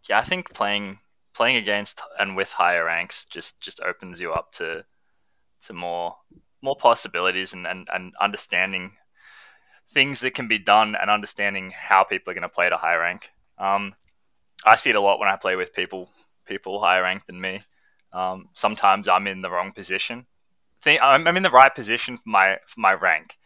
yeah, 0.10 0.20
I 0.20 0.22
think 0.22 0.54
playing 0.54 1.00
playing 1.34 1.58
against 1.58 2.02
and 2.18 2.36
with 2.36 2.52
higher 2.52 2.86
ranks 2.86 3.26
just 3.26 3.60
just 3.62 3.82
opens 3.82 4.22
you 4.22 4.32
up 4.32 4.54
to 4.54 4.86
to 5.64 5.74
more 5.74 6.16
more 6.62 6.76
possibilities 6.76 7.54
and 7.54 7.68
and, 7.68 7.88
and 7.94 8.14
understanding 8.20 8.94
things 9.92 10.22
that 10.22 10.34
can 10.34 10.48
be 10.48 10.58
done 10.58 10.96
and 11.00 11.10
understanding 11.10 11.72
how 11.72 12.04
people 12.04 12.32
are 12.32 12.34
going 12.34 12.42
to 12.42 12.50
play 12.50 12.66
at 12.66 12.74
a 12.74 12.78
high 12.78 12.96
rank. 12.96 13.30
Um, 13.58 13.94
I 14.66 14.76
see 14.76 14.90
it 14.90 14.96
a 14.96 15.02
lot 15.02 15.20
when 15.20 15.30
I 15.30 15.36
play 15.36 15.56
with 15.56 15.74
people 15.74 16.10
people 16.46 16.80
higher 16.80 17.04
ranked 17.04 17.28
than 17.28 17.40
me. 17.40 17.64
Um, 18.14 18.50
sometimes 18.54 19.08
I'm 19.08 19.28
in 19.28 19.42
the 19.42 19.52
wrong 19.52 19.74
position. 19.74 20.26
I'm, 20.86 21.28
I'm 21.28 21.38
in 21.38 21.44
the 21.44 21.50
right 21.50 21.74
position 21.74 22.18
for 22.18 22.30
my 22.30 22.58
for 22.68 22.80
my 22.80 22.94
rank. 22.94 23.38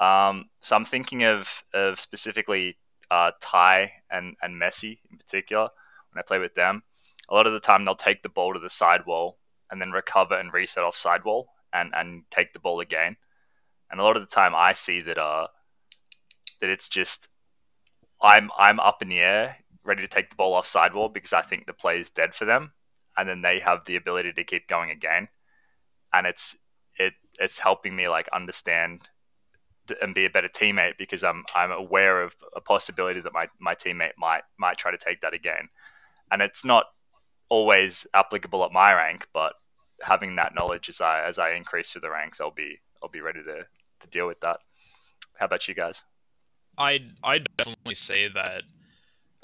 Um, 0.00 0.48
so 0.60 0.76
I'm 0.76 0.84
thinking 0.84 1.24
of 1.24 1.48
of 1.74 1.98
specifically 1.98 2.76
uh, 3.10 3.32
Ty 3.40 3.92
and 4.10 4.36
and 4.42 4.60
Messi 4.60 4.98
in 5.10 5.18
particular 5.18 5.68
when 6.12 6.20
I 6.20 6.26
play 6.26 6.38
with 6.38 6.54
them. 6.54 6.82
A 7.28 7.34
lot 7.34 7.46
of 7.46 7.52
the 7.52 7.60
time 7.60 7.84
they'll 7.84 7.96
take 7.96 8.22
the 8.22 8.28
ball 8.28 8.54
to 8.54 8.60
the 8.60 8.70
sidewall 8.70 9.38
and 9.70 9.80
then 9.80 9.92
recover 9.92 10.38
and 10.38 10.52
reset 10.52 10.84
off 10.84 10.96
sidewall 10.96 11.48
and 11.72 11.92
and 11.94 12.22
take 12.30 12.52
the 12.52 12.60
ball 12.60 12.80
again. 12.80 13.16
And 13.90 14.00
a 14.00 14.04
lot 14.04 14.16
of 14.16 14.22
the 14.22 14.34
time 14.34 14.54
I 14.54 14.72
see 14.72 15.00
that 15.02 15.18
uh 15.18 15.48
that 16.60 16.70
it's 16.70 16.88
just 16.88 17.28
I'm 18.20 18.50
I'm 18.58 18.80
up 18.80 19.02
in 19.02 19.08
the 19.08 19.20
air 19.20 19.56
ready 19.84 20.02
to 20.02 20.08
take 20.08 20.30
the 20.30 20.36
ball 20.36 20.54
off 20.54 20.66
sidewall 20.66 21.08
because 21.08 21.32
I 21.32 21.42
think 21.42 21.66
the 21.66 21.72
play 21.72 22.00
is 22.00 22.10
dead 22.10 22.34
for 22.34 22.44
them, 22.44 22.72
and 23.16 23.28
then 23.28 23.42
they 23.42 23.58
have 23.60 23.84
the 23.84 23.96
ability 23.96 24.32
to 24.34 24.44
keep 24.44 24.68
going 24.68 24.90
again, 24.90 25.28
and 26.12 26.26
it's 26.26 26.56
it 26.96 27.14
it's 27.38 27.58
helping 27.58 27.94
me 27.94 28.08
like 28.08 28.28
understand 28.32 29.08
and 30.00 30.14
be 30.14 30.24
a 30.24 30.30
better 30.30 30.48
teammate 30.48 30.98
because 30.98 31.24
I'm 31.24 31.44
I'm 31.54 31.72
aware 31.72 32.22
of 32.22 32.34
a 32.54 32.60
possibility 32.60 33.20
that 33.20 33.32
my 33.32 33.48
my 33.58 33.74
teammate 33.74 34.12
might 34.16 34.42
might 34.58 34.78
try 34.78 34.90
to 34.90 34.98
take 34.98 35.20
that 35.20 35.34
again, 35.34 35.68
and 36.30 36.42
it's 36.42 36.64
not 36.64 36.86
always 37.48 38.06
applicable 38.14 38.64
at 38.64 38.72
my 38.72 38.92
rank, 38.92 39.26
but 39.32 39.54
having 40.02 40.36
that 40.36 40.54
knowledge 40.54 40.88
as 40.88 41.00
I 41.00 41.24
as 41.24 41.38
I 41.38 41.52
increase 41.52 41.90
through 41.90 42.02
the 42.02 42.10
ranks, 42.10 42.40
I'll 42.40 42.50
be 42.50 42.78
I'll 43.02 43.08
be 43.08 43.20
ready 43.20 43.42
to 43.42 43.64
to 44.00 44.06
deal 44.08 44.26
with 44.26 44.40
that. 44.40 44.58
How 45.38 45.46
about 45.46 45.68
you 45.68 45.74
guys? 45.74 46.02
I 46.76 47.00
I 47.22 47.40
definitely 47.56 47.94
say 47.94 48.28
that 48.28 48.62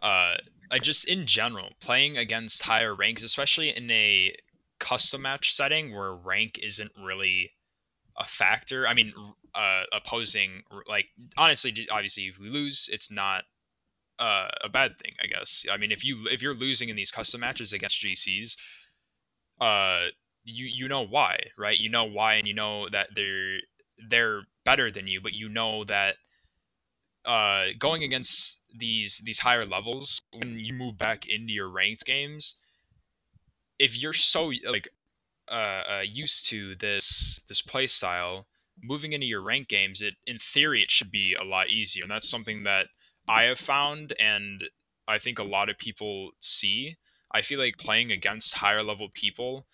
uh 0.03 0.37
I 0.71 0.79
just 0.81 1.09
in 1.09 1.27
general 1.27 1.71
playing 1.81 2.17
against 2.17 2.63
higher 2.63 2.95
ranks, 2.95 3.23
especially 3.23 3.77
in 3.77 3.91
a 3.91 4.35
custom 4.79 5.23
match 5.23 5.53
setting 5.53 5.95
where 5.95 6.15
rank 6.15 6.59
isn't 6.63 6.93
really 7.03 7.53
a 8.19 8.25
factor. 8.25 8.87
I 8.87 8.95
mean, 8.95 9.13
uh, 9.55 9.83
opposing 9.93 10.63
like 10.89 11.07
honestly, 11.37 11.89
obviously, 11.91 12.25
if 12.25 12.39
we 12.39 12.49
lose, 12.49 12.89
it's 12.93 13.11
not 13.11 13.45
uh, 14.19 14.49
a 14.63 14.69
bad 14.69 14.99
thing, 14.99 15.13
I 15.23 15.27
guess. 15.27 15.67
I 15.71 15.77
mean, 15.77 15.93
if 15.93 16.05
you 16.05 16.27
if 16.31 16.43
you're 16.43 16.55
losing 16.55 16.89
in 16.89 16.97
these 16.97 17.11
custom 17.11 17.41
matches 17.41 17.73
against 17.73 18.01
GCs, 18.01 18.57
uh, 19.61 20.09
you 20.45 20.67
you 20.67 20.89
know 20.89 21.03
why, 21.07 21.39
right? 21.59 21.79
You 21.79 21.91
know 21.91 22.05
why, 22.05 22.35
and 22.35 22.47
you 22.47 22.55
know 22.55 22.89
that 22.91 23.09
they're 23.15 23.59
they're 24.09 24.43
better 24.65 24.91
than 24.91 25.07
you, 25.07 25.21
but 25.21 25.33
you 25.33 25.49
know 25.49 25.85
that 25.85 26.17
uh, 27.25 27.67
going 27.79 28.03
against 28.03 28.63
these 28.77 29.19
these 29.25 29.39
higher 29.39 29.65
levels 29.65 30.21
when 30.33 30.59
you 30.59 30.75
move 30.75 30.99
back 30.99 31.27
into 31.27 31.53
your 31.53 31.69
ranked 31.69 32.05
games, 32.05 32.57
if 33.79 33.97
you're 34.01 34.13
so 34.13 34.53
like 34.69 34.89
uh, 35.51 35.83
uh, 35.99 36.03
used 36.05 36.47
to 36.51 36.75
this 36.77 37.41
this 37.49 37.63
play 37.63 37.87
style, 37.87 38.47
moving 38.83 39.13
into 39.13 39.27
your 39.27 39.43
rank 39.43 39.69
games, 39.69 40.03
it 40.03 40.15
in 40.27 40.39
theory 40.39 40.83
it 40.83 40.91
should 40.91 41.11
be 41.11 41.37
a 41.41 41.45
lot 41.45 41.71
easier, 41.71 42.03
and 42.03 42.11
that's 42.11 42.29
something 42.29 42.65
that 42.65 42.87
I 43.29 43.45
have 43.45 43.59
found, 43.59 44.13
and 44.21 44.65
I 45.09 45.19
think 45.19 45.39
a 45.39 45.45
lot 45.45 45.69
of 45.69 45.79
people 45.79 46.33
see. 46.41 46.97
I 47.33 47.43
feel 47.43 47.59
like 47.59 47.79
playing 47.79 48.13
against 48.13 48.55
higher 48.57 48.83
level 48.83 49.09
people, 49.13 49.67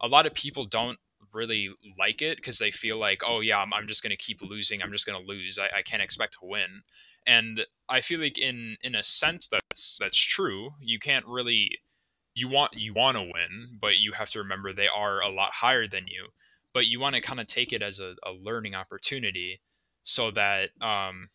a 0.00 0.08
lot 0.08 0.26
of 0.26 0.34
people 0.34 0.64
don't 0.64 0.98
really 1.32 1.70
like 1.98 2.22
it 2.22 2.36
because 2.36 2.58
they 2.58 2.70
feel 2.70 2.98
like, 2.98 3.22
oh 3.26 3.40
yeah, 3.40 3.58
I'm, 3.58 3.72
I'm 3.74 3.86
just 3.86 4.02
gonna 4.02 4.16
keep 4.16 4.40
losing. 4.42 4.82
I'm 4.82 4.92
just 4.92 5.06
gonna 5.06 5.24
lose. 5.24 5.58
I, 5.58 5.78
I 5.78 5.82
can't 5.82 6.02
expect 6.02 6.34
to 6.34 6.38
win. 6.42 6.82
And 7.26 7.66
I 7.88 8.00
feel 8.00 8.20
like 8.20 8.38
in 8.38 8.76
in 8.82 8.94
a 8.94 9.04
sense 9.04 9.48
that's 9.48 9.98
that's 10.00 10.16
true. 10.16 10.70
You 10.80 10.98
can't 10.98 11.26
really 11.26 11.70
you 12.34 12.48
want 12.48 12.74
you 12.74 12.94
want 12.94 13.16
to 13.16 13.22
win, 13.22 13.78
but 13.80 13.98
you 13.98 14.12
have 14.12 14.30
to 14.30 14.38
remember 14.38 14.72
they 14.72 14.88
are 14.88 15.20
a 15.20 15.28
lot 15.28 15.52
higher 15.54 15.86
than 15.86 16.06
you. 16.06 16.28
But 16.74 16.86
you 16.86 17.00
want 17.00 17.14
to 17.16 17.20
kind 17.20 17.40
of 17.40 17.46
take 17.46 17.72
it 17.72 17.82
as 17.82 18.00
a, 18.00 18.14
a 18.24 18.32
learning 18.32 18.74
opportunity 18.74 19.60
so 20.02 20.30
that 20.30 20.70
um 20.80 21.28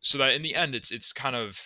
so 0.00 0.18
that 0.18 0.34
in 0.34 0.42
the 0.42 0.54
end 0.54 0.74
it's 0.74 0.90
it's 0.90 1.12
kind 1.12 1.36
of 1.36 1.60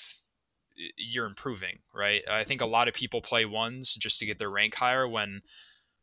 you're 0.97 1.27
improving, 1.27 1.79
right? 1.95 2.23
I 2.31 2.45
think 2.45 2.61
a 2.61 2.67
lot 2.67 2.89
of 2.89 2.95
people 2.95 3.21
play 3.21 3.45
ones 3.45 3.95
just 3.95 4.19
to 4.21 4.27
get 4.27 4.39
their 4.39 4.51
rank 4.51 4.75
higher 4.75 5.07
when 5.07 5.43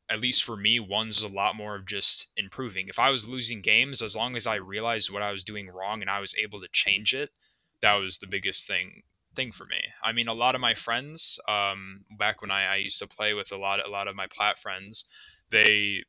at 0.10 0.22
least 0.22 0.44
for 0.44 0.56
me, 0.56 0.80
one's 0.80 1.22
a 1.22 1.28
lot 1.28 1.56
more 1.56 1.76
of 1.76 1.86
just 1.86 2.32
improving. 2.38 2.88
If 2.88 3.00
I 3.00 3.10
was 3.10 3.28
losing 3.28 3.62
games, 3.62 4.02
as 4.02 4.16
long 4.16 4.38
as 4.38 4.48
I 4.48 4.56
realized 4.56 5.12
what 5.12 5.22
I 5.22 5.32
was 5.32 5.44
doing 5.44 5.68
wrong 5.70 6.02
and 6.02 6.10
I 6.10 6.22
was 6.22 6.36
able 6.38 6.62
to 6.62 6.68
change 6.72 7.14
it, 7.14 7.30
that 7.82 7.96
was 7.96 8.18
the 8.18 8.28
biggest 8.28 8.68
thing 8.68 9.04
thing 9.36 9.52
for 9.52 9.66
me. 9.66 9.82
I 10.02 10.14
mean, 10.14 10.28
a 10.28 10.34
lot 10.34 10.56
of 10.56 10.62
my 10.62 10.74
friends, 10.74 11.40
um, 11.48 12.06
back 12.18 12.42
when 12.42 12.50
I, 12.50 12.66
I 12.66 12.76
used 12.78 13.00
to 13.00 13.08
play 13.08 13.34
with 13.34 13.52
a 13.52 13.58
lot 13.58 13.86
a 13.86 13.90
lot 13.90 14.08
of 14.08 14.16
my 14.16 14.28
plat 14.28 14.58
friends, 14.58 15.06
they 15.50 16.04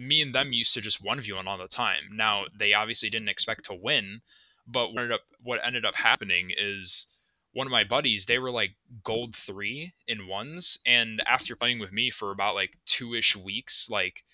me 0.00 0.22
and 0.22 0.34
them 0.34 0.52
used 0.52 0.72
to 0.74 0.80
just 0.80 1.04
one 1.04 1.20
v 1.20 1.32
one 1.32 1.46
all 1.46 1.58
the 1.58 1.68
time. 1.68 2.08
Now 2.12 2.44
they 2.58 2.72
obviously 2.72 3.10
didn't 3.10 3.28
expect 3.28 3.66
to 3.66 3.74
win, 3.74 4.22
but 4.66 4.92
what 4.92 5.02
ended 5.02 5.12
up 5.12 5.20
what 5.42 5.60
ended 5.64 5.84
up 5.84 5.94
happening 5.94 6.50
is 6.56 7.12
one 7.52 7.66
of 7.66 7.72
my 7.72 7.84
buddies, 7.84 8.26
they 8.26 8.38
were 8.38 8.50
like 8.50 8.76
gold 9.02 9.34
three 9.34 9.92
in 10.06 10.26
ones. 10.26 10.78
And 10.86 11.20
after 11.26 11.56
playing 11.56 11.80
with 11.80 11.92
me 11.92 12.10
for 12.10 12.30
about 12.30 12.54
like 12.54 12.78
two 12.86 13.14
ish 13.14 13.36
weeks, 13.36 13.88
like 13.90 14.24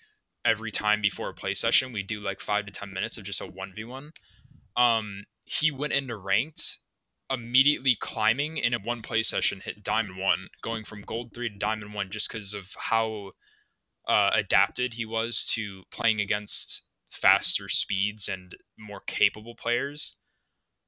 every 0.45 0.71
time 0.71 1.01
before 1.01 1.29
a 1.29 1.33
play 1.33 1.53
session, 1.53 1.91
we 1.91 2.03
do 2.03 2.21
like 2.21 2.39
five 2.39 2.65
to 2.67 2.71
10 2.71 2.93
minutes 2.93 3.17
of 3.17 3.25
just 3.25 3.41
a 3.41 3.47
1v1. 3.47 4.11
Um, 4.75 5.25
he 5.45 5.71
went 5.71 5.93
into 5.93 6.15
ranked, 6.15 6.79
immediately 7.29 7.97
climbing 7.99 8.57
in 8.57 8.73
a 8.73 8.79
one 8.79 9.01
play 9.01 9.23
session, 9.23 9.61
hit 9.61 9.83
diamond 9.83 10.19
one, 10.19 10.47
going 10.61 10.83
from 10.83 11.01
gold 11.01 11.33
three 11.33 11.49
to 11.49 11.57
diamond 11.57 11.93
one 11.93 12.11
just 12.11 12.31
because 12.31 12.53
of 12.53 12.71
how 12.77 13.31
uh, 14.07 14.31
adapted 14.33 14.93
he 14.93 15.05
was 15.05 15.47
to 15.53 15.83
playing 15.91 16.21
against 16.21 16.89
faster 17.11 17.67
speeds 17.67 18.27
and 18.27 18.55
more 18.77 19.01
capable 19.07 19.55
players. 19.55 20.17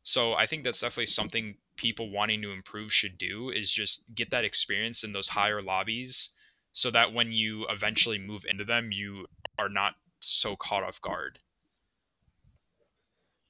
So 0.03 0.33
I 0.33 0.45
think 0.45 0.63
that's 0.63 0.81
definitely 0.81 1.07
something 1.07 1.55
people 1.75 2.11
wanting 2.11 2.41
to 2.41 2.51
improve 2.51 2.91
should 2.91 3.17
do 3.17 3.49
is 3.49 3.71
just 3.71 4.13
get 4.15 4.29
that 4.31 4.45
experience 4.45 5.03
in 5.03 5.13
those 5.13 5.27
higher 5.27 5.61
lobbies 5.61 6.31
so 6.73 6.91
that 6.91 7.13
when 7.13 7.31
you 7.31 7.65
eventually 7.69 8.19
move 8.19 8.43
into 8.47 8.65
them 8.65 8.91
you 8.91 9.25
are 9.57 9.69
not 9.69 9.93
so 10.19 10.55
caught 10.57 10.83
off 10.83 11.01
guard 11.01 11.39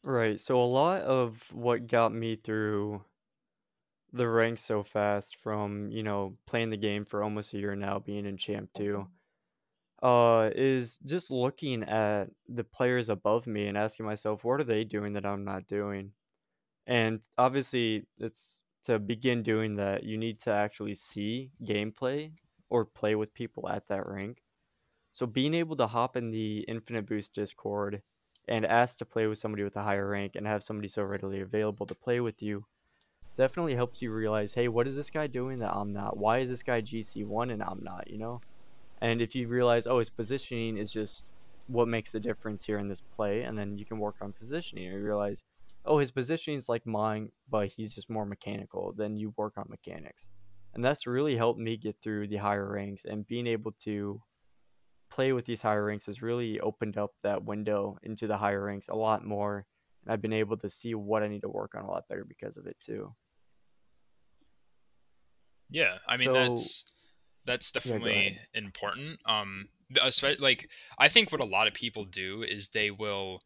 Right. 0.03 0.39
So 0.39 0.61
a 0.61 0.63
lot 0.63 1.01
of 1.01 1.43
what 1.51 1.87
got 1.87 2.13
me 2.13 2.35
through 2.37 3.03
the 4.13 4.27
ranks 4.27 4.63
so 4.63 4.83
fast 4.83 5.37
from, 5.37 5.91
you 5.91 6.03
know, 6.03 6.37
playing 6.45 6.69
the 6.69 6.77
game 6.77 7.05
for 7.05 7.21
almost 7.21 7.53
a 7.53 7.57
year 7.57 7.75
now, 7.75 7.99
being 7.99 8.25
in 8.25 8.37
Champ 8.37 8.69
2, 8.75 9.07
uh, 10.01 10.49
is 10.55 10.99
just 11.05 11.31
looking 11.31 11.83
at 11.83 12.29
the 12.47 12.63
players 12.63 13.09
above 13.09 13.47
me 13.47 13.67
and 13.67 13.77
asking 13.77 14.05
myself, 14.05 14.43
what 14.43 14.59
are 14.59 14.65
they 14.65 14.83
doing 14.83 15.13
that 15.13 15.25
I'm 15.25 15.43
not 15.43 15.67
doing? 15.67 16.11
And 16.87 17.21
obviously, 17.37 18.05
it's 18.17 18.61
to 18.85 18.97
begin 18.97 19.43
doing 19.43 19.75
that, 19.75 20.03
you 20.03 20.17
need 20.17 20.39
to 20.41 20.51
actually 20.51 20.95
see 20.95 21.51
gameplay 21.63 22.31
or 22.69 22.85
play 22.85 23.15
with 23.15 23.33
people 23.33 23.67
at 23.69 23.87
that 23.87 24.07
rank. 24.07 24.41
So 25.11 25.25
being 25.25 25.53
able 25.53 25.75
to 25.77 25.87
hop 25.87 26.15
in 26.15 26.31
the 26.31 26.59
Infinite 26.67 27.05
Boost 27.05 27.33
Discord 27.33 28.01
and 28.47 28.65
ask 28.65 28.97
to 28.99 29.05
play 29.05 29.27
with 29.27 29.37
somebody 29.37 29.63
with 29.63 29.75
a 29.75 29.83
higher 29.83 30.07
rank 30.07 30.35
and 30.35 30.47
have 30.47 30.63
somebody 30.63 30.87
so 30.87 31.03
readily 31.03 31.41
available 31.41 31.85
to 31.85 31.95
play 31.95 32.19
with 32.19 32.41
you 32.41 32.65
definitely 33.39 33.75
helps 33.75 34.01
you 34.01 34.11
realize, 34.11 34.53
hey, 34.53 34.67
what 34.67 34.87
is 34.87 34.95
this 34.95 35.09
guy 35.09 35.25
doing 35.25 35.59
that 35.59 35.73
I'm 35.73 35.93
not? 35.93 36.17
Why 36.17 36.39
is 36.39 36.49
this 36.49 36.63
guy 36.63 36.81
GC1 36.81 37.53
and 37.53 37.63
I'm 37.63 37.81
not, 37.83 38.09
you 38.09 38.17
know? 38.17 38.41
And 39.01 39.21
if 39.21 39.35
you 39.35 39.47
realize, 39.47 39.87
oh, 39.87 39.99
his 39.99 40.09
positioning 40.09 40.77
is 40.77 40.91
just 40.91 41.25
what 41.67 41.87
makes 41.87 42.11
the 42.11 42.19
difference 42.19 42.65
here 42.65 42.79
in 42.79 42.87
this 42.87 43.01
play, 43.15 43.43
and 43.43 43.57
then 43.57 43.77
you 43.77 43.85
can 43.85 43.99
work 43.99 44.15
on 44.21 44.33
positioning, 44.33 44.85
and 44.87 44.95
you 44.95 45.03
realize, 45.03 45.43
oh, 45.85 45.97
his 45.97 46.11
positioning 46.11 46.57
is 46.57 46.67
like 46.67 46.85
mine, 46.85 47.29
but 47.49 47.69
he's 47.69 47.93
just 47.93 48.09
more 48.09 48.25
mechanical, 48.25 48.93
then 48.97 49.15
you 49.15 49.33
work 49.37 49.53
on 49.57 49.65
mechanics. 49.69 50.29
And 50.73 50.83
that's 50.83 51.07
really 51.07 51.35
helped 51.35 51.59
me 51.59 51.77
get 51.77 51.95
through 52.01 52.27
the 52.27 52.37
higher 52.37 52.69
ranks 52.71 53.05
and 53.05 53.25
being 53.25 53.47
able 53.47 53.71
to 53.83 54.21
play 55.09 55.33
with 55.33 55.45
these 55.45 55.61
higher 55.61 55.85
ranks 55.85 56.05
has 56.05 56.21
really 56.21 56.59
opened 56.59 56.97
up 56.97 57.11
that 57.23 57.43
window 57.43 57.97
into 58.03 58.27
the 58.27 58.37
higher 58.37 58.63
ranks 58.63 58.87
a 58.89 58.95
lot 58.95 59.25
more. 59.25 59.65
And 60.05 60.13
I've 60.13 60.21
been 60.21 60.33
able 60.33 60.57
to 60.57 60.69
see 60.69 60.93
what 60.93 61.23
I 61.23 61.27
need 61.27 61.41
to 61.41 61.49
work 61.49 61.73
on 61.75 61.83
a 61.83 61.89
lot 61.89 62.07
better 62.07 62.25
because 62.25 62.57
of 62.57 62.67
it 62.67 62.77
too. 62.79 63.13
Yeah, 65.71 65.97
I 66.07 66.17
mean 66.17 66.25
so, 66.25 66.33
that's 66.33 66.85
that's 67.45 67.71
definitely 67.71 68.37
yeah, 68.53 68.59
important. 68.59 69.19
Um, 69.25 69.67
like 70.39 70.69
I 70.97 71.07
think 71.07 71.31
what 71.31 71.41
a 71.41 71.47
lot 71.47 71.67
of 71.67 71.73
people 71.73 72.05
do 72.05 72.43
is 72.43 72.69
they 72.69 72.91
will 72.91 73.41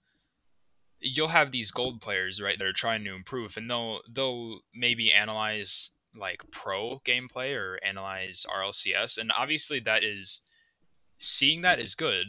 you'll 1.00 1.28
have 1.28 1.52
these 1.52 1.72
gold 1.72 2.02
players 2.02 2.42
right 2.42 2.58
that 2.58 2.68
are 2.68 2.74
trying 2.74 3.04
to 3.04 3.14
improve 3.14 3.58
and 3.58 3.70
they'll 3.70 4.00
they'll 4.12 4.60
maybe 4.74 5.12
analyze 5.12 5.98
like 6.16 6.44
pro 6.52 7.00
gameplay 7.06 7.56
or 7.56 7.80
analyze 7.86 8.46
RLCS 8.50 9.18
and 9.18 9.32
obviously 9.38 9.80
that 9.82 10.04
is 10.04 10.42
seeing 11.18 11.62
that 11.62 11.80
is 11.80 11.96
good 11.96 12.26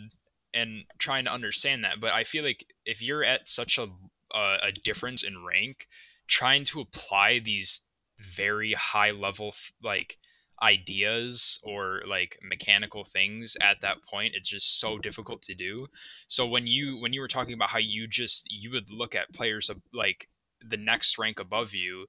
and 0.52 0.84
trying 0.98 1.24
to 1.24 1.32
understand 1.32 1.84
that 1.84 2.00
but 2.00 2.12
I 2.12 2.24
feel 2.24 2.44
like 2.44 2.64
if 2.84 3.02
you're 3.02 3.24
at 3.24 3.48
such 3.48 3.78
a 3.78 3.88
a, 4.34 4.56
a 4.62 4.72
difference 4.72 5.22
in 5.22 5.44
rank 5.44 5.86
trying 6.26 6.64
to 6.64 6.80
apply 6.80 7.38
these 7.38 7.86
very 8.18 8.72
high 8.72 9.10
level 9.10 9.54
like 9.82 10.18
ideas 10.62 11.60
or 11.64 12.02
like 12.06 12.38
mechanical 12.42 13.04
things 13.04 13.56
at 13.60 13.80
that 13.80 13.98
point 14.08 14.34
it's 14.34 14.48
just 14.48 14.78
so 14.80 14.98
difficult 14.98 15.42
to 15.42 15.54
do. 15.54 15.86
So 16.28 16.46
when 16.46 16.66
you 16.66 16.98
when 17.00 17.12
you 17.12 17.20
were 17.20 17.28
talking 17.28 17.54
about 17.54 17.70
how 17.70 17.78
you 17.78 18.06
just 18.06 18.46
you 18.50 18.70
would 18.70 18.90
look 18.90 19.14
at 19.14 19.32
players 19.34 19.68
of 19.68 19.80
like 19.92 20.28
the 20.68 20.76
next 20.76 21.18
rank 21.18 21.40
above 21.40 21.74
you 21.74 22.06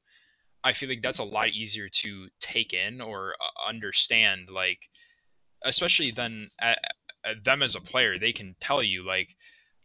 i 0.64 0.74
feel 0.74 0.90
like 0.90 1.02
that's 1.02 1.20
a 1.20 1.24
lot 1.24 1.50
easier 1.50 1.88
to 1.90 2.28
take 2.40 2.74
in 2.74 3.02
or 3.02 3.34
uh, 3.34 3.70
understand 3.70 4.50
like 4.50 4.80
especially 5.64 6.12
then 6.12 6.46
them 7.44 7.62
as 7.62 7.76
a 7.76 7.82
player 7.82 8.18
they 8.18 8.32
can 8.32 8.56
tell 8.60 8.84
you 8.84 9.06
like 9.06 9.36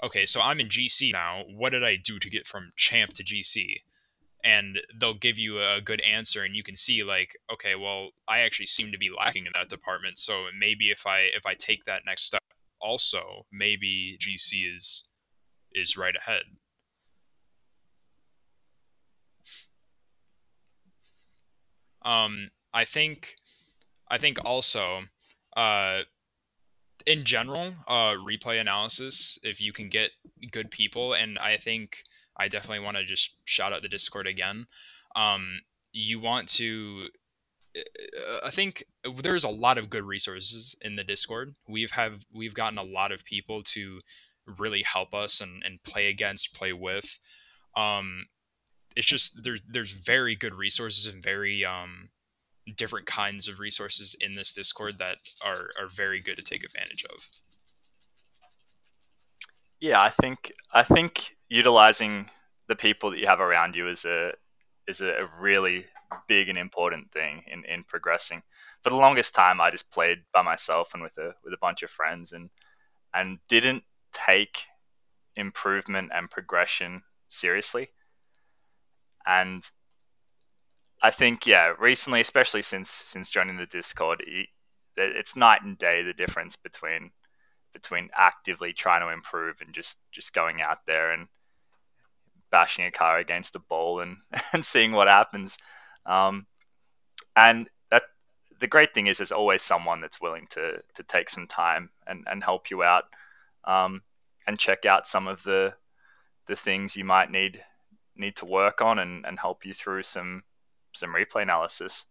okay 0.02 0.26
so 0.26 0.40
i'm 0.40 0.60
in 0.60 0.68
gc 0.68 1.12
now 1.12 1.42
what 1.56 1.70
did 1.70 1.84
i 1.84 1.96
do 1.96 2.18
to 2.18 2.30
get 2.30 2.46
from 2.46 2.72
champ 2.76 3.12
to 3.12 3.24
gc 3.24 3.76
and 4.44 4.78
they'll 4.98 5.14
give 5.14 5.38
you 5.38 5.60
a 5.60 5.80
good 5.84 6.00
answer 6.00 6.44
and 6.44 6.56
you 6.56 6.62
can 6.62 6.74
see 6.76 7.02
like 7.02 7.36
okay 7.52 7.74
well 7.74 8.10
i 8.28 8.40
actually 8.40 8.66
seem 8.66 8.90
to 8.92 8.98
be 8.98 9.10
lacking 9.16 9.46
in 9.46 9.52
that 9.54 9.68
department 9.68 10.18
so 10.18 10.46
maybe 10.58 10.90
if 10.90 11.06
i 11.06 11.20
if 11.36 11.44
i 11.46 11.54
take 11.54 11.84
that 11.84 12.02
next 12.06 12.24
step 12.24 12.42
also 12.80 13.44
maybe 13.52 14.16
gc 14.20 14.74
is 14.74 15.08
is 15.72 15.96
right 15.96 16.14
ahead. 16.16 16.42
Um 22.02 22.50
i 22.72 22.84
think 22.84 23.34
i 24.10 24.18
think 24.18 24.38
also 24.44 25.02
uh 25.56 26.02
in 27.06 27.24
general 27.24 27.74
uh 27.88 28.12
replay 28.12 28.60
analysis 28.60 29.38
if 29.42 29.60
you 29.60 29.72
can 29.72 29.88
get 29.88 30.10
good 30.50 30.70
people 30.70 31.14
and 31.14 31.38
i 31.38 31.56
think 31.56 32.04
I 32.40 32.48
definitely 32.48 32.84
want 32.84 32.96
to 32.96 33.04
just 33.04 33.36
shout 33.44 33.72
out 33.72 33.82
the 33.82 33.88
Discord 33.88 34.26
again. 34.26 34.66
Um, 35.14 35.60
you 35.92 36.20
want 36.20 36.48
to 36.50 37.08
uh, 37.76 38.46
I 38.46 38.50
think 38.50 38.84
there's 39.22 39.44
a 39.44 39.50
lot 39.50 39.78
of 39.78 39.90
good 39.90 40.04
resources 40.04 40.74
in 40.80 40.96
the 40.96 41.04
Discord. 41.04 41.54
We've 41.68 41.90
have 41.92 42.24
we've 42.32 42.54
gotten 42.54 42.78
a 42.78 42.82
lot 42.82 43.12
of 43.12 43.24
people 43.24 43.62
to 43.74 44.00
really 44.58 44.82
help 44.82 45.14
us 45.14 45.40
and, 45.40 45.62
and 45.64 45.82
play 45.82 46.08
against, 46.08 46.54
play 46.54 46.72
with. 46.72 47.20
Um, 47.76 48.26
it's 48.96 49.06
just 49.06 49.44
there's 49.44 49.62
there's 49.68 49.92
very 49.92 50.34
good 50.34 50.54
resources 50.54 51.12
and 51.12 51.22
very 51.22 51.64
um 51.64 52.08
different 52.76 53.06
kinds 53.06 53.48
of 53.48 53.60
resources 53.60 54.16
in 54.20 54.34
this 54.34 54.52
Discord 54.52 54.98
that 54.98 55.18
are 55.44 55.68
are 55.78 55.88
very 55.94 56.20
good 56.20 56.36
to 56.36 56.42
take 56.42 56.64
advantage 56.64 57.04
of. 57.04 57.26
Yeah, 59.80 60.00
I 60.00 60.10
think 60.10 60.52
I 60.72 60.82
think 60.82 61.36
utilizing 61.50 62.30
the 62.68 62.76
people 62.76 63.10
that 63.10 63.18
you 63.18 63.26
have 63.26 63.40
around 63.40 63.76
you 63.76 63.88
is 63.88 64.04
a 64.06 64.32
is 64.88 65.02
a 65.02 65.28
really 65.38 65.84
big 66.26 66.48
and 66.48 66.56
important 66.56 67.12
thing 67.12 67.42
in, 67.46 67.64
in 67.64 67.84
progressing. 67.84 68.42
For 68.82 68.90
the 68.90 68.96
longest 68.96 69.34
time, 69.34 69.60
I 69.60 69.70
just 69.70 69.90
played 69.90 70.18
by 70.32 70.42
myself 70.42 70.94
and 70.94 71.02
with 71.02 71.18
a 71.18 71.34
with 71.44 71.52
a 71.52 71.58
bunch 71.60 71.82
of 71.82 71.90
friends, 71.90 72.32
and 72.32 72.48
and 73.12 73.38
didn't 73.48 73.82
take 74.12 74.58
improvement 75.36 76.10
and 76.14 76.30
progression 76.30 77.02
seriously. 77.28 77.90
And 79.26 79.62
I 81.02 81.10
think 81.10 81.46
yeah, 81.46 81.74
recently, 81.78 82.20
especially 82.20 82.62
since 82.62 82.90
since 82.90 83.28
joining 83.28 83.56
the 83.56 83.66
Discord, 83.66 84.22
it's 84.96 85.36
night 85.36 85.62
and 85.62 85.76
day 85.76 86.02
the 86.02 86.14
difference 86.14 86.56
between 86.56 87.10
between 87.72 88.08
actively 88.16 88.72
trying 88.72 89.00
to 89.02 89.12
improve 89.12 89.60
and 89.60 89.74
just 89.74 89.98
just 90.12 90.32
going 90.32 90.60
out 90.60 90.78
there 90.86 91.12
and 91.12 91.26
bashing 92.50 92.84
a 92.84 92.90
car 92.90 93.18
against 93.18 93.56
a 93.56 93.60
ball 93.60 94.00
and 94.00 94.16
and 94.52 94.64
seeing 94.64 94.92
what 94.92 95.08
happens. 95.08 95.58
Um, 96.06 96.46
and 97.36 97.68
that 97.90 98.02
the 98.58 98.66
great 98.66 98.94
thing 98.94 99.06
is 99.06 99.18
there's 99.18 99.32
always 99.32 99.62
someone 99.62 100.00
that's 100.00 100.20
willing 100.20 100.46
to 100.50 100.82
to 100.94 101.02
take 101.02 101.30
some 101.30 101.46
time 101.46 101.90
and 102.06 102.24
and 102.26 102.42
help 102.42 102.70
you 102.70 102.82
out 102.82 103.04
um, 103.64 104.02
and 104.46 104.58
check 104.58 104.86
out 104.86 105.06
some 105.06 105.28
of 105.28 105.42
the 105.42 105.74
the 106.46 106.56
things 106.56 106.96
you 106.96 107.04
might 107.04 107.30
need 107.30 107.62
need 108.16 108.36
to 108.36 108.44
work 108.44 108.80
on 108.80 108.98
and, 108.98 109.24
and 109.24 109.38
help 109.38 109.64
you 109.64 109.74
through 109.74 110.02
some 110.02 110.42
some 110.94 111.10
replay 111.10 111.42
analysis. 111.42 112.04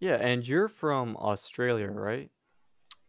Yeah, 0.00 0.16
and 0.16 0.46
you're 0.46 0.68
from 0.68 1.16
Australia, 1.16 1.88
right? 1.88 2.30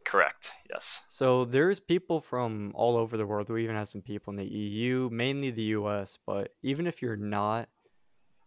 Correct. 0.06 0.52
Yes. 0.70 1.02
So 1.08 1.46
there's 1.46 1.80
people 1.80 2.20
from 2.20 2.72
all 2.76 2.98
over 2.98 3.18
the 3.18 3.26
world. 3.26 3.50
We 3.50 3.64
even 3.64 3.76
have 3.76 3.88
some 3.88 4.02
people 4.02 4.32
in 4.32 4.38
the 4.38 4.46
EU, 4.46 5.10
mainly 5.12 5.52
the 5.52 5.76
US. 5.78 6.18
But 6.26 6.50
even 6.62 6.88
if 6.88 7.02
you're 7.02 7.16
not, 7.16 7.70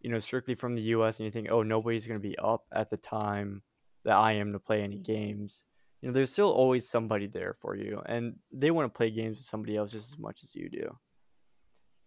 you 0.01 0.11
know, 0.11 0.19
strictly 0.19 0.55
from 0.55 0.75
the 0.75 0.83
US 0.83 1.19
and 1.19 1.25
you 1.25 1.31
think, 1.31 1.49
oh, 1.51 1.63
nobody's 1.63 2.07
going 2.07 2.21
to 2.21 2.29
be 2.29 2.39
up 2.39 2.65
at 2.73 2.91
the 2.91 2.97
time 2.97 3.63
that 4.05 4.17
I 4.17 4.33
am 4.33 4.53
to 4.53 4.59
play 4.59 4.83
any 4.83 4.99
games, 4.99 5.65
you 6.01 6.09
know, 6.09 6.13
there's 6.13 6.33
still 6.33 6.51
always 6.51 6.89
somebody 6.89 7.27
there 7.27 7.57
for 7.61 7.75
you. 7.75 8.03
And 8.07 8.37
they 8.53 8.71
want 8.71 8.93
to 8.93 8.97
play 8.97 9.11
games 9.11 9.37
with 9.37 9.47
somebody 9.47 9.77
else 9.77 9.93
just 9.93 10.13
as 10.13 10.19
much 10.19 10.43
as 10.45 10.55
you 10.55 10.69
do. 10.69 10.97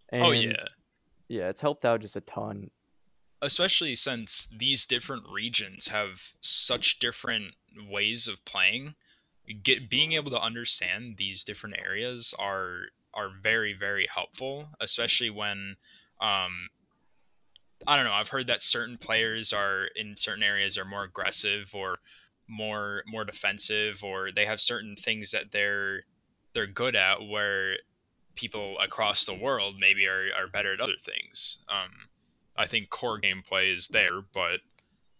And 0.09 0.23
oh, 0.23 0.31
yeah. 0.31 0.53
Yeah, 1.27 1.49
it's 1.49 1.61
helped 1.61 1.85
out 1.85 2.01
just 2.01 2.15
a 2.15 2.21
ton 2.21 2.71
especially 3.41 3.95
since 3.95 4.47
these 4.57 4.85
different 4.85 5.23
regions 5.31 5.87
have 5.87 6.33
such 6.41 6.99
different 6.99 7.55
ways 7.89 8.27
of 8.27 8.43
playing 8.45 8.95
get 9.53 9.89
being 9.89 10.13
able 10.13 10.31
to 10.31 10.41
understand 10.41 11.15
these 11.17 11.43
different 11.43 11.75
areas 11.83 12.33
are 12.39 12.83
are 13.13 13.29
very 13.41 13.73
very 13.73 14.07
helpful 14.13 14.69
especially 14.79 15.29
when 15.29 15.75
um 16.21 16.69
i 17.87 17.95
don't 17.95 18.05
know 18.05 18.13
i've 18.13 18.29
heard 18.29 18.47
that 18.47 18.61
certain 18.61 18.97
players 18.97 19.51
are 19.51 19.87
in 19.95 20.15
certain 20.15 20.43
areas 20.43 20.77
are 20.77 20.85
more 20.85 21.03
aggressive 21.03 21.71
or 21.73 21.97
more 22.47 23.03
more 23.07 23.23
defensive 23.23 24.03
or 24.03 24.31
they 24.31 24.45
have 24.45 24.59
certain 24.59 24.95
things 24.95 25.31
that 25.31 25.51
they're 25.51 26.01
they're 26.53 26.67
good 26.67 26.95
at 26.95 27.17
where 27.27 27.75
people 28.35 28.77
across 28.79 29.25
the 29.25 29.33
world 29.33 29.75
maybe 29.79 30.07
are, 30.07 30.27
are 30.37 30.47
better 30.47 30.73
at 30.73 30.79
other 30.79 30.97
things. 31.03 31.59
Um 31.69 31.91
I 32.57 32.65
think 32.65 32.89
core 32.89 33.21
gameplay 33.21 33.73
is 33.73 33.87
there, 33.87 34.21
but 34.33 34.59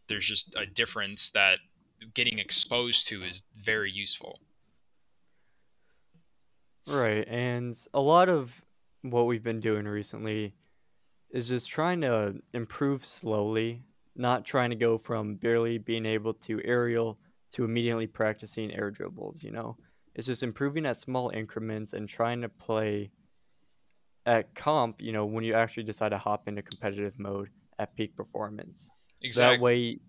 there's 0.08 0.26
just 0.26 0.56
a 0.58 0.66
difference 0.66 1.32
that 1.32 1.60
getting 2.14 2.40
exposed 2.40 3.08
to 3.10 3.24
is 3.24 3.44
very 3.56 3.92
useful. 3.92 4.40
Right, 6.88 7.28
and 7.28 7.76
a 7.94 8.02
lot 8.02 8.30
of 8.30 8.64
what 9.02 9.28
we've 9.28 9.44
been 9.44 9.60
doing 9.60 9.86
recently 9.86 10.56
is 11.32 11.50
just 11.50 11.70
trying 11.70 12.02
to 12.02 12.42
improve 12.54 13.06
slowly, 13.06 13.86
not 14.16 14.46
trying 14.46 14.72
to 14.72 14.76
go 14.76 14.98
from 14.98 15.36
barely 15.36 15.78
being 15.78 16.06
able 16.06 16.34
to 16.36 16.62
aerial 16.66 17.20
to 17.52 17.66
immediately 17.66 18.08
practicing 18.08 18.72
air 18.74 18.92
dribbles, 18.92 19.44
you 19.44 19.52
know? 19.52 19.78
It's 20.16 20.28
just 20.28 20.44
improving 20.44 20.86
at 20.86 20.98
small 20.98 21.30
increments 21.30 21.94
and 21.94 22.10
trying 22.10 22.42
to 22.42 22.50
play 22.50 23.12
at 24.26 24.54
comp, 24.56 25.02
you 25.02 25.12
know, 25.12 25.26
when 25.26 25.44
you 25.44 25.54
actually 25.54 25.84
decide 25.84 26.10
to 26.10 26.18
hop 26.18 26.48
into 26.48 26.62
competitive 26.62 27.18
mode 27.18 27.50
at 27.80 27.96
peak 27.96 28.16
performance. 28.16 28.90
Exactly. 29.22 29.58
That 29.58 29.62
way 29.62 30.00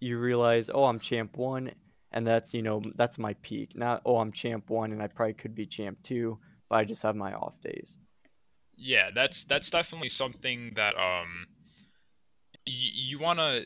you 0.00 0.18
realize, 0.18 0.70
oh, 0.72 0.84
I'm 0.84 0.98
champ 0.98 1.36
one, 1.36 1.72
and 2.12 2.26
that's, 2.26 2.54
you 2.54 2.62
know, 2.62 2.82
that's 2.96 3.18
my 3.18 3.34
peak. 3.42 3.76
Not, 3.76 4.02
oh, 4.04 4.18
I'm 4.18 4.32
champ 4.32 4.70
one 4.70 4.92
and 4.92 5.02
I 5.02 5.06
probably 5.08 5.34
could 5.34 5.54
be 5.54 5.66
champ 5.66 5.98
two, 6.02 6.38
but 6.68 6.76
I 6.76 6.84
just 6.84 7.02
have 7.02 7.16
my 7.16 7.32
off 7.34 7.60
days. 7.60 7.98
Yeah, 8.76 9.10
that's 9.12 9.42
that's 9.44 9.70
definitely 9.70 10.08
something 10.08 10.72
that 10.76 10.94
um 10.96 11.46
you, 12.64 12.90
you 12.94 13.18
wanna 13.18 13.62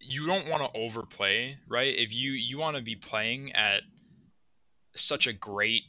you 0.00 0.26
don't 0.26 0.48
want 0.48 0.62
to 0.62 0.78
overplay, 0.78 1.56
right? 1.68 1.94
If 1.96 2.12
you 2.14 2.32
you 2.32 2.58
want 2.58 2.76
to 2.76 2.82
be 2.82 2.96
playing 2.96 3.52
at 3.52 3.82
such 4.94 5.26
a 5.26 5.32
great 5.32 5.82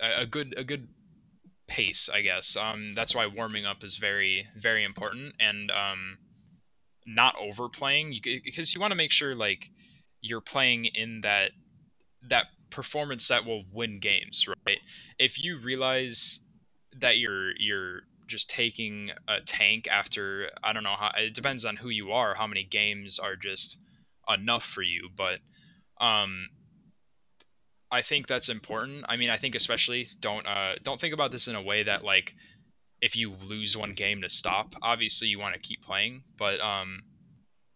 a 0.00 0.26
good 0.26 0.54
a 0.56 0.64
good 0.64 0.88
pace, 1.66 2.08
I 2.12 2.20
guess. 2.20 2.56
Um, 2.56 2.92
that's 2.94 3.14
why 3.14 3.26
warming 3.26 3.66
up 3.66 3.82
is 3.84 3.96
very, 3.96 4.46
very 4.56 4.84
important, 4.84 5.34
and 5.40 5.70
um, 5.70 6.18
not 7.06 7.34
overplaying 7.40 8.18
because 8.22 8.74
you 8.74 8.80
want 8.80 8.90
to 8.90 8.96
make 8.96 9.12
sure 9.12 9.34
like 9.34 9.70
you're 10.20 10.40
playing 10.40 10.86
in 10.86 11.20
that 11.20 11.52
that 12.28 12.46
performance 12.70 13.28
that 13.28 13.44
will 13.44 13.64
win 13.72 14.00
games, 14.00 14.46
right? 14.66 14.78
If 15.18 15.42
you 15.42 15.58
realize 15.58 16.40
that 16.98 17.18
you're 17.18 17.52
you're 17.58 18.00
just 18.26 18.48
taking 18.48 19.10
a 19.28 19.40
tank 19.40 19.86
after 19.90 20.50
I 20.62 20.72
don't 20.72 20.84
know 20.84 20.96
how 20.98 21.10
it 21.16 21.34
depends 21.34 21.64
on 21.64 21.76
who 21.76 21.88
you 21.90 22.12
are, 22.12 22.34
how 22.34 22.46
many 22.46 22.64
games 22.64 23.18
are 23.18 23.36
just 23.36 23.80
enough 24.28 24.64
for 24.64 24.82
you, 24.82 25.08
but 25.14 25.40
um 26.00 26.48
I 27.90 28.02
think 28.02 28.26
that's 28.26 28.48
important. 28.48 29.04
I 29.08 29.16
mean, 29.16 29.30
I 29.30 29.36
think 29.36 29.54
especially 29.54 30.08
don't 30.18 30.46
uh, 30.46 30.74
don't 30.82 31.00
think 31.00 31.14
about 31.14 31.30
this 31.30 31.46
in 31.46 31.54
a 31.54 31.62
way 31.62 31.84
that 31.84 32.02
like 32.02 32.34
if 33.04 33.14
you 33.14 33.34
lose 33.46 33.76
one 33.76 33.92
game 33.92 34.22
to 34.22 34.30
stop. 34.30 34.74
Obviously, 34.80 35.28
you 35.28 35.38
want 35.38 35.52
to 35.52 35.60
keep 35.60 35.82
playing, 35.82 36.22
but 36.38 36.58
um, 36.62 37.02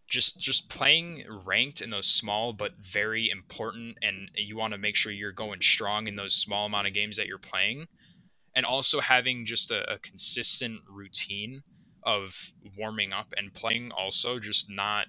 just 0.07 0.41
just 0.41 0.69
playing 0.69 1.23
ranked 1.45 1.81
in 1.81 1.91
those 1.91 2.07
small 2.07 2.51
but 2.51 2.71
very 2.79 3.29
important, 3.29 3.95
and 4.01 4.31
you 4.33 4.57
want 4.57 4.73
to 4.73 4.79
make 4.79 4.95
sure 4.95 5.11
you're 5.11 5.31
going 5.31 5.61
strong 5.61 6.07
in 6.07 6.15
those 6.15 6.33
small 6.33 6.65
amount 6.65 6.87
of 6.87 6.95
games 6.95 7.15
that 7.15 7.27
you're 7.27 7.37
playing, 7.37 7.87
and 8.55 8.65
also 8.65 8.99
having 8.99 9.45
just 9.45 9.69
a, 9.69 9.87
a 9.93 9.99
consistent 9.99 10.81
routine 10.89 11.61
of 12.01 12.51
warming 12.75 13.13
up 13.13 13.31
and 13.37 13.53
playing. 13.53 13.91
Also, 13.91 14.39
just 14.39 14.67
not 14.67 15.05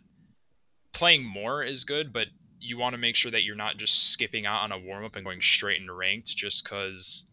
playing 0.92 1.24
more 1.24 1.62
is 1.62 1.84
good, 1.84 2.12
but 2.12 2.26
you 2.58 2.76
want 2.76 2.92
to 2.92 3.00
make 3.00 3.16
sure 3.16 3.30
that 3.30 3.44
you're 3.44 3.56
not 3.56 3.78
just 3.78 4.12
skipping 4.12 4.44
out 4.44 4.64
on 4.64 4.72
a 4.72 4.78
warm 4.78 5.02
up 5.02 5.16
and 5.16 5.24
going 5.24 5.40
straight 5.40 5.80
into 5.80 5.94
ranked 5.94 6.36
just 6.36 6.62
because 6.62 7.30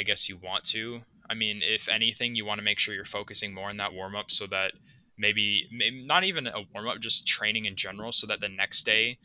I 0.00 0.04
guess 0.04 0.26
you 0.26 0.38
want 0.42 0.64
to. 0.70 1.02
I 1.28 1.34
mean, 1.34 1.60
if 1.62 1.88
anything, 1.88 2.34
you 2.34 2.44
want 2.44 2.58
to 2.58 2.64
make 2.64 2.78
sure 2.78 2.94
you're 2.94 3.04
focusing 3.04 3.54
more 3.54 3.68
on 3.68 3.76
that 3.78 3.92
warm 3.92 4.14
up 4.16 4.30
so 4.30 4.46
that 4.48 4.72
maybe, 5.18 5.68
maybe 5.72 6.04
not 6.04 6.24
even 6.24 6.46
a 6.46 6.62
warm 6.74 6.88
up, 6.88 7.00
just 7.00 7.26
training 7.26 7.64
in 7.66 7.76
general, 7.76 8.12
so 8.12 8.26
that 8.26 8.40
the 8.40 8.48
next 8.48 8.84
day 8.84 9.18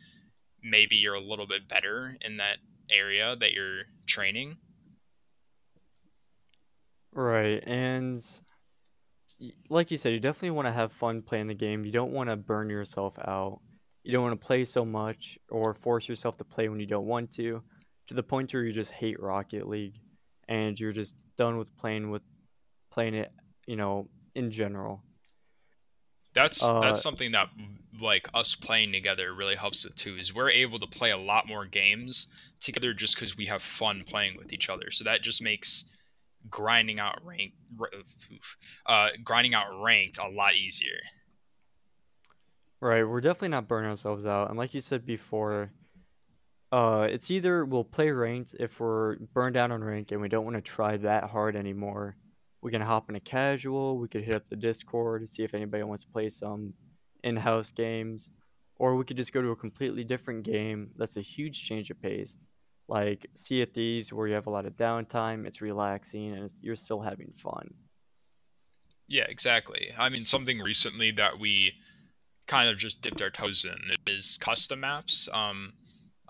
maybe 0.62 0.96
you're 0.96 1.14
a 1.14 1.20
little 1.20 1.46
bit 1.46 1.68
better 1.68 2.16
in 2.22 2.36
that 2.38 2.58
area 2.90 3.36
that 3.36 3.52
you're 3.52 3.82
training. 4.06 4.56
Right. 7.12 7.62
And 7.66 8.22
like 9.68 9.90
you 9.90 9.96
said, 9.96 10.12
you 10.12 10.20
definitely 10.20 10.50
want 10.50 10.66
to 10.66 10.72
have 10.72 10.92
fun 10.92 11.22
playing 11.22 11.46
the 11.46 11.54
game. 11.54 11.84
You 11.84 11.92
don't 11.92 12.12
want 12.12 12.28
to 12.28 12.36
burn 12.36 12.70
yourself 12.70 13.18
out 13.20 13.60
you 14.08 14.12
don't 14.12 14.22
want 14.22 14.40
to 14.40 14.46
play 14.46 14.64
so 14.64 14.86
much 14.86 15.38
or 15.50 15.74
force 15.74 16.08
yourself 16.08 16.38
to 16.38 16.44
play 16.44 16.70
when 16.70 16.80
you 16.80 16.86
don't 16.86 17.06
want 17.06 17.30
to 17.30 17.62
to 18.06 18.14
the 18.14 18.22
point 18.22 18.54
where 18.54 18.64
you 18.64 18.72
just 18.72 18.90
hate 18.90 19.20
rocket 19.20 19.68
league 19.68 19.96
and 20.48 20.78
you're 20.78 20.92
just 20.92 21.16
done 21.36 21.58
with 21.58 21.76
playing 21.76 22.10
with 22.10 22.22
playing 22.90 23.14
it 23.14 23.32
you 23.66 23.76
know 23.76 24.08
in 24.34 24.50
general. 24.50 25.02
That's 26.34 26.62
uh, 26.62 26.80
that's 26.80 27.02
something 27.02 27.32
that 27.32 27.48
like 28.00 28.28
us 28.34 28.54
playing 28.54 28.92
together 28.92 29.34
really 29.34 29.56
helps 29.56 29.84
it 29.84 29.96
too 29.96 30.16
is 30.16 30.34
we're 30.34 30.50
able 30.50 30.78
to 30.78 30.86
play 30.86 31.10
a 31.10 31.16
lot 31.16 31.48
more 31.48 31.66
games 31.66 32.32
together 32.60 32.92
just 32.92 33.16
because 33.16 33.36
we 33.36 33.46
have 33.46 33.62
fun 33.62 34.04
playing 34.06 34.36
with 34.36 34.52
each 34.52 34.68
other. 34.68 34.90
So 34.90 35.04
that 35.04 35.22
just 35.22 35.42
makes 35.42 35.90
grinding 36.48 37.00
out 37.00 37.18
rank 37.24 37.52
uh, 38.86 39.08
grinding 39.24 39.54
out 39.54 39.66
ranked 39.82 40.18
a 40.18 40.28
lot 40.28 40.54
easier. 40.54 40.98
Right, 42.80 43.02
we're 43.02 43.20
definitely 43.20 43.48
not 43.48 43.66
burning 43.66 43.90
ourselves 43.90 44.24
out. 44.24 44.50
And 44.50 44.58
like 44.58 44.72
you 44.72 44.80
said 44.80 45.04
before, 45.04 45.72
uh, 46.70 47.06
it's 47.10 47.30
either 47.30 47.64
we'll 47.64 47.84
play 47.84 48.10
ranked 48.10 48.54
if 48.58 48.80
we're 48.80 49.16
burned 49.34 49.56
out 49.56 49.70
on 49.70 49.82
rank 49.82 50.12
and 50.12 50.20
we 50.20 50.28
don't 50.28 50.44
want 50.44 50.56
to 50.56 50.62
try 50.62 50.96
that 50.96 51.24
hard 51.24 51.56
anymore, 51.56 52.16
we 52.60 52.70
can 52.70 52.82
hop 52.82 53.08
in 53.08 53.16
a 53.16 53.20
casual. 53.20 53.98
We 53.98 54.08
could 54.08 54.24
hit 54.24 54.34
up 54.34 54.48
the 54.48 54.56
Discord 54.56 55.22
to 55.22 55.26
see 55.26 55.44
if 55.44 55.54
anybody 55.54 55.82
wants 55.84 56.04
to 56.04 56.10
play 56.10 56.28
some 56.28 56.74
in-house 57.24 57.70
games, 57.70 58.30
or 58.76 58.96
we 58.96 59.04
could 59.04 59.16
just 59.16 59.32
go 59.32 59.42
to 59.42 59.50
a 59.50 59.56
completely 59.56 60.04
different 60.04 60.42
game. 60.42 60.90
That's 60.96 61.16
a 61.16 61.22
huge 61.22 61.64
change 61.64 61.90
of 61.90 62.00
pace, 62.00 62.36
like 62.88 63.26
Sea 63.34 63.62
of 63.62 63.72
Thieves, 63.72 64.12
where 64.12 64.26
you 64.26 64.34
have 64.34 64.46
a 64.46 64.50
lot 64.50 64.66
of 64.66 64.76
downtime. 64.76 65.46
It's 65.46 65.60
relaxing, 65.60 66.32
and 66.32 66.44
it's, 66.44 66.54
you're 66.60 66.76
still 66.76 67.00
having 67.00 67.32
fun. 67.34 67.72
Yeah, 69.06 69.24
exactly. 69.28 69.88
I 69.96 70.10
mean, 70.10 70.24
something 70.24 70.58
recently 70.58 71.12
that 71.12 71.38
we 71.38 71.72
kind 72.46 72.68
of 72.68 72.76
just 72.76 73.02
dipped 73.02 73.22
our 73.22 73.30
toes 73.30 73.64
in 73.64 74.12
is 74.12 74.38
custom 74.38 74.80
maps. 74.80 75.28
Um, 75.32 75.72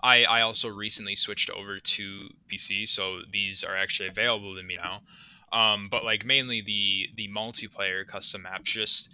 I 0.01 0.23
I 0.23 0.41
also 0.41 0.69
recently 0.69 1.15
switched 1.15 1.49
over 1.49 1.79
to 1.79 2.29
PC, 2.51 2.87
so 2.87 3.19
these 3.31 3.63
are 3.63 3.75
actually 3.75 4.09
available 4.09 4.55
to 4.55 4.63
me 4.63 4.77
now. 4.77 5.01
Um, 5.51 5.89
but 5.89 6.03
like 6.03 6.25
mainly 6.25 6.61
the 6.61 7.09
the 7.15 7.29
multiplayer 7.29 8.05
custom 8.07 8.43
maps, 8.43 8.71
just 8.71 9.11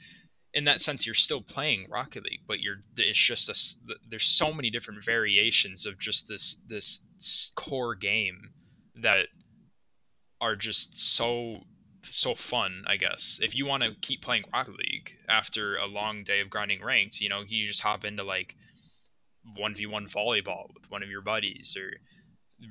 in 0.54 0.64
that 0.66 0.82
sense, 0.82 1.06
you're 1.06 1.16
still 1.16 1.42
playing 1.42 1.88
Rocket 1.90 2.24
League, 2.24 2.44
but 2.48 2.62
you're 2.62 2.78
it's 2.98 3.20
just 3.20 3.50
a 3.50 3.96
there's 4.10 4.26
so 4.26 4.54
many 4.54 4.70
different 4.70 5.04
variations 5.04 5.86
of 5.86 6.00
just 6.00 6.28
this 6.28 6.56
this 6.68 7.08
core 7.56 7.96
game 7.96 8.52
that 8.96 9.28
are 10.40 10.56
just 10.56 10.98
so 10.98 11.64
so 12.02 12.36
fun, 12.36 12.84
I 12.88 12.98
guess. 12.98 13.40
If 13.42 13.56
you 13.56 13.66
want 13.66 13.84
to 13.84 13.96
keep 14.02 14.22
playing 14.22 14.46
Rocket 14.54 14.78
League 14.78 15.18
after 15.28 15.76
a 15.76 15.88
long 15.88 16.24
day 16.24 16.40
of 16.40 16.50
grinding 16.50 16.84
ranked, 16.84 17.20
you 17.20 17.30
know, 17.30 17.42
you 17.48 17.66
just 17.66 17.82
hop 17.82 18.06
into 18.06 18.24
like 18.24 18.56
1v1 19.58 20.12
volleyball 20.12 20.74
with 20.74 20.90
one 20.90 21.04
of 21.04 21.10
your 21.10 21.22
buddies 21.22 21.78
or 21.78 21.92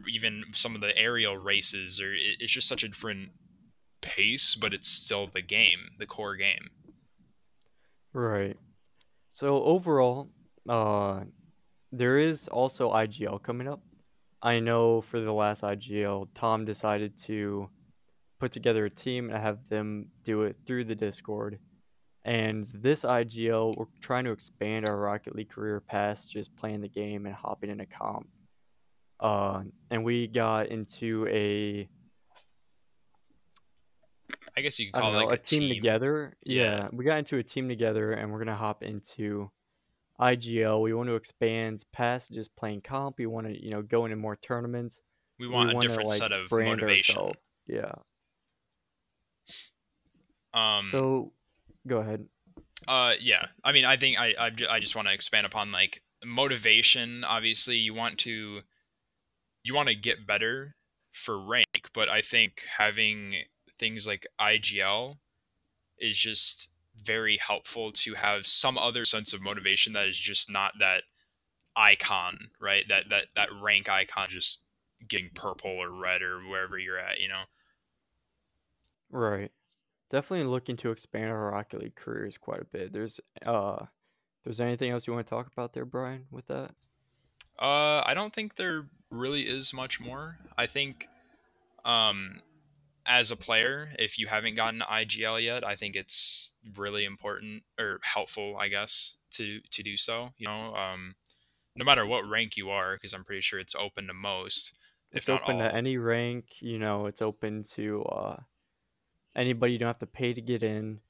even 0.09 0.45
some 0.53 0.75
of 0.75 0.81
the 0.81 0.97
aerial 0.97 1.37
races 1.37 2.01
or 2.01 2.13
it's 2.15 2.53
just 2.53 2.69
such 2.69 2.83
a 2.83 2.89
different 2.89 3.31
pace, 4.01 4.55
but 4.55 4.75
it's 4.75 4.89
still 4.89 5.29
the 5.29 5.43
game, 5.43 5.91
the 5.99 6.07
core 6.07 6.37
game. 6.37 6.69
Right. 8.13 8.57
So 9.31 9.63
overall, 9.63 10.29
uh 10.69 11.21
there 11.93 12.19
is 12.19 12.49
also 12.49 12.91
IGL 12.91 13.43
coming 13.43 13.69
up. 13.69 13.81
I 14.43 14.61
know 14.61 15.01
for 15.01 15.21
the 15.21 15.33
last 15.33 15.63
IGL, 15.63 16.29
Tom 16.35 16.65
decided 16.65 17.17
to 17.25 17.69
put 18.41 18.53
together 18.53 18.85
a 18.85 18.91
team 18.91 19.31
and 19.31 19.39
have 19.39 19.69
them 19.69 20.07
do 20.25 20.43
it 20.43 20.57
through 20.67 20.85
the 20.85 20.95
Discord. 20.95 21.59
And 22.25 22.65
this 22.75 23.03
IGL, 23.05 23.77
we're 23.77 23.85
trying 24.01 24.25
to 24.25 24.31
expand 24.33 24.89
our 24.89 24.97
Rocket 24.97 25.35
League 25.35 25.51
career 25.51 25.81
past 25.81 26.31
just 26.31 26.55
playing 26.57 26.81
the 26.81 26.89
game 26.89 27.27
and 27.27 27.35
hopping 27.35 27.69
in 27.71 27.81
a 27.81 27.87
comp. 27.87 28.29
Uh, 29.21 29.63
and 29.91 30.05
we 30.05 30.27
got 30.27 30.69
into 30.69 31.27
a 31.29 31.89
I 34.57 34.61
guess 34.61 34.79
you 34.79 34.87
could 34.87 34.95
call 34.95 35.19
it 35.19 35.25
like 35.27 35.39
a, 35.41 35.43
team, 35.43 35.61
team. 35.63 35.75
together. 35.75 36.37
Yeah. 36.45 36.63
Yeah. 36.65 36.89
we 36.93 37.05
got 37.05 37.19
into 37.19 37.39
a 37.39 37.43
team 37.43 37.69
together, 37.69 38.13
and 38.13 38.31
we're 38.33 38.39
gonna 38.39 38.55
hop 38.57 38.83
into 38.83 39.51
IGL. 40.21 40.81
We 40.81 40.95
want 40.95 41.09
to 41.09 41.17
expand 41.17 41.85
past 41.93 42.33
just 42.33 42.55
playing 42.57 42.83
comp. 42.83 43.19
We 43.19 43.27
want 43.27 43.49
to, 43.49 43.63
you 43.65 43.71
know, 43.71 43.83
go 43.83 44.05
into 44.05 44.17
more 44.17 44.37
tournaments. 44.37 45.03
We 45.41 45.49
We 45.49 45.53
want 45.55 45.73
a 45.73 45.75
want 45.75 45.83
to 45.83 45.89
different 45.89 46.09
like 46.11 46.19
set 46.19 46.33
of 46.33 46.49
brand 46.49 46.81
motivation. 46.81 47.17
ourselves. 47.17 47.43
Yeah. 47.67 47.93
Um, 50.53 50.85
So, 50.89 51.33
go 51.87 51.99
ahead. 51.99 52.27
Uh, 52.87 53.13
yeah. 53.21 53.47
I 53.63 53.73
mean, 53.73 53.85
I 53.85 53.97
think 53.97 54.19
I 54.19 54.35
I, 54.39 54.51
I 54.71 54.81
just 54.81 54.97
want 54.97 55.09
to 55.09 55.15
expand 55.15 55.47
upon 55.47 55.73
like 55.73 56.03
motivation. 56.25 57.25
Obviously, 57.25 57.77
you 57.77 57.95
want 57.95 58.19
to 58.21 58.61
you 59.63 59.75
want 59.75 59.89
to 59.89 59.95
get 59.95 60.27
better 60.27 60.77
for 61.13 61.39
rank, 61.39 61.91
but 61.93 62.09
I 62.09 62.21
think 62.21 62.63
having 62.77 63.35
things 63.79 64.07
like 64.07 64.27
IGL 64.41 65.17
is 65.99 66.17
just 66.17 66.73
very 67.03 67.39
helpful 67.39 67.93
to 67.93 68.15
have 68.15 68.47
some 68.47 68.79
other 68.79 69.05
sense 69.05 69.33
of 69.33 69.43
motivation 69.43 69.95
that 69.95 70.09
is 70.09 70.19
just 70.19 70.51
not 70.51 70.73
that 70.81 71.03
icon, 71.77 72.51
right? 72.61 72.85
That 72.89 73.09
that 73.11 73.27
that 73.37 73.49
rank 73.63 73.89
icon 73.89 74.29
just 74.29 74.65
getting 75.09 75.31
purple 75.35 75.71
or 75.71 75.91
red 75.91 76.23
or 76.23 76.41
wherever 76.41 76.79
you're 76.79 76.99
at, 76.99 77.21
you 77.21 77.29
know. 77.29 77.43
Right. 79.11 79.51
Definitely 80.15 80.47
looking 80.47 80.77
to 80.77 80.93
expand 80.93 81.29
our 81.29 81.51
Rocket 81.51 81.81
League 81.83 81.97
careers 81.97 82.39
quite 82.39 82.61
a 82.61 82.65
bit. 82.65 82.93
There's 82.93 83.19
uh 83.45 83.85
there's 84.45 84.61
anything 84.61 84.93
else 84.93 85.09
you 85.09 85.13
want 85.13 85.27
to 85.27 85.31
talk 85.31 85.49
about 85.53 85.73
there, 85.73 85.85
Brian, 85.85 86.27
with 86.31 86.47
that? 86.47 86.71
Uh, 87.59 88.01
I 88.07 88.13
don't 88.15 88.33
think 88.33 88.55
there 88.55 88.87
really 89.11 89.43
is 89.43 89.75
much 89.75 90.01
more. 90.01 90.39
I 90.57 90.67
think, 90.67 91.09
um, 91.85 92.41
as 93.07 93.33
a 93.33 93.37
player, 93.37 93.91
if 93.99 94.17
you 94.17 94.29
haven't 94.29 94.55
gotten 94.55 94.83
IGL 94.83 95.43
yet, 95.43 95.65
I 95.67 95.75
think 95.75 95.97
it's 95.97 96.53
really 96.77 97.05
important 97.07 97.65
or 97.77 97.99
helpful, 98.05 98.57
I 98.57 98.69
guess, 98.69 99.17
to 99.33 99.59
to 99.69 99.83
do 99.83 99.97
so. 99.97 100.31
You 100.39 100.47
know, 100.47 100.77
um, 100.77 101.17
no 101.75 101.85
matter 101.85 102.07
what 102.07 102.29
rank 102.29 102.57
you 102.57 102.71
are, 102.71 102.95
because 102.95 103.15
I'm 103.15 103.25
pretty 103.25 103.43
sure 103.43 103.59
it's 103.59 103.75
open 103.75 104.07
to 104.07 104.15
most, 104.15 104.79
if 105.11 105.17
It's 105.23 105.29
open 105.29 105.57
all. 105.57 105.63
to 105.63 105.75
any 105.75 105.97
rank, 105.97 106.45
you 106.61 106.79
know, 106.79 107.07
it's 107.07 107.21
open 107.21 107.65
to 107.75 108.05
uh 108.05 108.37
anybody 109.37 109.73
you 109.73 109.79
don't 109.79 109.87
have 109.89 109.99
to 109.99 110.07
pay 110.07 110.33
to 110.35 110.41
get 110.41 110.63
in. 110.63 111.01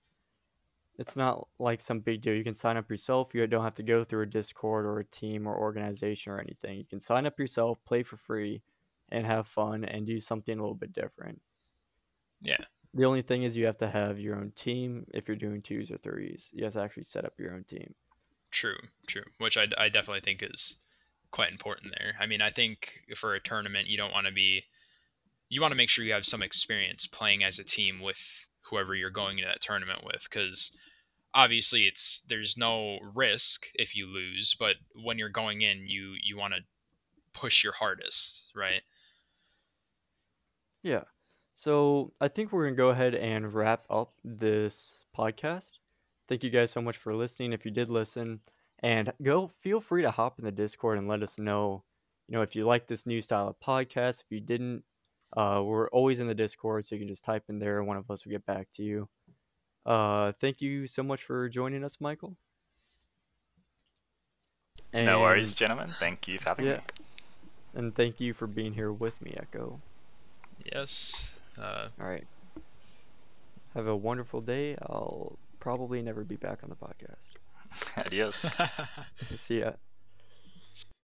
It's 0.99 1.17
not 1.17 1.49
like 1.59 1.81
some 1.81 2.01
big 2.01 2.21
deal. 2.23 2.35
You 2.35 2.45
can 2.45 2.55
sign 2.55 2.77
up 2.77 2.89
yourself. 2.89 3.35
You 3.35 3.47
don't 3.47 3.65
have 3.65 3.75
to 3.77 3.83
go 3.83 4.05
through 4.05 4.23
a 4.23 4.27
Discord 4.27 4.87
or 4.87 5.01
a 5.01 5.05
team 5.05 5.47
or 5.47 5.57
organization 5.59 6.33
or 6.33 6.41
anything. 6.41 6.79
You 6.79 6.85
can 6.85 7.01
sign 7.01 7.27
up 7.27 7.39
yourself, 7.39 7.85
play 7.85 8.03
for 8.05 8.17
free, 8.17 8.63
and 9.11 9.27
have 9.27 9.49
fun 9.49 9.85
and 9.85 10.07
do 10.07 10.21
something 10.21 10.57
a 10.57 10.63
little 10.63 10.77
bit 10.77 10.93
different. 10.93 11.41
Yeah, 12.41 12.65
The 12.93 13.05
only 13.07 13.23
thing 13.23 13.43
is 13.43 13.57
you 13.57 13.67
have 13.67 13.79
to 13.79 13.89
have 13.91 14.21
your 14.21 14.37
own 14.37 14.53
team 14.53 15.07
if 15.13 15.27
you're 15.29 15.37
doing 15.37 15.63
twos 15.63 15.91
or 15.91 15.99
threes. 15.99 16.51
You 16.53 16.65
have 16.65 16.75
to 16.75 16.81
actually 16.83 17.05
set 17.05 17.25
up 17.25 17.41
your 17.41 17.55
own 17.55 17.65
team. 17.65 17.95
true, 18.51 18.79
true. 19.07 19.25
Which 19.39 19.57
I, 19.57 19.67
I 19.79 19.89
definitely 19.89 20.21
think 20.21 20.43
is 20.43 20.85
quite 21.31 21.51
important 21.51 21.95
there. 21.99 22.15
I 22.21 22.27
mean, 22.27 22.41
I 22.41 22.51
think 22.51 23.01
for 23.17 23.35
a 23.35 23.41
tournament, 23.41 23.89
you 23.89 23.97
don't 23.97 24.13
want 24.13 24.27
to 24.27 24.33
be, 24.33 24.65
you 25.49 25.61
want 25.61 25.73
to 25.73 25.77
make 25.77 25.89
sure 25.89 26.05
you 26.05 26.13
have 26.13 26.27
some 26.27 26.43
experience 26.43 27.07
playing 27.07 27.45
as 27.45 27.59
a 27.59 27.65
team 27.65 28.01
with 28.01 28.47
whoever 28.63 28.95
you're 28.95 29.11
going 29.11 29.39
into 29.39 29.49
that 29.49 29.61
tournament 29.61 30.01
with, 30.05 30.25
because 30.25 30.77
obviously 31.35 31.83
it's 31.83 32.23
there's 32.29 32.57
no 32.57 32.99
risk 33.15 33.67
if 33.75 33.95
you 33.97 34.07
lose, 34.07 34.57
but 34.59 34.77
when 35.03 35.19
you're 35.19 35.29
going 35.29 35.63
in, 35.63 35.87
you 35.87 36.15
you 36.23 36.39
want 36.39 36.55
to 36.55 36.61
push 37.33 37.65
your 37.65 37.75
hardest, 37.75 38.53
right? 38.55 38.83
Yeah. 40.83 41.05
So 41.55 42.13
I 42.21 42.29
think 42.29 42.53
we're 42.53 42.69
to 42.69 42.75
go 42.75 42.91
ahead 42.91 43.15
and 43.15 43.53
wrap 43.53 43.85
up 43.89 44.13
this 44.25 45.05
podcast. 45.17 45.73
Thank 46.27 46.43
you 46.43 46.51
guys 46.51 46.71
so 46.71 46.81
much 46.81 46.97
for 46.97 47.15
listening. 47.15 47.53
If 47.53 47.65
you 47.65 47.71
did 47.71 47.91
listen, 47.91 48.41
and 48.81 49.13
go 49.23 49.51
feel 49.61 49.81
free 49.81 50.03
to 50.03 50.11
hop 50.11 50.39
in 50.39 50.45
the 50.45 50.53
Discord 50.53 50.99
and 50.99 51.09
let 51.09 51.23
us 51.23 51.39
know, 51.39 51.85
you 52.29 52.37
know, 52.37 52.43
if 52.43 52.57
you 52.57 52.67
like 52.67 52.87
this 52.87 53.07
new 53.07 53.21
style 53.21 53.49
of 53.49 53.61
podcast. 53.61 54.21
If 54.21 54.27
you 54.31 54.41
didn't, 54.41 54.83
uh, 55.37 55.63
we're 55.65 55.89
always 55.91 56.21
in 56.21 56.27
the 56.27 56.35
Discord, 56.35 56.85
so 56.87 56.95
you 56.95 57.01
can 57.01 57.09
just 57.09 57.25
type 57.25 57.45
in 57.49 57.59
there. 57.59 57.83
One 57.83 57.97
of 57.97 58.11
us 58.11 58.25
will 58.25 58.31
get 58.33 58.47
back 58.47 58.69
to 58.75 58.83
you. 58.83 59.09
Uh, 59.85 60.33
thank 60.41 60.61
you 60.61 60.87
so 60.87 61.03
much 61.03 61.23
for 61.23 61.49
joining 61.49 61.85
us, 61.85 61.99
Michael. 62.01 62.37
No 64.93 65.21
worries, 65.21 65.55
gentlemen. 65.55 65.89
Thank 65.89 66.29
you 66.29 66.39
for 66.39 66.51
having 66.51 66.67
Yeah. 66.67 66.77
me. 66.77 66.81
And 67.75 67.95
thank 67.95 68.21
you 68.21 68.33
for 68.33 68.47
being 68.47 68.73
here 68.73 68.93
with 68.93 69.21
me, 69.21 69.35
Echo. 69.37 69.83
Yes. 70.73 71.33
Uh, 71.59 71.89
All 72.01 72.07
right. 72.07 72.27
Have 73.75 73.89
a 73.89 73.97
wonderful 73.97 74.41
day. 74.41 74.77
I'll 74.83 75.39
probably 75.59 76.01
never 76.03 76.23
be 76.23 76.37
back 76.37 76.63
on 76.63 76.71
the 76.71 76.77
podcast. 76.77 77.31
Adios. 77.97 78.49
See 79.37 79.61
ya. 79.61 79.73